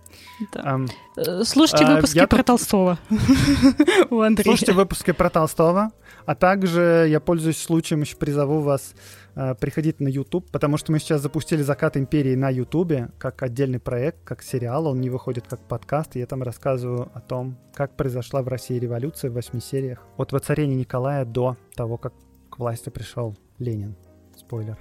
[0.53, 0.61] Да.
[0.61, 2.99] Um, Слушайте а, выпуски про Толстого
[4.09, 4.43] у Андрея.
[4.43, 5.91] Слушайте выпуски про Толстого,
[6.25, 8.93] а также я пользуюсь случаем, еще призову вас
[9.35, 13.79] э, приходить на YouTube, потому что мы сейчас запустили «Закат империи» на YouTube как отдельный
[13.79, 17.95] проект, как сериал, он не выходит как подкаст, и я там рассказываю о том, как
[17.95, 22.13] произошла в России революция в восьми сериях, от воцарения Николая до того, как
[22.59, 23.95] к власти пришел Ленин.
[24.35, 24.77] Спойлер.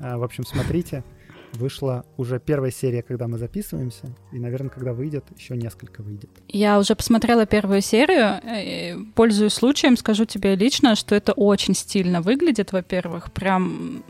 [0.00, 1.04] А, в общем, смотрите.
[1.52, 6.28] Вышла уже первая серия, когда мы записываемся, и, наверное, когда выйдет, еще несколько выйдет.
[6.48, 12.72] Я уже посмотрела первую серию, пользуясь случаем, скажу тебе лично, что это очень стильно выглядит,
[12.72, 14.02] во-первых, прям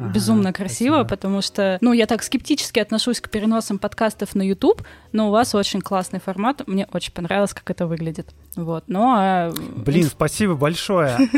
[0.00, 1.08] ага, безумно красиво, спасибо.
[1.08, 4.82] потому что, ну, я так скептически отношусь к переносам подкастов на YouTube,
[5.12, 8.34] но у вас очень классный формат, мне очень понравилось, как это выглядит.
[8.56, 9.52] Вот, ну а...
[9.76, 11.16] Блин, спасибо большое.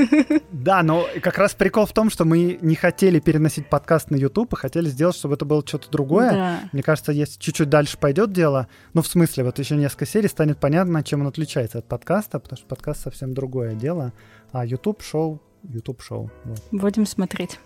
[0.52, 4.52] Да, но как раз прикол в том, что мы не хотели переносить подкаст на YouTube,
[4.52, 6.60] и хотели сделать, чтобы это было что-то другое.
[6.72, 10.58] Мне кажется, если чуть-чуть дальше пойдет дело, ну, в смысле, вот еще несколько серий, станет
[10.58, 14.12] понятно, чем он отличается от подкаста, потому что подкаст совсем другое дело,
[14.52, 16.30] а YouTube-шоу YouTube-шоу.
[16.44, 16.62] Вот.
[16.70, 17.58] Будем смотреть.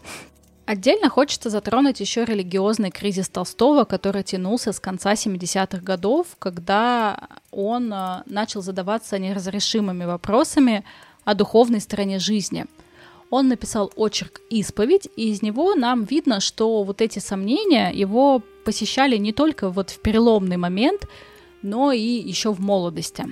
[0.67, 7.93] Отдельно хочется затронуть еще религиозный кризис Толстого, который тянулся с конца 70-х годов, когда он
[7.93, 10.85] а, начал задаваться неразрешимыми вопросами
[11.25, 12.67] о духовной стороне жизни.
[13.31, 19.17] Он написал очерк «Исповедь», и из него нам видно, что вот эти сомнения его посещали
[19.19, 21.07] не только вот в переломный момент,
[21.63, 23.25] но и еще в молодости.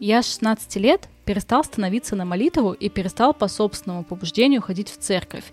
[0.00, 4.96] Я с 16 лет перестал становиться на молитву и перестал по собственному побуждению ходить в
[4.96, 5.44] церковь.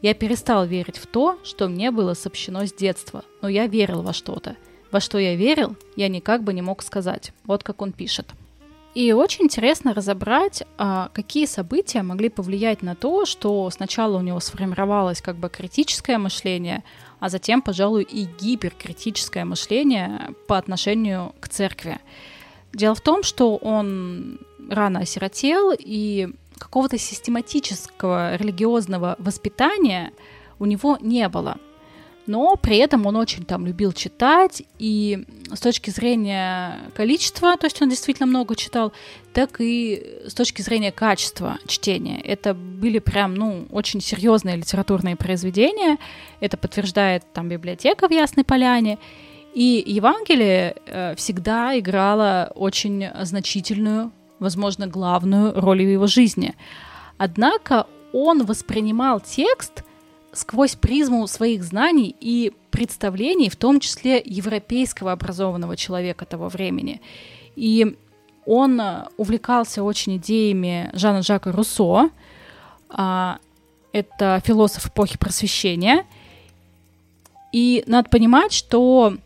[0.00, 4.12] Я перестал верить в то, что мне было сообщено с детства, но я верил во
[4.12, 4.56] что-то.
[4.92, 7.32] Во что я верил, я никак бы не мог сказать.
[7.44, 8.26] Вот как он пишет.
[8.94, 14.40] И очень интересно разобрать, а, какие события могли повлиять на то, что сначала у него
[14.40, 16.82] сформировалось как бы критическое мышление,
[17.20, 21.98] а затем, пожалуй, и гиперкритическое мышление по отношению к церкви.
[22.72, 30.12] Дело в том, что он рано осиротел, и какого-то систематического религиозного воспитания
[30.58, 31.58] у него не было.
[32.28, 37.80] Но при этом он очень там любил читать, и с точки зрения количества, то есть
[37.80, 38.92] он действительно много читал,
[39.32, 42.20] так и с точки зрения качества чтения.
[42.20, 45.96] Это были прям, ну, очень серьезные литературные произведения.
[46.40, 48.98] Это подтверждает там библиотека в Ясной Поляне.
[49.54, 56.54] И Евангелие э, всегда играло очень значительную возможно, главную роль в его жизни.
[57.16, 59.84] Однако он воспринимал текст
[60.32, 67.00] сквозь призму своих знаний и представлений, в том числе европейского образованного человека того времени.
[67.56, 67.96] И
[68.46, 68.80] он
[69.16, 72.10] увлекался очень идеями Жана Жака Руссо,
[72.88, 73.38] а,
[73.92, 76.06] это философ эпохи просвещения.
[77.52, 79.16] И надо понимать, что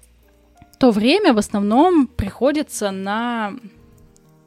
[0.83, 3.55] то время в основном приходится на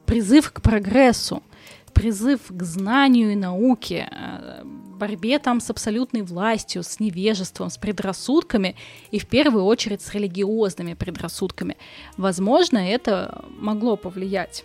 [0.06, 1.42] призыв к прогрессу,
[1.92, 4.62] призыв к знанию и науке, э,
[4.96, 8.76] борьбе там с абсолютной властью, с невежеством, с предрассудками
[9.10, 11.76] и в первую очередь с религиозными предрассудками.
[12.16, 14.64] Возможно, это могло повлиять.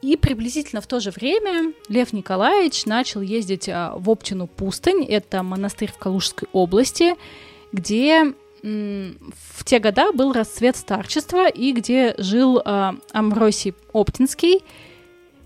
[0.00, 5.42] И приблизительно в то же время Лев Николаевич начал ездить э, в Оптину пустынь, это
[5.42, 7.14] монастырь в Калужской области,
[7.70, 14.62] где в те года был расцвет старчества, и где жил э, Амросий Оптинский.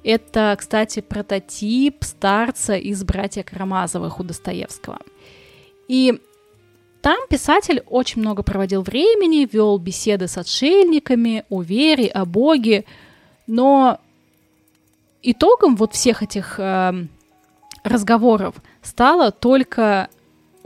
[0.04, 4.98] Это, кстати, прототип старца из «Братья Карамазовых» у Достоевского.
[5.88, 6.20] И
[7.00, 12.84] там писатель очень много проводил времени, вел беседы с отшельниками о вере, о Боге,
[13.46, 13.98] но
[15.22, 17.06] итогом вот всех этих э,
[17.82, 20.08] разговоров стало только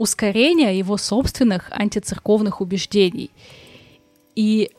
[0.01, 3.29] ускорения его собственных антицерковных убеждений.
[4.35, 4.71] И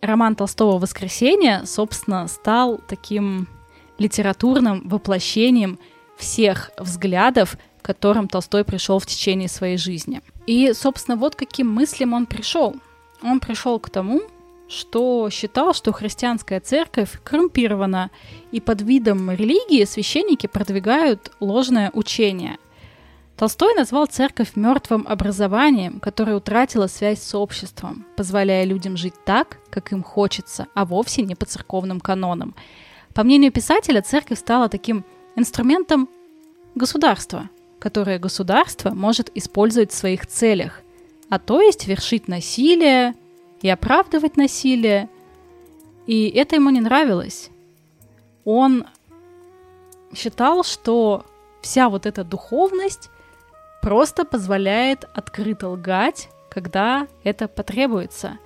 [0.00, 3.46] роман Толстого «Воскресенье», собственно, стал таким
[3.98, 5.78] литературным воплощением
[6.16, 10.20] всех взглядов, к которым Толстой пришел в течение своей жизни.
[10.48, 12.74] И, собственно, вот каким мыслям он пришел.
[13.22, 14.22] Он пришел к тому,
[14.66, 18.10] что считал, что христианская церковь коррумпирована,
[18.50, 22.58] и под видом религии священники продвигают ложное учение.
[23.36, 29.92] Толстой назвал церковь мертвым образованием, которое утратило связь с обществом, позволяя людям жить так, как
[29.92, 32.54] им хочется, а вовсе не по церковным канонам.
[33.12, 35.04] По мнению писателя, церковь стала таким
[35.34, 36.08] инструментом
[36.76, 37.50] государства,
[37.80, 40.82] которое государство может использовать в своих целях,
[41.28, 43.14] а то есть вершить насилие
[43.62, 45.08] и оправдывать насилие.
[46.06, 47.50] И это ему не нравилось.
[48.44, 48.84] Он
[50.14, 51.24] считал, что
[51.62, 53.10] вся вот эта духовность
[53.84, 58.38] просто позволяет открыто лгать, когда это потребуется.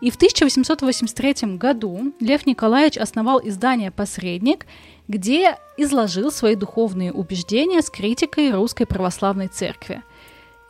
[0.00, 4.66] И в 1883 году Лев Николаевич основал издание «Посредник»,
[5.08, 10.02] где изложил свои духовные убеждения с критикой русской православной церкви.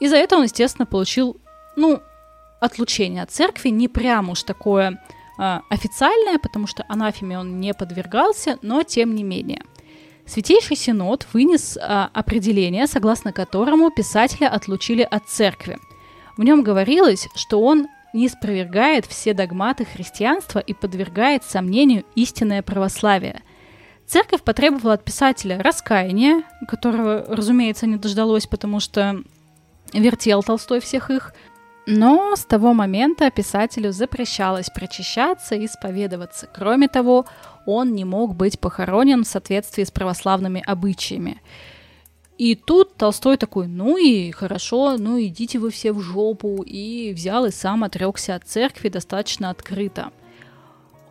[0.01, 1.37] И за это он, естественно, получил,
[1.77, 2.03] ну,
[2.59, 5.01] отлучение от церкви, не прямо уж такое
[5.39, 9.63] э, официальное, потому что анафеме он не подвергался, но тем не менее.
[10.27, 15.79] Святейший Синод вынес э, определение, согласно которому писателя отлучили от церкви.
[16.37, 23.43] В нем говорилось, что он не спровергает все догматы христианства и подвергает сомнению истинное православие.
[24.07, 29.23] Церковь потребовала от писателя раскаяния, которого, разумеется, не дождалось, потому что
[29.93, 31.33] вертел Толстой всех их,
[31.87, 36.49] но с того момента писателю запрещалось прочищаться и исповедоваться.
[36.53, 37.27] Кроме того,
[37.67, 41.41] он не мог быть похоронен в соответствии с православными обычаями.
[42.39, 47.45] И тут Толстой такой, ну и хорошо, ну идите вы все в жопу, и взял
[47.45, 50.11] и сам отрекся от церкви достаточно открыто.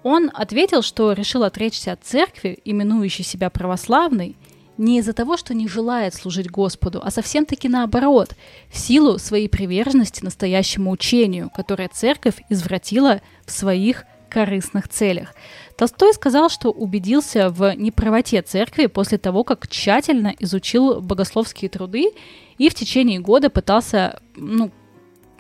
[0.04, 4.36] Он ответил, что решил отречься от церкви, именующей себя православной,
[4.78, 8.36] не из-за того, что не желает служить Господу, а совсем-таки наоборот,
[8.70, 15.36] в силу своей приверженности настоящему учению, которое церковь извратила в своих корыстных целях.
[15.82, 22.12] Толстой сказал, что убедился в неправоте церкви после того, как тщательно изучил богословские труды
[22.60, 24.70] и в течение года пытался ну,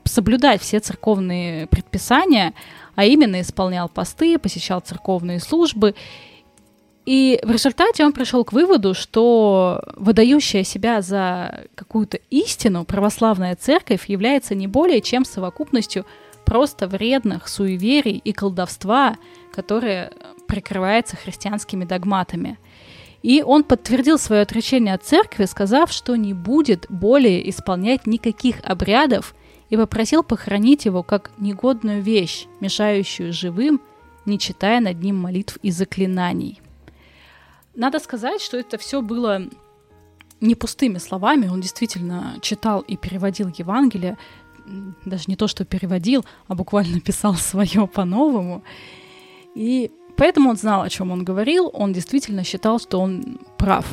[0.04, 2.56] соблюдать все церковные предписания,
[2.96, 5.94] а именно исполнял посты, посещал церковные службы.
[7.06, 14.10] И в результате он пришел к выводу, что выдающая себя за какую-то истину православная церковь
[14.10, 16.04] является не более чем совокупностью
[16.46, 19.18] просто вредных суеверий и колдовства,
[19.52, 20.12] которое
[20.48, 22.58] прикрывается христианскими догматами.
[23.24, 29.36] И он подтвердил свое отречение от церкви, сказав, что не будет более исполнять никаких обрядов
[29.70, 33.80] и попросил похоронить его как негодную вещь, мешающую живым,
[34.26, 36.62] не читая над ним молитв и заклинаний.
[37.76, 39.48] Надо сказать, что это все было
[40.42, 41.48] не пустыми словами.
[41.48, 44.18] Он действительно читал и переводил Евангелие.
[45.06, 48.64] Даже не то, что переводил, а буквально писал свое по-новому.
[49.56, 51.70] И поэтому он знал, о чем он говорил.
[51.74, 53.86] Он действительно считал, что он прав.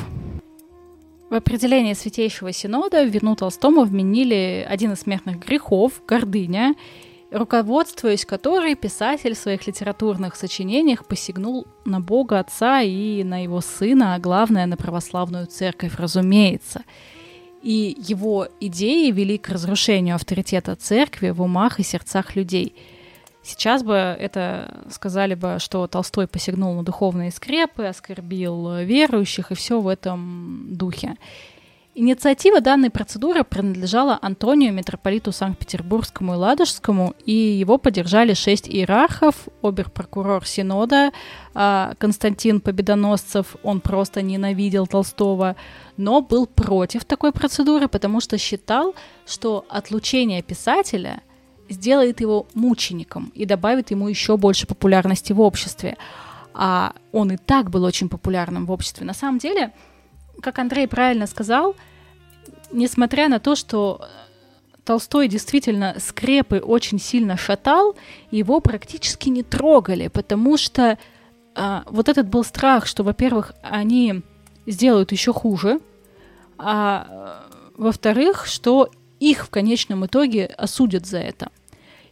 [1.29, 6.75] В определении Святейшего Синода вину Толстому вменили один из смертных грехов– гордыня–
[7.31, 14.15] руководствуясь которой писатель в своих литературных сочинениях посягнул на Бога Отца и на его Сына,
[14.15, 16.83] а главное, на православную церковь, разумеется.
[17.61, 22.73] И его идеи вели к разрушению авторитета церкви в умах и сердцах людей.
[23.43, 29.79] Сейчас бы это сказали бы, что Толстой посягнул на духовные скрепы, оскорбил верующих и все
[29.79, 31.15] в этом духе.
[31.99, 40.45] Инициатива данной процедуры принадлежала Антонию, митрополиту Санкт-Петербургскому и Ладожскому, и его поддержали шесть иерархов, обер-прокурор
[40.45, 41.11] Синода,
[41.53, 45.57] а, Константин Победоносцев, он просто ненавидел Толстого,
[45.97, 48.95] но был против такой процедуры, потому что считал,
[49.27, 51.21] что отлучение писателя
[51.67, 55.97] сделает его мучеником и добавит ему еще больше популярности в обществе.
[56.53, 59.05] А он и так был очень популярным в обществе.
[59.05, 59.73] На самом деле,
[60.41, 61.75] как Андрей правильно сказал,
[62.71, 64.07] несмотря на то, что
[64.83, 67.95] Толстой действительно скрепы очень сильно шатал,
[68.31, 70.97] его практически не трогали, потому что
[71.55, 74.21] а, вот этот был страх, что, во-первых, они
[74.65, 75.79] сделают еще хуже,
[76.57, 77.45] а
[77.77, 78.89] во-вторых, что
[79.19, 81.49] их в конечном итоге осудят за это.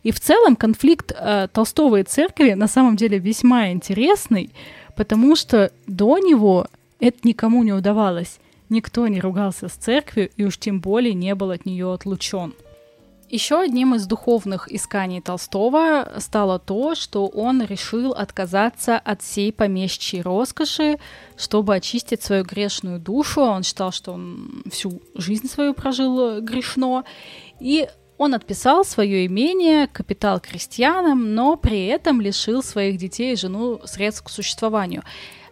[0.04, 4.52] И в целом конфликт э, Толстого и церкви на самом деле весьма интересный,
[4.96, 6.68] потому что до него
[7.00, 8.40] это никому не удавалось.
[8.70, 12.54] Никто не ругался с церковью и уж тем более не был от нее отлучен.
[13.30, 20.22] Еще одним из духовных исканий Толстого стало то, что он решил отказаться от всей помещичьей
[20.22, 20.98] роскоши,
[21.36, 23.42] чтобы очистить свою грешную душу.
[23.42, 27.04] Он считал, что он всю жизнь свою прожил грешно.
[27.60, 33.82] И он отписал свое имение, капитал крестьянам, но при этом лишил своих детей и жену
[33.84, 35.04] средств к существованию.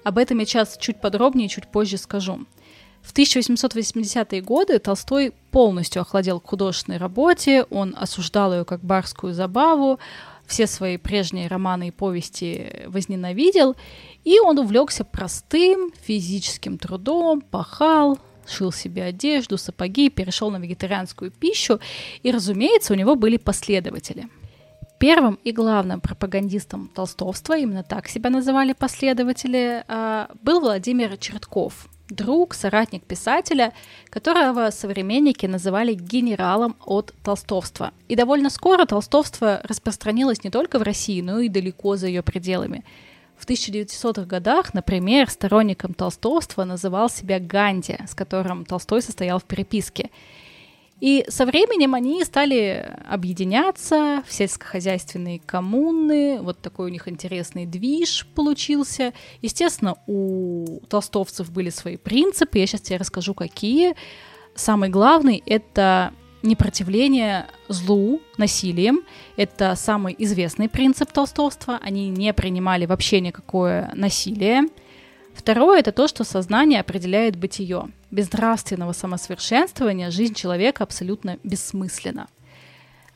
[0.06, 2.46] Об этом я сейчас чуть подробнее, чуть позже скажу.
[3.06, 10.00] В 1880-е годы Толстой полностью охладел к художественной работе, он осуждал ее как барскую забаву,
[10.48, 13.76] все свои прежние романы и повести возненавидел,
[14.24, 18.18] и он увлекся простым физическим трудом, пахал,
[18.48, 21.80] шил себе одежду, сапоги, перешел на вегетарианскую пищу,
[22.24, 24.28] и, разумеется, у него были последователи.
[24.98, 32.54] Первым и главным пропагандистом толстовства, именно так себя называли последователи, а, был Владимир Чертков, друг,
[32.54, 33.74] соратник писателя,
[34.10, 37.92] которого современники называли генералом от толстовства.
[38.08, 42.84] И довольно скоро толстовство распространилось не только в России, но и далеко за ее пределами.
[43.38, 50.10] В 1900-х годах, например, сторонником толстовства называл себя Ганди, с которым Толстой состоял в переписке.
[51.02, 56.40] И со временем они стали объединяться в сельскохозяйственные коммуны.
[56.42, 59.14] Вот такой у них интересный движ получился.
[59.42, 62.60] Естественно, у толстовцев были свои принципы.
[62.60, 63.96] Я сейчас тебе расскажу, какие.
[64.56, 66.14] Самый главный— это
[66.44, 69.02] непротивление злу насилием.
[69.36, 71.78] Это самый известный принцип толстовства.
[71.82, 74.64] Они не принимали вообще никакое насилие.
[75.36, 77.90] Второе— это то, что сознание определяет бытие.
[78.10, 82.28] Без нравственного самосовершенствования жизнь человека абсолютно бессмысленна.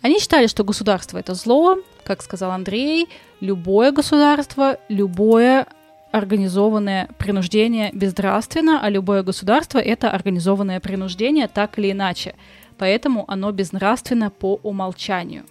[0.02, 3.08] Они считали, что государство— это зло, как сказал Андрей,
[3.40, 5.66] любое государство, любое
[6.12, 12.36] организованное принуждение безнравственно, а любое государство— это организованное принуждение так или иначе.
[12.78, 15.46] Поэтому оно безнравственно по умолчанию.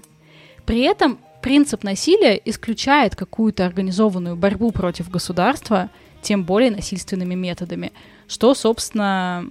[0.66, 5.88] При этом принцип насилия исключает какую-то организованную борьбу против государства—
[6.28, 7.90] тем более насильственными методами,
[8.26, 9.46] что, собственно,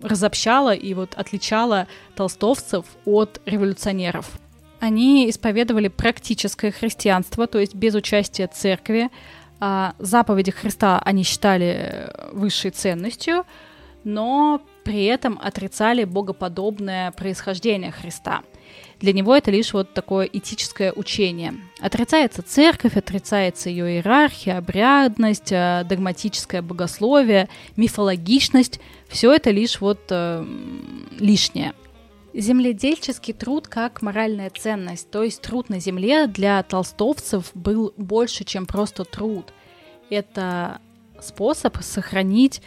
[0.00, 4.38] разобщало и вот отличало толстовцев от революционеров.
[4.80, 9.10] Они исповедовали практическое христианство, то есть без участия церкви.
[9.60, 13.44] А заповеди Христа они считали высшей ценностью,
[14.04, 18.40] но при этом отрицали богоподобное происхождение Христа–
[19.00, 21.54] для него это лишь вот такое этическое учение.
[21.80, 28.80] Отрицается церковь, отрицается ее иерархия, обрядность, э, догматическое богословие, мифологичность.
[29.08, 30.44] Все это лишь вот э,
[31.18, 31.74] лишнее.
[32.34, 38.66] Земледельческий труд как моральная ценность, то есть труд на земле для толстовцев был больше, чем
[38.66, 39.52] просто труд.
[40.10, 40.80] Это
[41.20, 42.62] способ сохранить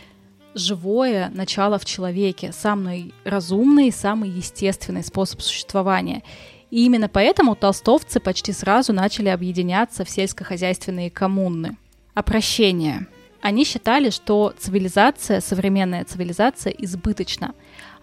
[0.54, 6.24] живое начало в человеке, самый разумный, самый естественный способ существования.
[6.70, 11.78] И именно поэтому толстовцы почти сразу начали объединяться в сельскохозяйственные коммуны.
[12.14, 13.08] Опрощение.
[13.42, 17.54] Они считали, что цивилизация, современная цивилизация избыточна.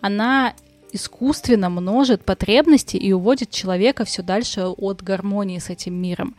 [0.00, 0.54] Она
[0.92, 6.34] искусственно множит потребности и уводит человека все дальше от гармонии с этим миром.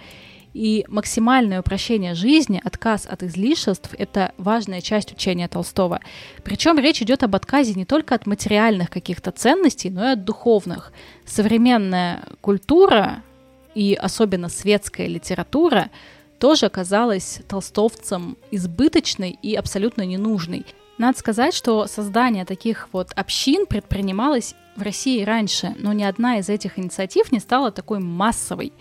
[0.59, 6.01] И максимальное упрощение жизни, отказ от излишеств– это важная часть учения Толстого.
[6.43, 10.91] Причем речь идет об отказе не только от материальных каких-то ценностей, но и от духовных.
[11.25, 13.23] Современная культура
[13.73, 15.91] и особенно светская литература
[16.39, 20.65] тоже оказалась толстовцам избыточной и абсолютно ненужной.
[20.97, 26.49] Надо сказать, что создание таких вот общин предпринималось в России раньше, но ни одна из
[26.49, 28.73] этих инициатив не стала такой массовой.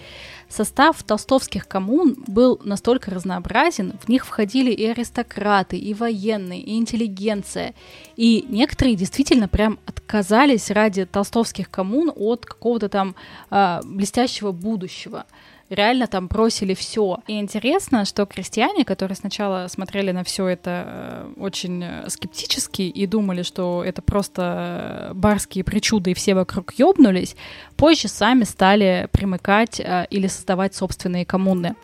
[0.48, 7.74] Состав толстовских коммун был настолько разнообразен, в них входили и аристократы, и военные, и интеллигенция.
[8.16, 13.14] И некоторые действительно прям отказались ради толстовских коммун от какого-то там
[13.50, 15.26] э, блестящего будущего
[15.70, 17.18] реально там бросили все.
[17.26, 23.06] И интересно, что крестьяне, которые сначала смотрели на все это э, очень э, скептически и
[23.06, 27.36] думали, что это просто э, барские причуды и все вокруг ёбнулись,
[27.76, 29.80] позже сами стали примыкать
[30.10, 31.74] или создавать собственные коммуны.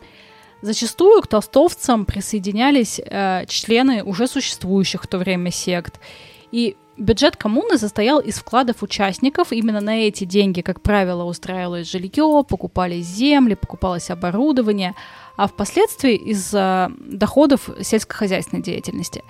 [0.61, 5.99] Зачастую к толстовцам присоединялись э, члены уже существующих в то время сект.
[6.51, 9.51] И Бюджет коммуны состоял из вкладов участников.
[9.51, 14.95] Именно на эти деньги, как правило, устраивалось жилье, покупались земли, покупалось оборудование,
[15.35, 19.23] а впоследствии из доходов сельскохозяйственной деятельности.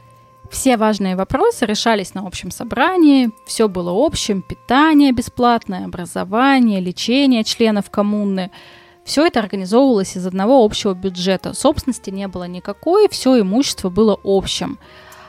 [0.52, 7.90] Все важные вопросы решались на общем собрании, все было общим, питание бесплатное, образование, лечение членов
[7.90, 8.52] коммуны.
[9.04, 11.54] Все это организовывалось из одного общего бюджета.
[11.54, 14.78] Собственности не было никакой, все имущество было общим.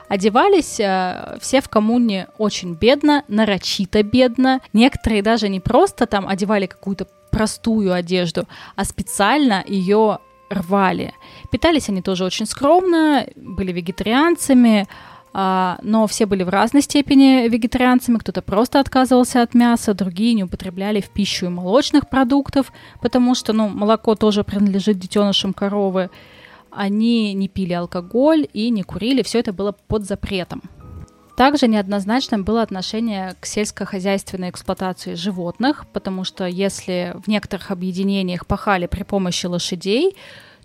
[0.08, 4.60] Одевались э, все в коммуне очень бедно, нарочито бедно.
[4.72, 8.46] Некоторые даже не просто там одевали какую-то простую одежду,
[8.76, 10.18] а специально ее
[10.48, 11.12] рвали.
[11.50, 14.86] Питались они тоже очень скромно, были вегетарианцами,
[15.32, 18.16] а, но все были в разной степени вегетарианцами.
[18.16, 22.72] Кто-то просто отказывался от мяса, другие не употребляли в пищу и молочных продуктов,
[23.02, 26.10] потому что ну, молоко тоже принадлежит детенышам коровы
[26.76, 30.62] они не пили алкоголь и не курили, все это было под запретом.
[31.36, 38.86] Также неоднозначным было отношение к сельскохозяйственной эксплуатации животных, потому что если в некоторых объединениях пахали
[38.86, 40.16] при помощи лошадей,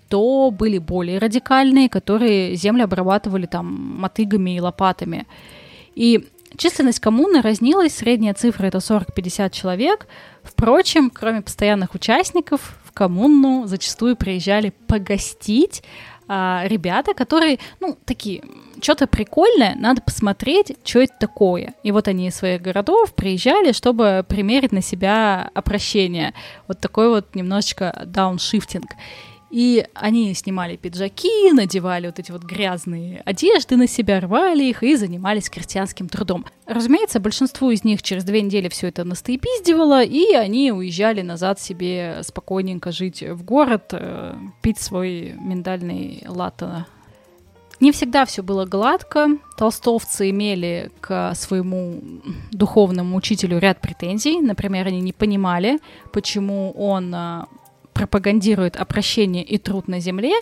[0.07, 3.65] то были более радикальные, которые земли обрабатывали там
[3.99, 5.27] мотыгами и лопатами.
[5.95, 6.27] И
[6.57, 10.07] Численность коммуны разнилась, средняя цифра это 40-50 человек.
[10.43, 15.83] Впрочем, кроме постоянных участников, коммуну зачастую приезжали погостить
[16.27, 18.41] а, ребята, которые, ну, такие,
[18.81, 21.73] что-то прикольное, надо посмотреть, что это такое.
[21.83, 26.33] И вот они из своих городов приезжали, чтобы примерить на себя опрощение.
[26.67, 28.91] Вот такой вот немножечко дауншифтинг.
[29.51, 34.95] И они снимали пиджаки, надевали вот эти вот грязные одежды на себя, рвали их и
[34.95, 36.45] занимались крестьянским трудом.
[36.65, 42.21] Разумеется, большинству из них через две недели все это настоепиздивало, и они уезжали назад себе
[42.23, 46.85] спокойненько жить в город, э, пить свой миндальный латте
[47.81, 49.27] не всегда все было гладко.
[49.57, 51.99] Толстовцы имели к своему
[52.51, 54.39] духовному учителю ряд претензий.
[54.39, 55.79] Например, они не понимали,
[56.13, 57.45] почему он э,
[57.93, 60.33] пропагандирует опрощение и труд на земле,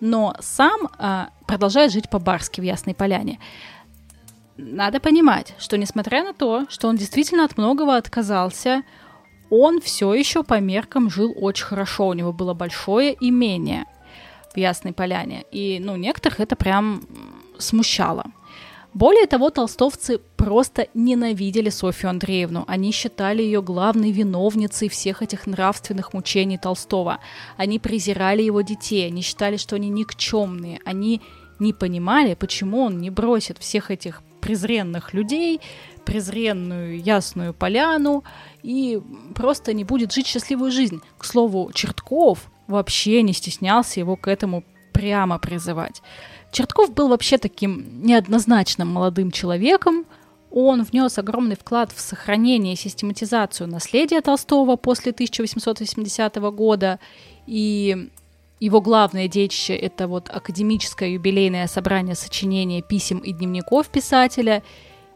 [0.00, 3.38] но сам а, продолжает жить по-барски в Ясной Поляне.
[4.56, 8.82] Надо понимать, что несмотря на то, что он действительно от многого отказался,
[9.50, 12.08] он все еще по меркам жил очень хорошо.
[12.08, 13.84] У него было большое имение
[14.54, 15.44] в Ясной Поляне.
[15.50, 17.02] И, ну, некоторых это прям
[17.58, 18.26] смущало.
[18.94, 22.64] Более того, толстовцы просто ненавидели Софью Андреевну.
[22.68, 27.18] Они считали ее главной виновницей всех этих нравственных мучений Толстого.
[27.56, 30.80] Они презирали его детей, они считали, что они никчемные.
[30.84, 31.20] Они
[31.58, 35.60] не понимали, почему он не бросит всех этих презренных людей,
[36.04, 38.22] презренную ясную поляну
[38.62, 39.00] и
[39.34, 41.00] просто не будет жить счастливую жизнь.
[41.18, 44.62] К слову, Чертков вообще не стеснялся его к этому
[44.92, 46.00] прямо призывать.
[46.54, 50.06] Чертков был вообще таким неоднозначным молодым человеком.
[50.52, 57.00] Он внес огромный вклад в сохранение и систематизацию наследия Толстого после 1880 года.
[57.48, 58.08] И
[58.60, 64.62] его главное детище— это вот академическое юбилейное собрание сочинения писем и дневников писателя.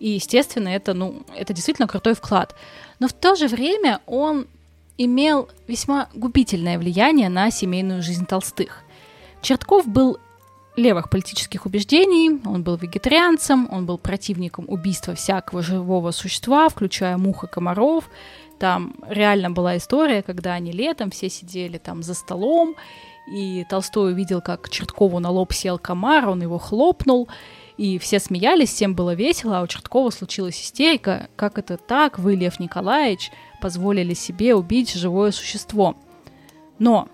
[0.01, 2.57] И, естественно, это, ну, это действительно крутой вклад.
[2.99, 4.49] Но в то же время он
[4.97, 8.83] имел весьма губительное влияние на семейную жизнь Толстых.
[9.41, 10.19] Чертков был
[10.79, 17.45] левых политических убеждений, он был вегетарианцем, он был противником убийства всякого живого существа, включая мух
[17.45, 18.09] и комаров.
[18.59, 22.77] Там реально была история, когда они летом все сидели там за столом,
[23.31, 27.29] и Толстой увидел, как Черткову на лоб сел комар, он его хлопнул,
[27.77, 31.29] и все смеялись, всем было весело, а у Черткова случилась истерика.
[31.37, 33.31] Как это так, вы, Лев Николаевич,
[33.61, 35.97] позволили себе убить живое существо?
[36.79, 37.09] Но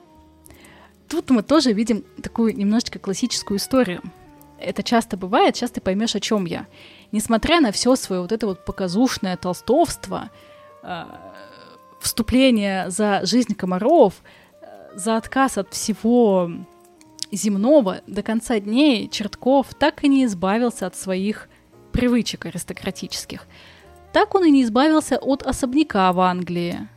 [1.08, 4.02] тут мы тоже видим такую немножечко классическую историю.
[4.58, 6.66] Это часто бывает, сейчас ты поймешь, о чем я.
[7.12, 10.30] Несмотря на все свое вот это вот показушное толстовство,
[10.82, 11.04] э,
[12.00, 14.14] вступление за жизнь комаров,
[14.60, 16.50] э, за отказ от всего
[17.32, 21.48] земного до конца дней Чертков так и не избавился от своих
[21.92, 23.46] привычек аристократических.
[24.12, 26.88] Так он и не избавился от особняка в Англии,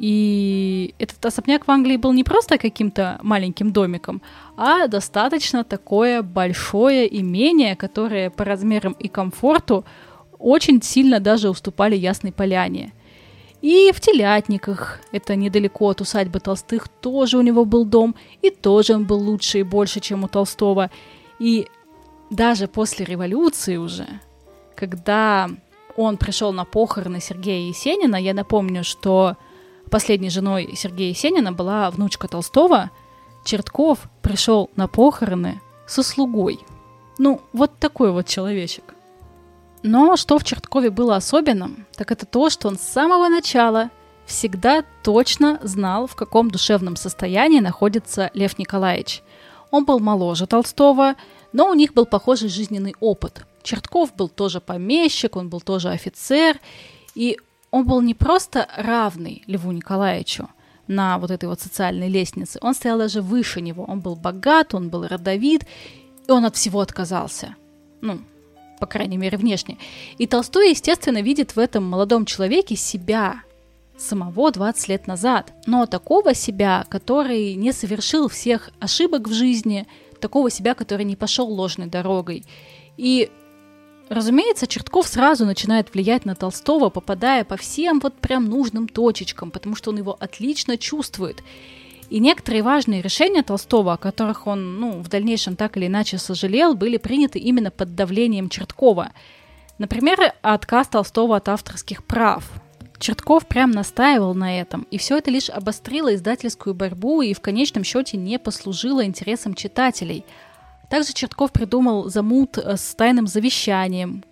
[0.00, 4.22] и этот особняк в Англии был не просто каким-то маленьким домиком,
[4.56, 9.84] а достаточно такое большое имение, которое по размерам и комфорту
[10.38, 12.94] очень сильно даже уступали Ясной Поляне.
[13.60, 18.94] И в Телятниках, это недалеко от усадьбы Толстых, тоже у него был дом, и тоже
[18.94, 20.90] он был лучше и больше, чем у Толстого.
[21.38, 21.66] И
[22.30, 24.06] даже после революции уже,
[24.74, 25.50] когда
[25.94, 29.36] он пришел на похороны Сергея Есенина, я напомню, что
[29.90, 32.90] Последней женой Сергея Есенина была внучка Толстого.
[33.44, 36.60] Чертков пришел на похороны со слугой.
[37.18, 38.94] Ну, вот такой вот человечек.
[39.82, 43.90] Но что в Черткове было особенным, так это то, что он с самого начала
[44.26, 49.22] всегда точно знал, в каком душевном состоянии находится Лев Николаевич.
[49.72, 51.16] Он был моложе Толстого,
[51.52, 53.44] но у них был похожий жизненный опыт.
[53.64, 56.60] Чертков был тоже помещик, он был тоже офицер,
[57.16, 57.38] и
[57.70, 60.48] он был не просто равный Льву Николаевичу
[60.86, 63.84] на вот этой вот социальной лестнице, он стоял даже выше него.
[63.84, 65.64] Он был богат, он был родовит,
[66.26, 67.54] и он от всего отказался.
[68.00, 68.20] Ну,
[68.80, 69.78] по крайней мере, внешне.
[70.18, 73.42] И Толстой, естественно, видит в этом молодом человеке себя,
[73.98, 79.86] самого 20 лет назад, но такого себя, который не совершил всех ошибок в жизни,
[80.20, 82.44] такого себя, который не пошел ложной дорогой.
[82.96, 83.30] И
[84.10, 89.76] Разумеется, Чертков сразу начинает влиять на Толстого, попадая по всем вот прям нужным точечкам, потому
[89.76, 91.44] что он его отлично чувствует.
[92.10, 96.74] И некоторые важные решения Толстого, о которых он ну, в дальнейшем так или иначе сожалел,
[96.74, 99.12] были приняты именно под давлением Черткова.
[99.78, 102.50] Например, отказ Толстого от авторских прав.
[102.98, 107.84] Чертков прям настаивал на этом, и все это лишь обострило издательскую борьбу и в конечном
[107.84, 110.24] счете не послужило интересам читателей–
[110.90, 114.24] также Чертков придумал замут э, с тайным завещанием.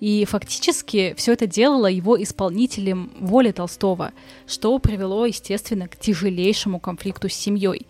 [0.00, 4.12] И фактически все это делало его исполнителем воли Толстого,
[4.46, 7.86] что привело, естественно, к тяжелейшему конфликту с семьей.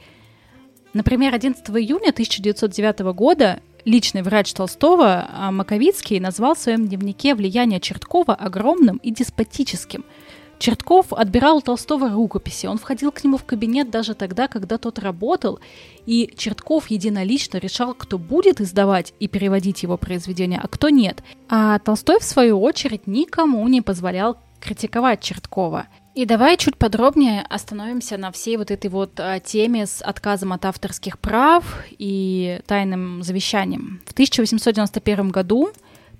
[0.93, 7.81] Например, 11 июня 1909 года личный врач Толстого а, Маковицкий назвал в своем дневнике влияние
[7.81, 10.05] Черткова огромным и деспотическим–
[10.59, 14.99] Чертков отбирал у Толстого рукописи, он входил к нему в кабинет даже тогда, когда тот
[14.99, 15.61] работал,
[16.07, 21.23] и Чертков единолично решал, кто будет издавать и переводить его произведения, а кто нет.
[21.49, 25.87] А Толстой, в свою очередь, никому не позволял критиковать Черткова.
[26.15, 30.65] И давай чуть подробнее остановимся на всей вот этой вот а, теме с отказом от
[30.65, 31.65] авторских прав
[31.99, 34.01] и тайным завещанием.
[34.07, 35.71] В 1891 году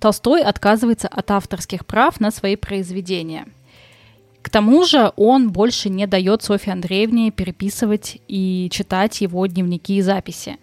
[0.01, 3.47] Толстой отказывается от авторских прав на свои произведения–
[4.45, 10.01] к тому же он больше не дает Софье Андреевне переписывать и читать его дневники и
[10.01, 10.57] записи.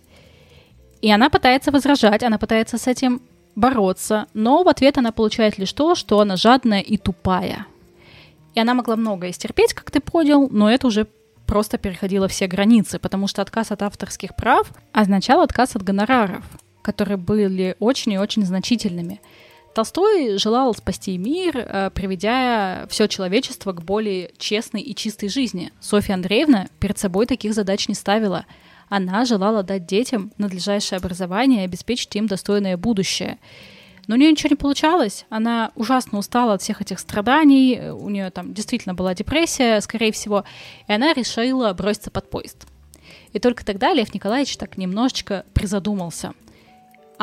[1.00, 3.20] И она пытается возражать, она пытается с этим
[3.56, 7.66] бороться, но в ответ она получает лишь то, что она жадная и тупая.
[8.54, 11.08] И она могла многое стерпеть, как ты понял, но это уже
[11.44, 16.44] просто переходило все границы, потому что отказ от авторских прав означал отказ от гонораров,
[16.82, 19.20] которые были очень и очень значительными–
[19.74, 25.72] Толстой желал спасти мир, э, приведя все человечество к более честной и чистой жизни.
[25.80, 28.44] Софья Андреевна перед собой таких задач не ставила.
[28.90, 33.38] Она желала дать детям надлежащее образование и обеспечить им достойное будущее.
[34.06, 35.24] Но у нее ничего не получалось.
[35.30, 37.90] Она ужасно устала от всех этих страданий.
[37.92, 40.44] У нее там действительно была депрессия, скорее всего.
[40.88, 42.66] И она решила броситься под поезд.
[43.32, 46.34] И только тогда Лев Николаевич так немножечко призадумался.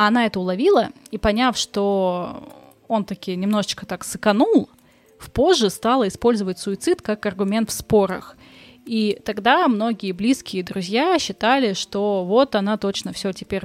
[0.00, 2.42] А она это уловила, и поняв, что
[2.88, 4.70] он таки немножечко так сэканул,
[5.18, 8.38] в позже стала использовать суицид как аргумент в спорах.
[8.86, 13.64] И тогда многие близкие друзья считали, что вот она точно все теперь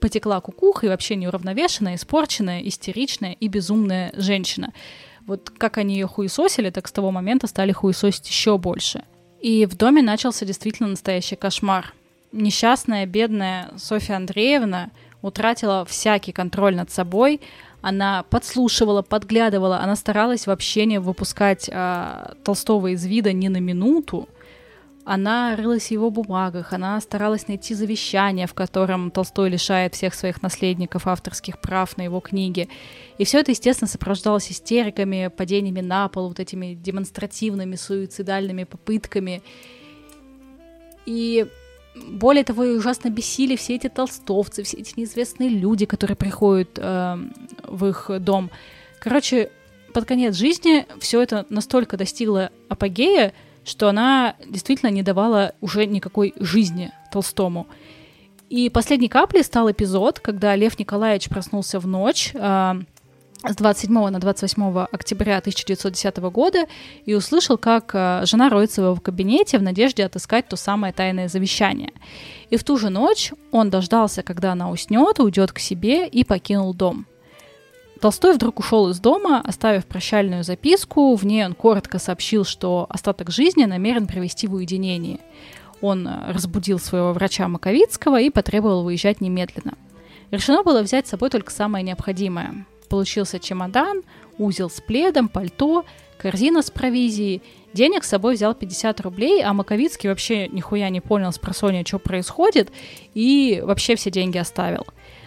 [0.00, 4.72] потекла кукуха и вообще неуравновешенная, испорченная, истеричная и безумная женщина.
[5.26, 9.02] Вот как они ее хуесосили, так с того момента стали хуесосить еще больше.
[9.40, 11.92] И в доме начался действительно настоящий кошмар.
[12.30, 17.40] Несчастная, бедная Софья Андреевна утратила всякий контроль над собой,
[17.82, 24.28] она подслушивала, подглядывала, она старалась вообще не выпускать э, Толстого из вида ни на минуту.
[25.06, 30.42] Она рылась в его бумагах, она старалась найти завещание, в котором Толстой лишает всех своих
[30.42, 32.68] наследников авторских прав на его книги.
[33.16, 39.42] И все это, естественно, сопровождалось истериками, падениями на пол, вот этими демонстративными суицидальными попытками.
[41.06, 41.46] И
[41.94, 47.16] более того, и ужасно бесили все эти толстовцы, все эти неизвестные люди, которые приходят э,
[47.64, 48.50] в их дом.
[49.00, 49.50] Короче,
[49.92, 53.32] под конец жизни все это настолько достигло апогея,
[53.64, 57.66] что она действительно не давала уже никакой жизни Толстому.
[58.48, 62.74] И последней каплей стал эпизод, когда Лев Николаевич проснулся в ночь, э,
[63.48, 66.66] с 27 на 28 октября 1910 года
[67.06, 71.92] и услышал, как э, жена роется в кабинете в надежде отыскать то самое тайное завещание.
[72.50, 76.74] И в ту же ночь он дождался, когда она уснет, уйдет к себе и покинул
[76.74, 77.06] дом.
[78.00, 81.14] Толстой вдруг ушел из дома, оставив прощальную записку.
[81.14, 85.18] В ней он коротко сообщил, что остаток жизни намерен провести в уединении.
[85.80, 89.74] Он э, разбудил своего врача Маковицкого и потребовал выезжать немедленно.
[90.30, 94.02] Решено было взять с собой только самое необходимое получился чемодан,
[94.36, 95.86] узел с пледом, пальто,
[96.18, 97.42] корзина с провизией.
[97.72, 101.98] Денег с собой взял 50 рублей, а Маковицкий вообще нихуя не понял с просонья, что
[101.98, 102.70] происходит,
[103.14, 104.86] и вообще все деньги оставил.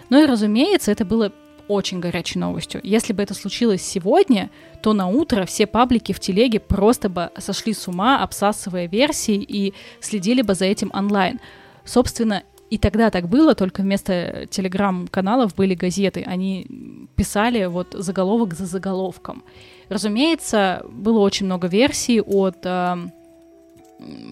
[0.09, 1.31] Ну и, разумеется, это было
[1.69, 2.81] очень горячей новостью.
[2.83, 4.49] Если бы это случилось сегодня,
[4.81, 9.73] то на утро все паблики в телеге просто бы сошли с ума, обсасывая версии и
[10.01, 11.39] следили бы за этим онлайн.
[11.85, 16.23] Собственно, и тогда так было, только вместо телеграм-каналов были газеты.
[16.25, 16.65] Они
[17.15, 19.43] писали вот заголовок за заголовком.
[19.89, 22.95] Разумеется, было очень много версий от э,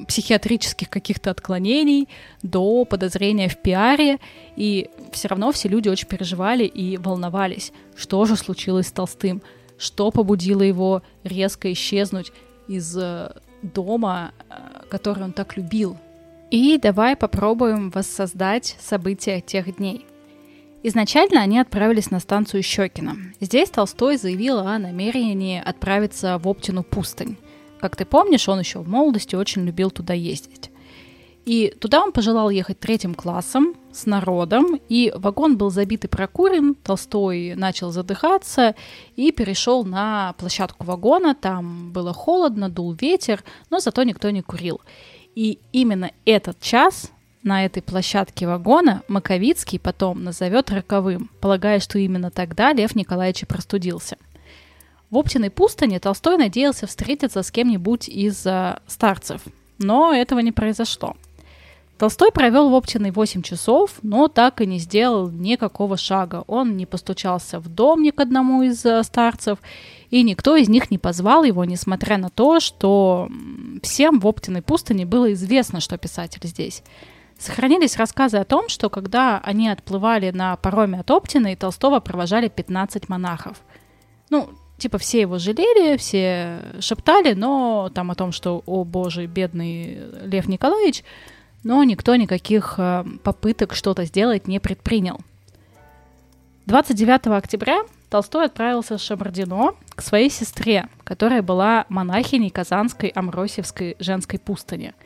[0.07, 2.09] психиатрических каких-то отклонений
[2.41, 4.17] до подозрения в пиаре,
[4.55, 9.43] и все равно все люди очень переживали и волновались, что же случилось с Толстым,
[9.77, 12.31] что побудило его резко исчезнуть
[12.67, 14.55] из э, дома, э,
[14.89, 15.95] который он так любил,
[16.51, 20.05] и давай попробуем воссоздать события тех дней.
[20.83, 23.15] Изначально они отправились на станцию Щекино.
[23.39, 27.37] Здесь Толстой заявил о намерении отправиться в Оптину пустынь.
[27.79, 30.71] Как ты помнишь, он еще в молодости очень любил туда ездить.
[31.45, 36.75] И туда он пожелал ехать третьим классом с народом, и вагон был забит и прокурен,
[36.75, 38.75] Толстой начал задыхаться
[39.15, 44.81] и перешел на площадку вагона, там было холодно, дул ветер, но зато никто не курил.
[45.35, 47.11] И именно этот час
[47.43, 54.17] на этой площадке вагона Маковицкий потом назовет роковым, полагая, что именно тогда Лев Николаевич простудился.
[55.09, 59.41] В Оптиной пустыне Толстой надеялся встретиться с кем-нибудь из э, старцев,
[59.77, 61.17] но этого не произошло.
[61.97, 66.43] Толстой провел в Оптиной 8 часов, но так и не сделал никакого шага.
[66.47, 69.59] Он не постучался в дом ни к одному из э, старцев,
[70.11, 73.29] и никто из них не позвал его, несмотря на то, что
[73.81, 76.83] всем в Оптиной пустыне было известно, что писатель здесь.
[77.39, 83.07] Сохранились рассказы о том, что когда они отплывали на пароме от Оптины, Толстого провожали 15
[83.07, 83.57] монахов.
[84.29, 89.97] Ну, типа все его жалели, все шептали, но там о том, что, о боже, бедный
[90.25, 91.03] Лев Николаевич,
[91.63, 95.21] но никто никаких э, попыток что-то сделать не предпринял.
[96.65, 104.37] 29 октября Толстой отправился в Шабардино к своей сестре, которая была монахиней Казанской Амросевской женской
[104.37, 104.93] пустыни–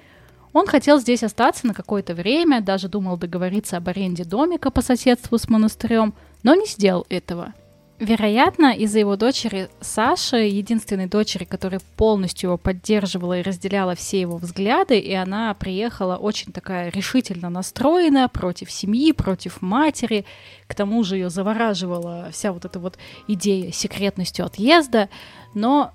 [0.55, 5.37] он хотел здесь остаться на какое-то время, даже думал договориться об аренде домика по соседству
[5.37, 6.13] с монастырем,
[6.43, 7.53] но не сделал этого.
[7.99, 14.35] Вероятно, из-за его дочери Саши, единственной дочери, которая полностью его поддерживала и разделяла все его
[14.35, 20.25] взгляды, и она приехала очень такая решительно настроена против семьи, против матери.
[20.67, 22.97] К тому же ее завораживала вся вот эта вот
[23.29, 25.07] идея секретностью отъезда.
[25.53, 25.93] Но,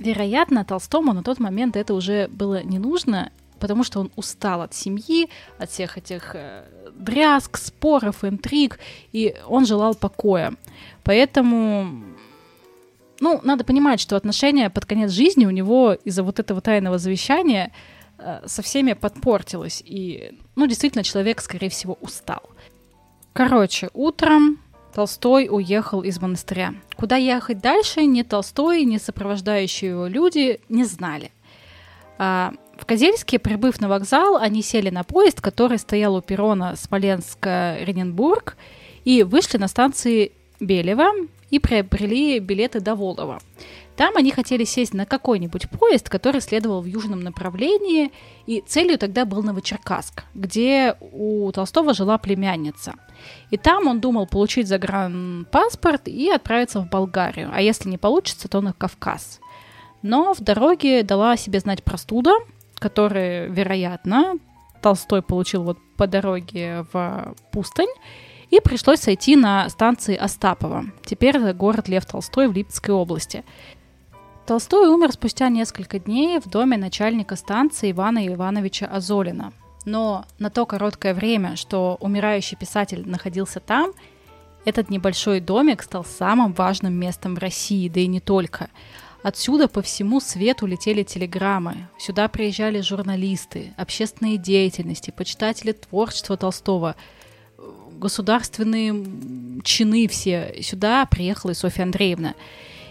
[0.00, 4.74] вероятно, Толстому на тот момент это уже было не нужно, потому что он устал от
[4.74, 6.64] семьи, от всех этих э,
[6.98, 8.78] дрязг, споров, интриг,
[9.12, 10.54] и он желал покоя.
[11.04, 12.04] Поэтому,
[13.20, 17.72] ну, надо понимать, что отношения под конец жизни у него из-за вот этого тайного завещания
[18.18, 22.42] э, со всеми подпортилось, и, ну, действительно, человек, скорее всего, устал.
[23.32, 24.58] Короче, утром
[24.94, 26.74] Толстой уехал из монастыря.
[26.96, 31.32] Куда ехать дальше, ни Толстой, ни сопровождающие его люди не знали.
[32.16, 38.56] А, в Козельске, прибыв на вокзал, они сели на поезд, который стоял у перрона Смоленск-Рененбург,
[39.04, 41.12] и вышли на станции Белева
[41.50, 43.40] и приобрели билеты до Волова.
[43.94, 48.12] Там они хотели сесть на какой-нибудь поезд, который следовал в южном направлении,
[48.46, 52.94] и целью тогда был Новочеркасск, где у Толстого жила племянница.
[53.50, 58.60] И там он думал получить загранпаспорт и отправиться в Болгарию, а если не получится, то
[58.60, 59.40] на Кавказ.
[60.02, 62.32] Но в дороге дала о себе знать простуда–
[62.86, 64.34] которые, вероятно,
[64.80, 67.92] Толстой получил вот по дороге в пустынь,
[68.50, 70.84] и пришлось сойти на станции Остапова.
[71.04, 73.44] Теперь это город Лев Толстой в Липецкой области.
[74.46, 79.52] Толстой умер спустя несколько дней в доме начальника станции Ивана Ивановича Азолина.
[79.84, 83.90] Но на то короткое время, что умирающий писатель находился там,
[84.64, 88.70] этот небольшой домик стал самым важным местом в России, да и не только–
[89.26, 91.88] Отсюда по всему свету летели телеграммы.
[91.98, 96.94] Сюда приезжали журналисты, общественные деятельности, почитатели творчества Толстого,
[97.98, 100.54] государственные чины все.
[100.62, 102.36] Сюда приехала и Софья Андреевна.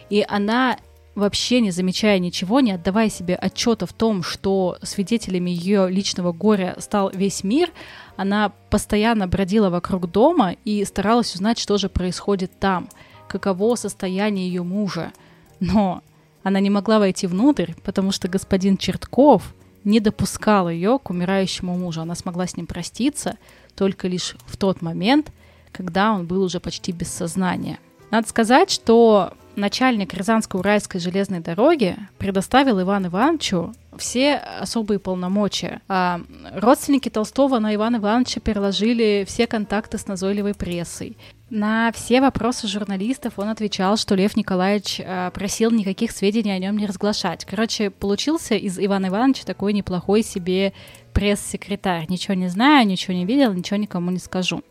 [0.10, 0.78] И она
[1.16, 6.76] вообще не замечая ничего, не отдавая себе отчета в том, что свидетелями ее личного горя
[6.80, 7.72] стал весь мир,
[8.18, 12.90] она постоянно бродила вокруг дома и старалась узнать, что же происходит там,
[13.30, 15.14] каково состояние ее мужа.
[15.62, 16.02] Но
[16.46, 22.02] она не могла войти внутрь, потому что господин Чертков не допускал ее к умирающему мужу.
[22.02, 23.40] Она смогла с ним проститься
[23.76, 25.32] только лишь в тот момент,
[25.72, 27.80] когда он был уже почти без сознания.
[28.12, 35.82] Надо сказать, что начальник Рязанско-Уральской железной дороги предоставил Ивану Ивановичу все особые полномочия.
[35.88, 36.22] А
[36.54, 41.18] родственники Толстого на Ивана Ивановича переложили все контакты с назойливой прессой.
[41.50, 46.78] На все вопросы журналистов он отвечал, что Лев Николаевич э, просил никаких сведений о нем
[46.78, 47.46] не разглашать.
[47.46, 50.74] Короче, получился из Ивана Ивановича такой неплохой себе
[51.14, 52.08] пресс-секретарь.
[52.10, 54.64] Ничего не знаю, ничего не видел, ничего никому не скажу.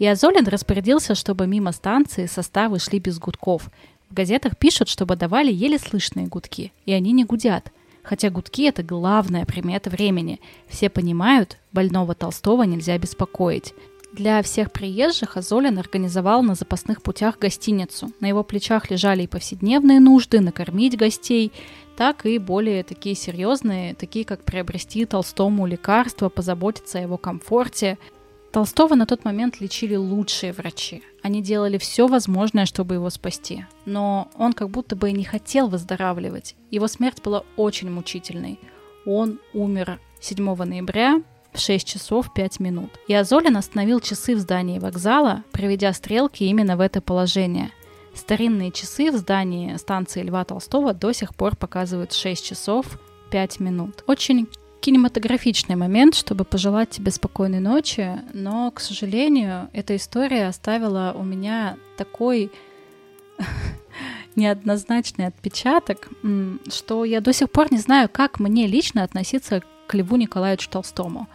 [0.00, 3.68] И Азолин распорядился, чтобы мимо станции составы шли без гудков.
[4.10, 7.70] В газетах пишут, чтобы давали еле слышные гудки, и они не гудят.
[8.02, 10.40] Хотя гудки— это главная примета времени.
[10.66, 13.72] Все понимают, больного Толстого нельзя беспокоить.
[14.12, 18.10] Для всех приезжих Азолин организовал на запасных путях гостиницу.
[18.18, 21.52] На его плечах лежали и повседневные нужды, накормить гостей,
[21.96, 27.96] так и более такие серьезные, такие как приобрести Толстому лекарства, позаботиться о его комфорте.
[28.50, 31.04] Толстого на тот момент лечили лучшие врачи.
[31.22, 33.66] Они делали все возможное, чтобы его спасти.
[33.84, 36.56] Но он как будто бы и не хотел выздоравливать.
[36.70, 38.58] Его смерть была очень мучительной.
[39.06, 41.22] Он умер 7 ноября
[41.52, 42.90] в 6 часов 5 минут.
[43.08, 47.70] И Азолин остановил часы в здании вокзала, приведя стрелки именно в это положение.
[48.14, 52.98] Старинные часы в здании станции Льва Толстого до сих пор показывают 6 часов
[53.30, 54.04] 5 минут.
[54.06, 54.48] Очень
[54.80, 61.76] кинематографичный момент, чтобы пожелать тебе спокойной ночи, но, к сожалению, эта история оставила у меня
[61.96, 62.50] такой
[64.36, 66.08] неоднозначный отпечаток,
[66.68, 71.28] что я до сих пор не знаю, как мне лично относиться к Льву Николаевичу Толстому.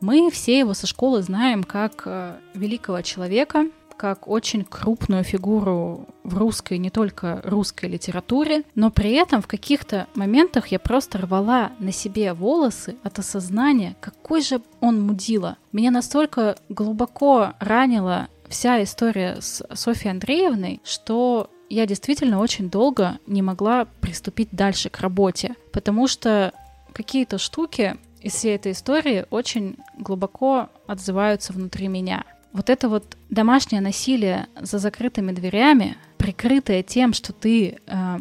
[0.00, 3.66] Мы все его со школы знаем как э, великого человека,
[4.02, 10.08] как очень крупную фигуру в русской, не только русской литературе, но при этом в каких-то
[10.16, 15.56] моментах я просто рвала на себе волосы от осознания, какой же он мудила.
[15.70, 23.40] Меня настолько глубоко ранила вся история с Софьей Андреевной, что я действительно очень долго не
[23.40, 26.52] могла приступить дальше к работе, потому что
[26.92, 32.24] какие-то штуки из всей этой истории очень глубоко отзываются внутри меня.
[32.52, 38.18] Вот это вот домашнее насилие за закрытыми дверями, прикрытое тем, что ты э,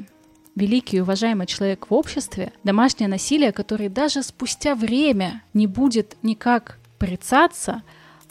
[0.55, 6.77] великий и уважаемый человек в обществе, домашнее насилие, которое даже спустя время не будет никак
[6.97, 7.83] порицаться,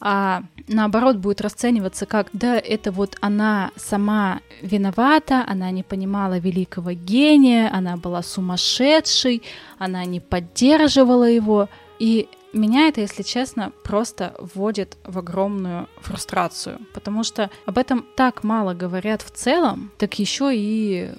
[0.03, 6.93] а наоборот будет расцениваться как да, это вот она сама виновата, она не понимала великого
[6.93, 9.43] гения, она была сумасшедшей,
[9.79, 11.69] она не поддерживала его.
[11.99, 18.43] И меня это, если честно, просто вводит в огромную фрустрацию, потому что об этом так
[18.43, 21.11] мало говорят в целом, так еще и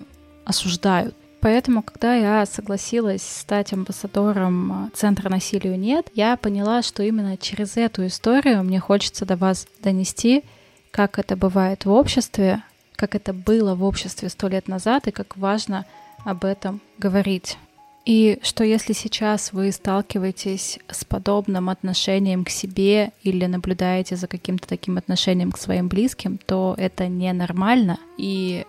[0.45, 1.15] осуждают.
[1.41, 7.77] Поэтому, когда я согласилась стать амбассадором э, Центра насилию нет, я поняла, что именно через
[7.77, 10.43] эту историю мне хочется до вас донести,
[10.91, 12.63] как это бывает в обществе,
[12.95, 15.85] как это было в обществе сто лет назад и как важно
[16.25, 17.57] об этом говорить.
[18.05, 24.67] И что если сейчас вы сталкиваетесь с подобным отношением к себе или наблюдаете за каким-то
[24.67, 27.99] таким отношением к своим близким, то это ненормально.
[28.17, 28.65] И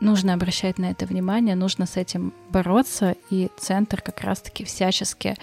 [0.00, 5.36] нужно обращать на это внимание, нужно с этим бороться, и центр как раз-таки всячески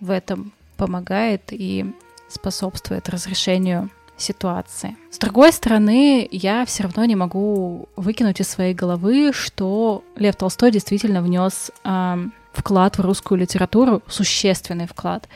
[0.00, 1.86] в этом помогает и
[2.28, 4.96] способствует разрешению ситуации.
[5.10, 10.70] С другой стороны, я все равно не могу выкинуть из своей головы, что Лев Толстой
[10.70, 12.16] действительно внес э,
[12.52, 15.28] вклад в русскую литературу, существенный вклад.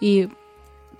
[0.00, 0.28] И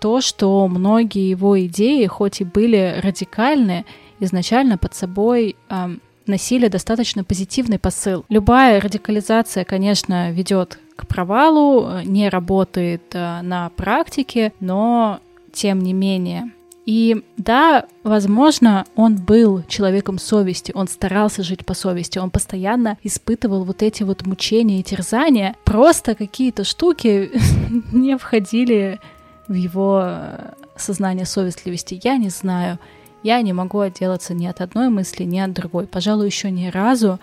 [0.01, 3.85] то, что многие его идеи, хоть и были радикальны,
[4.21, 5.97] изначально под собой э,
[6.27, 8.25] носили достаточно позитивный посыл.
[8.29, 15.21] Любая радикализация, конечно, ведет к провалу, не работает э, на практике, но
[15.53, 16.53] тем не менее.
[16.87, 23.65] И да, возможно, он был человеком совести, он старался жить по совести, он постоянно испытывал
[23.65, 25.57] вот эти вот мучения и терзания.
[25.65, 27.31] Просто какие-то штуки
[27.93, 29.01] не входили
[29.49, 32.01] в его э, сознание совестливости.
[32.03, 32.79] Я не знаю.
[33.23, 35.87] Я не могу отделаться ни от одной мысли, ни от другой.
[35.87, 37.19] Пожалуй, еще ни разу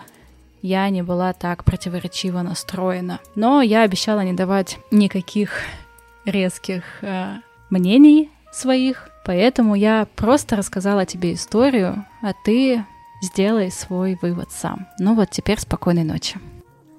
[0.60, 3.20] я не была так противоречиво настроена.
[3.36, 5.60] Но я обещала не давать никаких
[6.24, 7.36] резких э,
[7.70, 12.84] мнений своих, поэтому я просто рассказала тебе историю, а ты
[13.22, 14.86] сделай свой вывод сам.
[14.98, 16.38] Ну вот теперь спокойной ночи.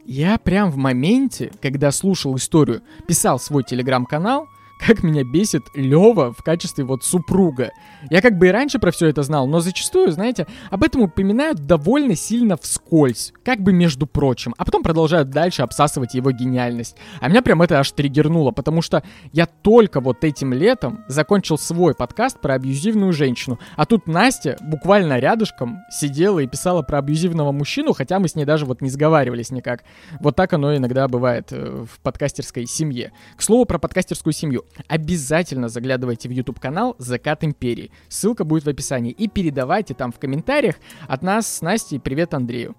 [0.05, 4.47] Я прям в моменте, когда слушал историю, писал свой телеграм-канал,
[4.79, 7.71] как меня бесит Лева в качестве вот супруга.
[8.09, 11.59] Я как бы и раньше про все это знал, но зачастую, знаете, об этом упоминают
[11.59, 16.97] довольно сильно вскользь, как бы между прочим, а потом продолжают дальше обсасывать его гениальность.
[17.21, 21.95] А меня прям это аж триггернуло, потому что я только вот этим летом закончил свой
[21.95, 27.93] подкаст про абьюзивную женщину, а тут Настя буквально рядышком сидела и писала про абьюзивного мужчину,
[27.93, 29.83] хотя мы с ней даже вот не сговаривались никак.
[30.19, 33.11] Вот так оно иногда бывает э, в подкастерской семье.
[33.37, 34.65] К слову про подкастерскую семью.
[34.87, 37.91] Обязательно заглядывайте в YouTube канал «Закат Империи».
[38.09, 39.11] Ссылка будет в описании.
[39.11, 40.75] И передавайте там в комментариях
[41.07, 42.75] от нас с Настей привет Андрею.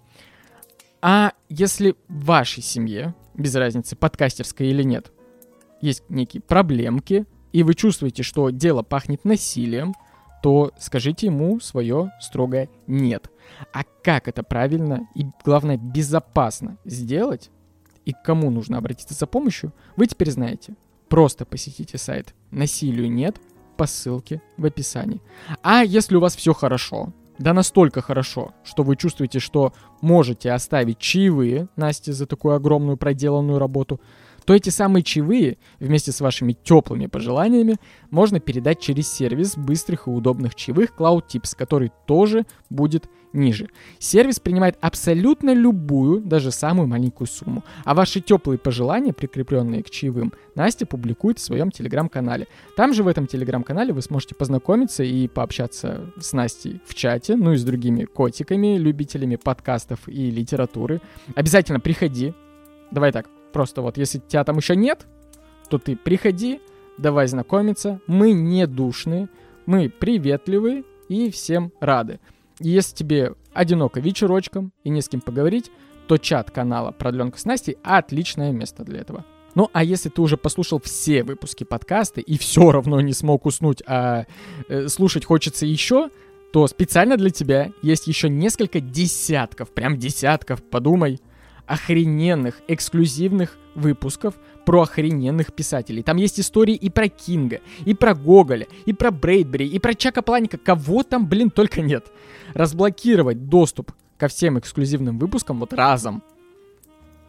[1.02, 5.12] А если в вашей семье, без разницы, подкастерской или нет,
[5.80, 9.94] есть некие проблемки, и вы чувствуете, что дело пахнет насилием,
[10.42, 13.30] то скажите ему свое строгое «нет».
[13.72, 17.50] А как это правильно и, главное, безопасно сделать,
[18.04, 20.74] и к кому нужно обратиться за помощью, вы теперь знаете.
[21.14, 23.36] Просто посетите сайт «Насилию нет»
[23.76, 25.22] по ссылке в описании.
[25.62, 30.98] А если у вас все хорошо, да настолько хорошо, что вы чувствуете, что можете оставить
[30.98, 34.00] чаевые Насте за такую огромную проделанную работу,
[34.44, 37.76] то эти самые чаевые вместе с вашими теплыми пожеланиями
[38.10, 43.68] можно передать через сервис быстрых и удобных чаевых Cloud Tips, который тоже будет ниже.
[43.98, 47.64] Сервис принимает абсолютно любую, даже самую маленькую сумму.
[47.84, 52.46] А ваши теплые пожелания, прикрепленные к чаевым, Настя публикует в своем телеграм-канале.
[52.76, 57.52] Там же в этом телеграм-канале вы сможете познакомиться и пообщаться с Настей в чате, ну
[57.52, 61.00] и с другими котиками, любителями подкастов и литературы.
[61.34, 62.34] Обязательно приходи.
[62.92, 65.06] Давай так, просто вот, если тебя там еще нет,
[65.70, 66.60] то ты приходи,
[66.98, 68.00] давай знакомиться.
[68.06, 69.28] Мы не душные,
[69.64, 72.18] мы приветливые и всем рады.
[72.58, 75.70] И если тебе одиноко вечерочком и не с кем поговорить,
[76.08, 79.24] то чат канала «Продленка с Настей»— отличное место для этого.
[79.54, 83.84] Ну, а если ты уже послушал все выпуски подкаста и все равно не смог уснуть,
[83.86, 84.26] а
[84.68, 86.10] э, слушать хочется еще,
[86.52, 91.20] то специально для тебя есть еще несколько десятков, прям десятков, подумай,
[91.66, 94.34] охрененных, эксклюзивных выпусков
[94.64, 96.02] про охрененных писателей.
[96.02, 100.22] Там есть истории и про Кинга, и про Гоголя, и про Брейдбери, и про Чака
[100.22, 100.58] Планика.
[100.58, 102.06] Кого там, блин, только нет.
[102.54, 106.22] Разблокировать доступ ко всем эксклюзивным выпускам вот разом.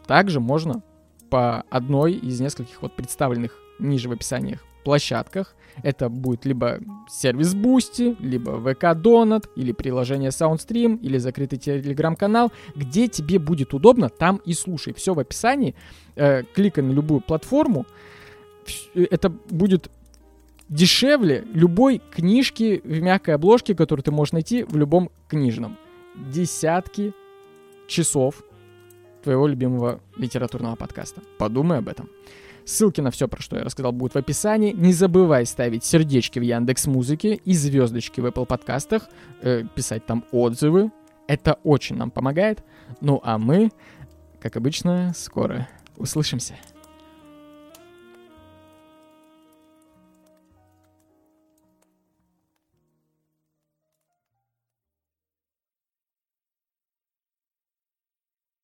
[0.08, 0.84] Также можно
[1.30, 5.56] по одной из нескольких вот представленных ниже в описаниях площадках.
[5.84, 6.80] Это будет либо
[7.10, 12.52] сервис Boosty, либо VK Donut, или приложение SoundStream, или закрытый телеграм-канал.
[12.76, 14.94] Где тебе будет удобно, там и слушай.
[14.94, 15.76] Все в описании.
[16.16, 17.86] Э, кликай на любую платформу.
[18.94, 19.90] Это будет
[20.70, 25.78] дешевле любой книжки в мягкой обложке, которую ты можешь найти в любом книжном.
[26.16, 27.14] Десятки
[27.88, 28.44] часов
[29.24, 31.22] твоего любимого литературного подкаста.
[31.38, 32.10] Подумай об этом.
[32.66, 34.72] Ссылки на все, про что я рассказал, будут в описании.
[34.72, 39.08] Не забывай ставить сердечки в Яндекс Музыке и звездочки в Apple подкастах,
[39.42, 40.92] э, писать там отзывы.
[41.28, 42.64] Это очень нам помогает.
[43.02, 43.72] Ну а мы,
[44.40, 45.68] как обычно, скоро
[45.98, 46.56] услышимся.